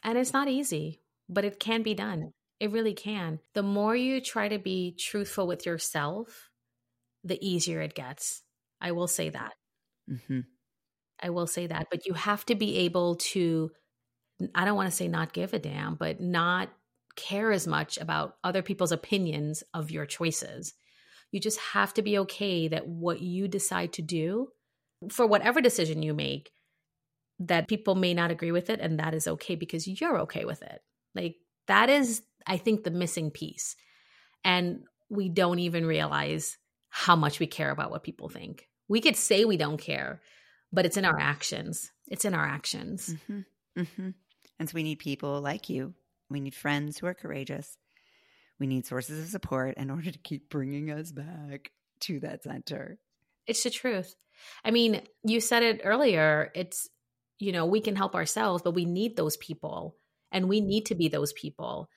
And 0.03 0.17
it's 0.17 0.33
not 0.33 0.47
easy, 0.47 1.01
but 1.27 1.45
it 1.45 1.59
can 1.59 1.83
be 1.83 1.93
done. 1.93 2.33
It 2.59 2.71
really 2.71 2.93
can. 2.93 3.39
The 3.53 3.63
more 3.63 3.95
you 3.95 4.19
try 4.19 4.49
to 4.49 4.57
be 4.57 4.95
truthful 4.97 5.47
with 5.47 5.65
yourself, 5.65 6.49
the 7.23 7.37
easier 7.45 7.81
it 7.81 7.93
gets. 7.93 8.41
I 8.81 8.93
will 8.93 9.07
say 9.07 9.29
that. 9.29 9.53
Mm-hmm. 10.09 10.39
I 11.21 11.29
will 11.29 11.47
say 11.47 11.67
that. 11.67 11.87
But 11.91 12.05
you 12.05 12.13
have 12.13 12.45
to 12.47 12.55
be 12.55 12.77
able 12.79 13.15
to, 13.15 13.71
I 14.55 14.65
don't 14.65 14.75
want 14.75 14.89
to 14.89 14.95
say 14.95 15.07
not 15.07 15.33
give 15.33 15.53
a 15.53 15.59
damn, 15.59 15.95
but 15.95 16.19
not 16.19 16.69
care 17.19 17.51
as 17.51 17.67
much 17.67 17.97
about 17.97 18.35
other 18.43 18.61
people's 18.61 18.91
opinions 18.91 19.63
of 19.73 19.91
your 19.91 20.05
choices. 20.05 20.73
You 21.31 21.39
just 21.39 21.59
have 21.59 21.93
to 21.95 22.01
be 22.01 22.17
okay 22.19 22.67
that 22.69 22.87
what 22.87 23.21
you 23.21 23.47
decide 23.47 23.93
to 23.93 24.01
do, 24.01 24.47
for 25.11 25.27
whatever 25.27 25.61
decision 25.61 26.01
you 26.01 26.13
make, 26.13 26.51
that 27.39 27.67
people 27.67 27.95
may 27.95 28.13
not 28.13 28.31
agree 28.31 28.51
with 28.51 28.69
it. 28.69 28.79
And 28.79 28.99
that 28.99 29.13
is 29.13 29.27
okay 29.27 29.55
because 29.55 29.87
you're 29.87 30.21
okay 30.21 30.45
with 30.45 30.61
it. 30.61 30.81
Like, 31.13 31.35
that 31.67 31.89
is, 31.89 32.23
I 32.47 32.57
think, 32.57 32.83
the 32.83 32.91
missing 32.91 33.31
piece. 33.31 33.75
And 34.43 34.83
we 35.09 35.29
don't 35.29 35.59
even 35.59 35.85
realize 35.85 36.57
how 36.89 37.15
much 37.15 37.39
we 37.39 37.47
care 37.47 37.69
about 37.69 37.91
what 37.91 38.03
people 38.03 38.29
think. 38.29 38.67
We 38.87 39.01
could 39.01 39.15
say 39.15 39.45
we 39.45 39.57
don't 39.57 39.77
care, 39.77 40.21
but 40.73 40.85
it's 40.85 40.97
in 40.97 41.05
our 41.05 41.19
actions. 41.19 41.91
It's 42.07 42.25
in 42.25 42.33
our 42.33 42.45
actions. 42.45 43.15
Mm-hmm. 43.29 43.81
Mm-hmm. 43.81 44.09
And 44.59 44.69
so 44.69 44.73
we 44.73 44.83
need 44.83 44.99
people 44.99 45.39
like 45.41 45.69
you. 45.69 45.93
We 46.29 46.39
need 46.39 46.55
friends 46.55 46.97
who 46.97 47.07
are 47.07 47.13
courageous. 47.13 47.77
We 48.59 48.67
need 48.67 48.85
sources 48.85 49.23
of 49.23 49.29
support 49.29 49.77
in 49.77 49.89
order 49.89 50.11
to 50.11 50.19
keep 50.19 50.49
bringing 50.49 50.91
us 50.91 51.11
back 51.11 51.71
to 52.01 52.19
that 52.21 52.43
center. 52.43 52.97
It's 53.47 53.63
the 53.63 53.69
truth. 53.69 54.15
I 54.63 54.71
mean, 54.71 55.01
you 55.23 55.39
said 55.39 55.63
it 55.63 55.81
earlier. 55.83 56.51
It's, 56.55 56.89
you 57.39 57.51
know, 57.51 57.65
we 57.65 57.81
can 57.81 57.95
help 57.95 58.15
ourselves, 58.15 58.61
but 58.63 58.75
we 58.75 58.85
need 58.85 59.15
those 59.15 59.37
people 59.37 59.95
and 60.31 60.47
we 60.47 60.61
need 60.61 60.87
to 60.87 60.95
be 60.95 61.07
those 61.07 61.33
people. 61.33 61.89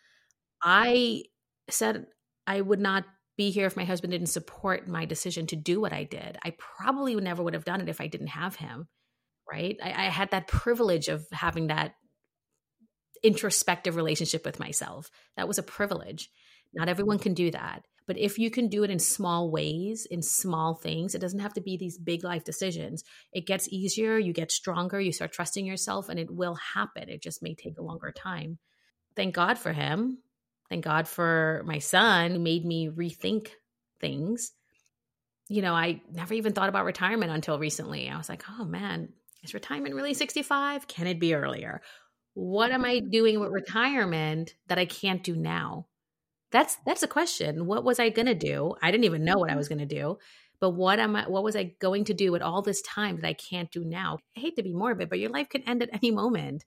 I 0.62 1.24
said 1.68 2.07
I 2.47 2.61
would 2.61 2.80
not 2.80 3.05
be 3.37 3.51
here 3.51 3.66
if 3.66 3.76
my 3.76 3.85
husband 3.85 4.12
didn't 4.12 4.28
support 4.28 4.89
my 4.89 5.05
decision 5.05 5.47
to 5.49 5.57
do 5.57 5.80
what 5.80 5.93
I 5.93 6.05
did. 6.05 6.39
I 6.45 6.55
probably 6.59 7.14
never 7.16 7.43
would 7.43 7.55
have 7.55 7.64
done 7.64 7.80
it 7.80 7.89
if 7.89 8.01
I 8.01 8.07
didn't 8.07 8.28
have 8.28 8.57
him. 8.57 8.89
Right. 9.51 9.76
I, 9.83 9.89
I 9.89 10.05
had 10.05 10.30
that 10.30 10.47
privilege 10.47 11.09
of 11.09 11.26
having 11.33 11.66
that 11.66 11.95
introspective 13.23 13.97
relationship 13.97 14.45
with 14.45 14.61
myself. 14.61 15.11
That 15.37 15.49
was 15.49 15.59
a 15.59 15.63
privilege. 15.63 16.31
Not 16.75 16.89
everyone 16.89 17.19
can 17.19 17.35
do 17.35 17.51
that. 17.51 17.85
But 18.07 18.19
if 18.19 18.39
you 18.39 18.51
can 18.51 18.69
do 18.69 18.83
it 18.83 18.91
in 18.91 18.99
small 18.99 19.51
ways, 19.51 20.07
in 20.11 20.23
small 20.23 20.75
things, 20.75 21.15
it 21.15 21.21
doesn't 21.21 21.39
have 21.39 21.55
to 21.55 21.61
be 21.61 21.77
these 21.77 21.99
big 21.99 22.25
life 22.25 22.45
decisions. 22.45 23.05
It 23.33 23.47
gets 23.47 23.69
easier, 23.69 24.19
you 24.19 24.33
get 24.33 24.51
stronger, 24.51 25.01
you 25.01 25.13
start 25.13 25.33
trusting 25.33 25.65
yourself, 25.65 26.09
and 26.09 26.19
it 26.19 26.31
will 26.31 26.57
happen. 26.75 27.09
It 27.09 27.23
just 27.23 27.43
may 27.43 27.55
take 27.55 27.79
a 27.79 27.83
longer 27.83 28.11
time. 28.11 28.59
Thank 29.15 29.35
God 29.35 29.59
for 29.59 29.73
him. 29.73 30.19
Thank 30.69 30.85
God 30.85 31.07
for 31.07 31.63
my 31.65 31.79
son 31.79 32.33
who 32.33 32.39
made 32.39 32.65
me 32.65 32.89
rethink 32.89 33.51
things. 34.01 34.53
You 35.49 35.63
know, 35.63 35.75
I 35.75 36.01
never 36.11 36.35
even 36.35 36.55
thought 36.55 36.71
about 36.71 36.87
retirement 36.87 37.31
until 37.31 37.59
recently. 37.59 38.09
I 38.09 38.17
was 38.17 38.29
like, 38.29 38.43
oh 38.59 38.65
man, 38.65 39.11
is 39.45 39.55
retirement 39.55 39.95
really 39.95 40.15
65? 40.15 40.89
Can 40.89 41.07
it 41.07 41.21
be 41.21 41.35
earlier? 41.35 41.83
What 42.35 42.72
am 42.72 42.85
I 42.85 43.01
doing 43.01 43.41
with 43.41 43.51
retirement 43.51 44.55
that 44.68 44.78
I 44.78 44.87
can't 44.87 45.22
do 45.22 45.37
now? 45.37 45.87
That's 46.51 46.76
that's 46.87 47.03
a 47.03 47.09
question. 47.09 47.66
What 47.66 47.85
was 47.85 47.99
I 47.99 48.11
going 48.11 48.26
to 48.26 48.35
do? 48.35 48.74
I 48.83 48.91
didn't 48.91 49.05
even 49.05 49.24
know 49.24 49.39
what 49.39 49.51
I 49.51 49.57
was 49.57 49.68
mm-hmm. 49.68 49.78
going 49.78 49.89
to 49.89 49.95
do. 49.95 50.18
But 50.61 50.70
what 50.70 51.01
am 51.01 51.16
I 51.16 51.28
what 51.28 51.43
was 51.43 51.57
I 51.57 51.74
going 51.80 52.05
to 52.05 52.14
do 52.14 52.30
with 52.30 52.43
all 52.43 52.62
this 52.62 52.83
time 52.83 53.16
that 53.16 53.26
I 53.26 53.33
can't 53.33 53.70
do 53.70 53.85
now? 53.85 54.18
I 54.37 54.41
hate 54.41 54.57
to 54.57 54.62
be 54.62 54.72
morbid, 54.72 55.09
but 55.11 55.18
your 55.18 55.30
life 55.30 55.49
could 55.49 55.64
end 55.66 55.83
at 55.83 55.91
any 55.93 56.11
moment. 56.11 56.64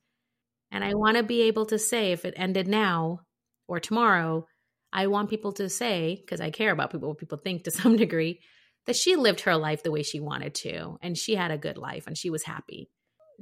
And 0.71 0.83
I 0.83 0.93
want 0.95 1.17
to 1.17 1.23
be 1.23 1.43
able 1.43 1.67
to 1.67 1.79
say 1.79 2.11
if 2.11 2.25
it 2.25 2.33
ended 2.35 2.67
now 2.67 3.21
or 3.67 3.79
tomorrow, 3.79 4.47
I 4.91 5.07
want 5.07 5.29
people 5.29 5.53
to 5.53 5.69
say 5.69 6.19
because 6.19 6.41
I 6.41 6.49
care 6.49 6.71
about 6.71 6.91
people 6.91 7.09
what 7.09 7.17
people 7.17 7.37
think 7.37 7.63
to 7.63 7.71
some 7.79 7.95
degree 7.95 8.41
that 8.85 8.95
she 8.95 9.15
lived 9.15 9.41
her 9.41 9.55
life 9.55 9.83
the 9.83 9.91
way 9.91 10.03
she 10.03 10.19
wanted 10.19 10.55
to 10.55 10.97
and 11.01 11.17
she 11.17 11.35
had 11.35 11.51
a 11.51 11.57
good 11.57 11.77
life 11.77 12.07
and 12.07 12.17
she 12.17 12.29
was 12.29 12.43
happy. 12.43 12.89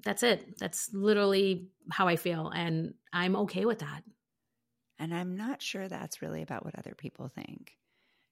That's 0.02 0.24
it. 0.24 0.58
That's 0.58 0.94
literally 0.94 1.70
how 1.92 2.08
I 2.08 2.16
feel 2.16 2.50
and 2.50 2.94
I'm 3.12 3.36
okay 3.38 3.66
with 3.66 3.80
that. 3.80 4.04
And 5.00 5.14
I'm 5.14 5.36
not 5.36 5.62
sure 5.62 5.88
that's 5.88 6.22
really 6.22 6.42
about 6.42 6.64
what 6.64 6.78
other 6.78 6.96
people 6.96 7.28
think. 7.28 7.76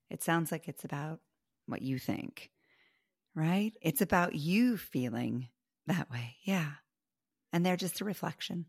It 0.10 0.24
sounds 0.24 0.52
like 0.52 0.68
it's 0.68 0.86
about 0.86 1.20
what 1.66 1.82
you 1.82 2.00
think, 2.00 2.52
right? 3.36 3.74
It's 3.82 4.02
about 4.02 4.36
you 4.36 4.78
feeling 4.78 5.48
that 5.88 6.10
way. 6.10 6.36
Yeah. 6.44 6.72
And 7.54 7.66
they're 7.66 7.78
just 7.78 8.02
a 8.02 8.06
reflection. 8.06 8.66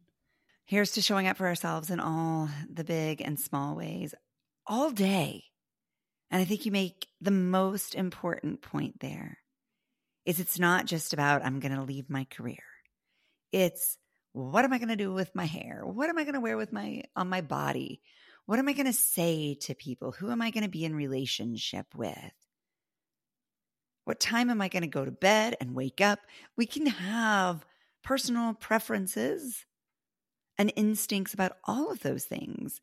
Here's 0.64 0.92
to 0.92 1.02
showing 1.02 1.26
up 1.26 1.36
for 1.36 1.46
ourselves 1.46 1.90
in 1.90 2.00
all 2.00 2.48
the 2.72 2.84
big 2.84 3.20
and 3.20 3.38
small 3.38 3.76
ways 3.76 4.14
all 4.66 4.90
day. 4.90 5.44
And 6.30 6.40
I 6.40 6.44
think 6.44 6.64
you 6.64 6.72
make 6.72 7.06
the 7.20 7.30
most 7.30 7.94
important 7.94 8.62
point 8.62 9.00
there 9.00 9.38
is 10.24 10.40
it's 10.40 10.58
not 10.58 10.86
just 10.86 11.12
about 11.12 11.44
I'm 11.44 11.60
going 11.60 11.74
to 11.74 11.82
leave 11.82 12.08
my 12.08 12.24
career. 12.30 12.62
It's 13.52 13.96
what 14.32 14.64
am 14.64 14.72
I 14.72 14.78
going 14.78 14.88
to 14.88 14.96
do 14.96 15.12
with 15.12 15.34
my 15.34 15.44
hair? 15.44 15.82
What 15.84 16.08
am 16.08 16.18
I 16.18 16.24
going 16.24 16.34
to 16.34 16.40
wear 16.40 16.56
with 16.56 16.72
my 16.72 17.04
on 17.14 17.28
my 17.28 17.42
body? 17.42 18.00
What 18.46 18.58
am 18.58 18.68
I 18.68 18.72
going 18.72 18.86
to 18.86 18.92
say 18.92 19.54
to 19.62 19.74
people? 19.74 20.12
Who 20.12 20.30
am 20.30 20.42
I 20.42 20.50
going 20.50 20.64
to 20.64 20.70
be 20.70 20.84
in 20.84 20.96
relationship 20.96 21.86
with? 21.94 22.32
What 24.04 24.18
time 24.18 24.50
am 24.50 24.60
I 24.60 24.68
going 24.68 24.82
to 24.82 24.88
go 24.88 25.04
to 25.04 25.12
bed 25.12 25.56
and 25.60 25.76
wake 25.76 26.00
up? 26.00 26.18
We 26.56 26.66
can 26.66 26.86
have 26.86 27.64
personal 28.02 28.54
preferences 28.54 29.64
and 30.58 30.72
instincts 30.74 31.34
about 31.34 31.56
all 31.64 31.92
of 31.92 32.00
those 32.00 32.24
things. 32.24 32.80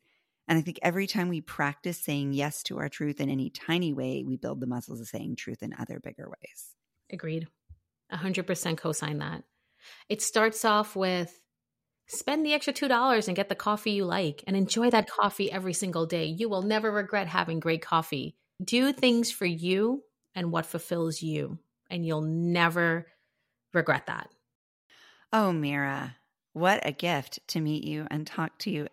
And 0.48 0.58
I 0.58 0.62
think 0.62 0.78
every 0.82 1.06
time 1.06 1.28
we 1.28 1.40
practice 1.40 1.98
saying 1.98 2.32
yes 2.32 2.62
to 2.64 2.78
our 2.78 2.88
truth 2.88 3.20
in 3.20 3.28
any 3.28 3.50
tiny 3.50 3.92
way, 3.92 4.24
we 4.26 4.36
build 4.36 4.60
the 4.60 4.66
muscles 4.66 5.00
of 5.00 5.08
saying 5.08 5.36
truth 5.36 5.62
in 5.62 5.74
other 5.78 6.00
bigger 6.00 6.28
ways. 6.28 6.74
Agreed. 7.12 7.46
100% 8.12 8.78
co 8.78 8.92
sign 8.92 9.18
that. 9.18 9.44
It 10.08 10.22
starts 10.22 10.64
off 10.64 10.96
with 10.96 11.40
spend 12.06 12.44
the 12.44 12.52
extra 12.54 12.72
$2 12.72 13.28
and 13.28 13.36
get 13.36 13.48
the 13.48 13.54
coffee 13.54 13.92
you 13.92 14.04
like 14.04 14.42
and 14.46 14.56
enjoy 14.56 14.90
that 14.90 15.08
coffee 15.08 15.50
every 15.50 15.72
single 15.72 16.06
day. 16.06 16.24
You 16.24 16.48
will 16.48 16.62
never 16.62 16.90
regret 16.90 17.28
having 17.28 17.60
great 17.60 17.82
coffee. 17.82 18.36
Do 18.62 18.92
things 18.92 19.30
for 19.30 19.46
you 19.46 20.02
and 20.34 20.52
what 20.52 20.66
fulfills 20.66 21.22
you, 21.22 21.58
and 21.88 22.04
you'll 22.04 22.22
never 22.22 23.06
regret 23.72 24.06
that. 24.06 24.28
Oh, 25.32 25.52
Meera, 25.54 26.14
what 26.52 26.84
a 26.84 26.92
gift 26.92 27.40
to 27.48 27.60
meet 27.60 27.84
you 27.84 28.06
and 28.10 28.26
talk 28.26 28.58
to 28.60 28.70
you. 28.70 28.88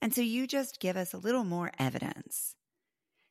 And 0.00 0.14
so 0.14 0.20
you 0.20 0.46
just 0.46 0.80
give 0.80 0.96
us 0.96 1.12
a 1.12 1.18
little 1.18 1.44
more 1.44 1.72
evidence 1.78 2.54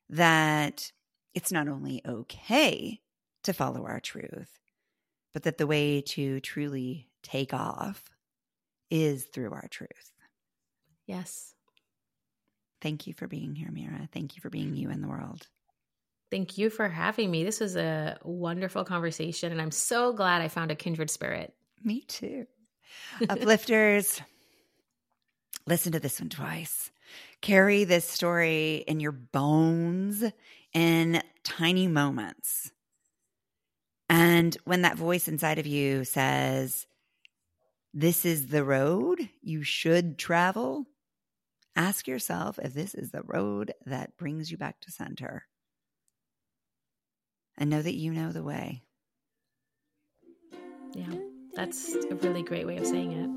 that 0.10 0.92
it's 1.34 1.52
not 1.52 1.68
only 1.68 2.02
okay 2.08 3.02
to 3.44 3.54
follow 3.54 3.86
our 3.86 4.00
truth, 4.00 4.60
but 5.34 5.44
that 5.44 5.58
the 5.58 5.68
way 5.68 6.02
to 6.02 6.40
truly 6.40 7.10
take 7.24 7.54
off 7.54 8.10
is 8.90 9.26
through 9.26 9.54
our 9.54 9.68
truth. 9.70 10.12
Yes. 11.06 11.54
Thank 12.82 13.08
you 13.08 13.14
for 13.14 13.28
being 13.28 13.56
here, 13.56 13.70
Meera. 13.70 14.10
Thank 14.12 14.36
you 14.36 14.42
for 14.42 14.50
being 14.50 14.76
you 14.76 14.90
in 14.90 15.02
the 15.02 15.08
world. 15.08 15.48
Thank 16.30 16.58
you 16.58 16.70
for 16.70 16.90
having 16.90 17.32
me. 17.32 17.44
This 17.44 17.60
was 17.60 17.76
a 17.76 18.18
wonderful 18.24 18.84
conversation, 18.84 19.52
and 19.52 19.62
I'm 19.62 19.72
so 19.72 20.14
glad 20.14 20.42
I 20.42 20.50
found 20.50 20.72
a 20.72 20.76
kindred 20.76 21.10
spirit. 21.10 21.54
Me 21.84 22.02
too. 22.02 22.46
Uplifters, 23.30 24.22
listen 25.68 25.94
to 25.94 26.00
this 26.00 26.20
one 26.20 26.30
twice. 26.30 26.92
Carry 27.42 27.86
this 27.86 28.10
story 28.10 28.84
in 28.88 29.00
your 29.00 29.14
bones 29.14 30.24
in 30.74 31.22
tiny 31.44 31.88
moments. 31.88 32.72
And 34.38 34.56
when 34.66 34.84
that 34.84 34.98
voice 34.98 35.28
inside 35.28 35.58
of 35.58 35.66
you 35.66 36.04
says, 36.04 36.86
This 37.92 38.24
is 38.24 38.48
the 38.48 38.64
road 38.64 39.30
you 39.42 39.64
should 39.64 40.20
travel, 40.20 40.86
ask 41.76 42.08
yourself 42.08 42.60
if 42.62 42.72
this 42.72 42.94
is 42.94 43.10
the 43.10 43.24
road 43.24 43.74
that 43.88 44.16
brings 44.16 44.52
you 44.52 44.58
back 44.58 44.80
to 44.82 44.92
center. 44.92 45.46
And 47.58 47.72
know 47.72 47.82
that 47.82 47.96
you 47.96 48.14
know 48.14 48.32
the 48.32 48.44
way. 48.44 48.84
Yeah. 50.94 51.16
That's 51.56 51.96
a 51.96 52.14
really 52.14 52.44
great 52.44 52.68
way 52.68 52.78
of 52.78 52.86
saying 52.86 53.14
it. 53.14 53.37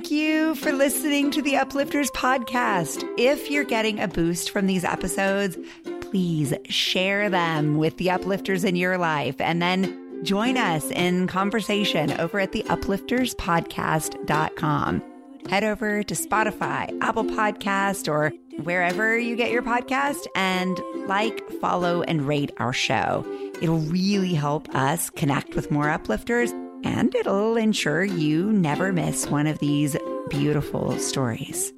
Thank 0.00 0.12
you 0.12 0.54
for 0.54 0.72
listening 0.72 1.30
to 1.32 1.42
the 1.42 1.56
Uplifters 1.56 2.10
podcast. 2.12 3.06
If 3.18 3.50
you're 3.50 3.64
getting 3.64 4.00
a 4.00 4.08
boost 4.08 4.48
from 4.48 4.66
these 4.66 4.82
episodes, 4.82 5.58
please 6.00 6.54
share 6.70 7.28
them 7.28 7.76
with 7.76 7.98
the 7.98 8.08
uplifters 8.08 8.64
in 8.64 8.76
your 8.76 8.96
life 8.96 9.38
and 9.42 9.60
then 9.60 10.24
join 10.24 10.56
us 10.56 10.90
in 10.90 11.26
conversation 11.26 12.18
over 12.18 12.40
at 12.40 12.52
the 12.52 12.62
uplifterspodcast.com. 12.62 15.02
Head 15.50 15.64
over 15.64 16.02
to 16.02 16.14
Spotify, 16.14 16.98
Apple 17.02 17.24
Podcast, 17.24 18.10
or 18.10 18.32
wherever 18.62 19.18
you 19.18 19.36
get 19.36 19.50
your 19.50 19.62
podcast 19.62 20.26
and 20.34 20.80
like, 21.08 21.46
follow, 21.60 22.00
and 22.04 22.26
rate 22.26 22.52
our 22.56 22.72
show. 22.72 23.22
It'll 23.60 23.80
really 23.80 24.32
help 24.32 24.74
us 24.74 25.10
connect 25.10 25.54
with 25.54 25.70
more 25.70 25.90
uplifters 25.90 26.54
and 26.84 27.14
it'll 27.14 27.56
ensure 27.56 28.04
you 28.04 28.52
never 28.52 28.92
miss 28.92 29.26
one 29.26 29.46
of 29.46 29.58
these 29.58 29.96
beautiful 30.28 30.98
stories. 30.98 31.72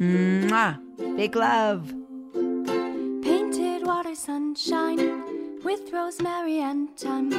Mwah! 0.00 0.78
Big 1.16 1.34
love. 1.34 1.92
Painted 3.22 3.86
water 3.86 4.14
sunshine 4.14 5.60
with 5.64 5.92
rosemary 5.92 6.60
and 6.60 6.96
thyme. 6.96 7.30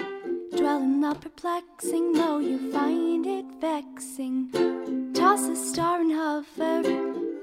Dwell 0.56 0.82
in 0.82 1.00
the 1.00 1.16
perplexing, 1.16 2.14
though 2.14 2.40
you 2.40 2.72
find 2.72 3.26
it 3.26 3.46
vexing. 3.62 5.14
Toss 5.14 5.48
a 5.48 5.56
star 5.56 6.02
and 6.02 6.12
hover, 6.12 6.82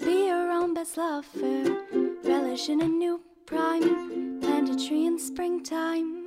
be 0.00 0.26
your 0.26 0.50
own 0.50 0.74
best 0.74 0.96
lover. 0.96 1.76
Relish 2.24 2.68
in 2.68 2.82
a 2.82 2.88
new 2.88 3.20
prime, 3.46 4.40
plant 4.40 4.68
a 4.68 4.86
tree 4.86 5.06
in 5.06 5.18
springtime. 5.18 6.25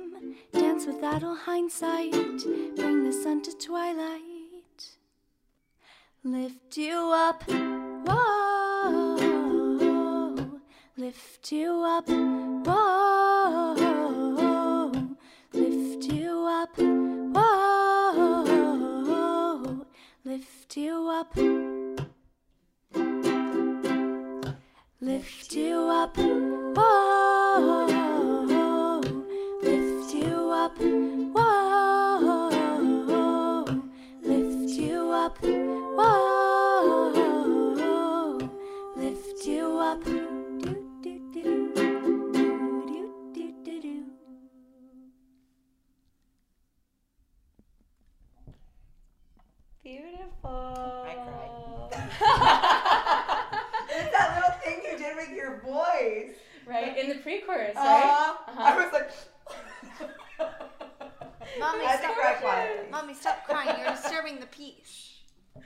Dance 0.52 0.86
with 0.86 1.02
idle 1.02 1.34
hindsight, 1.34 2.12
bring 2.76 3.04
the 3.04 3.12
sun 3.12 3.42
to 3.42 3.52
twilight. 3.56 4.20
Lift 6.24 6.76
you 6.76 7.12
up, 7.14 7.44
whoa. 7.48 9.20
Lift 10.96 11.52
you 11.52 11.82
up, 11.84 12.08
whoa. 12.08 13.74
Lift 15.52 16.04
you 16.12 16.46
up, 16.46 16.76
whoa. 16.76 17.76
Lift 20.24 20.76
you 20.76 21.08
up. 21.08 21.36
Lift 25.00 25.52
you 25.54 25.88
up, 25.88 26.16
whoa. 26.16 27.19
I 50.50 51.14
cried. 51.14 51.50
it's 53.90 54.10
that 54.12 54.28
little 54.36 54.54
thing 54.62 54.78
you 54.90 54.96
did 54.98 55.16
with 55.16 55.30
your 55.30 55.60
voice. 55.60 56.36
Right? 56.66 56.96
In 56.96 57.08
the 57.08 57.16
pre 57.16 57.40
chorus, 57.40 57.76
uh-huh. 57.76 57.86
right? 57.86 58.04
Uh, 58.04 58.34
uh-huh. 58.50 58.62
I 58.62 58.76
was 58.76 58.92
like. 58.92 59.10
Mommy, 61.58 61.84
stop 61.98 62.16
crying. 62.16 62.90
Mommy, 62.90 63.14
stop 63.14 63.44
crying. 63.44 63.80
You're 63.80 63.94
disturbing 63.94 64.40
the 64.40 64.46
peace. 64.46 65.18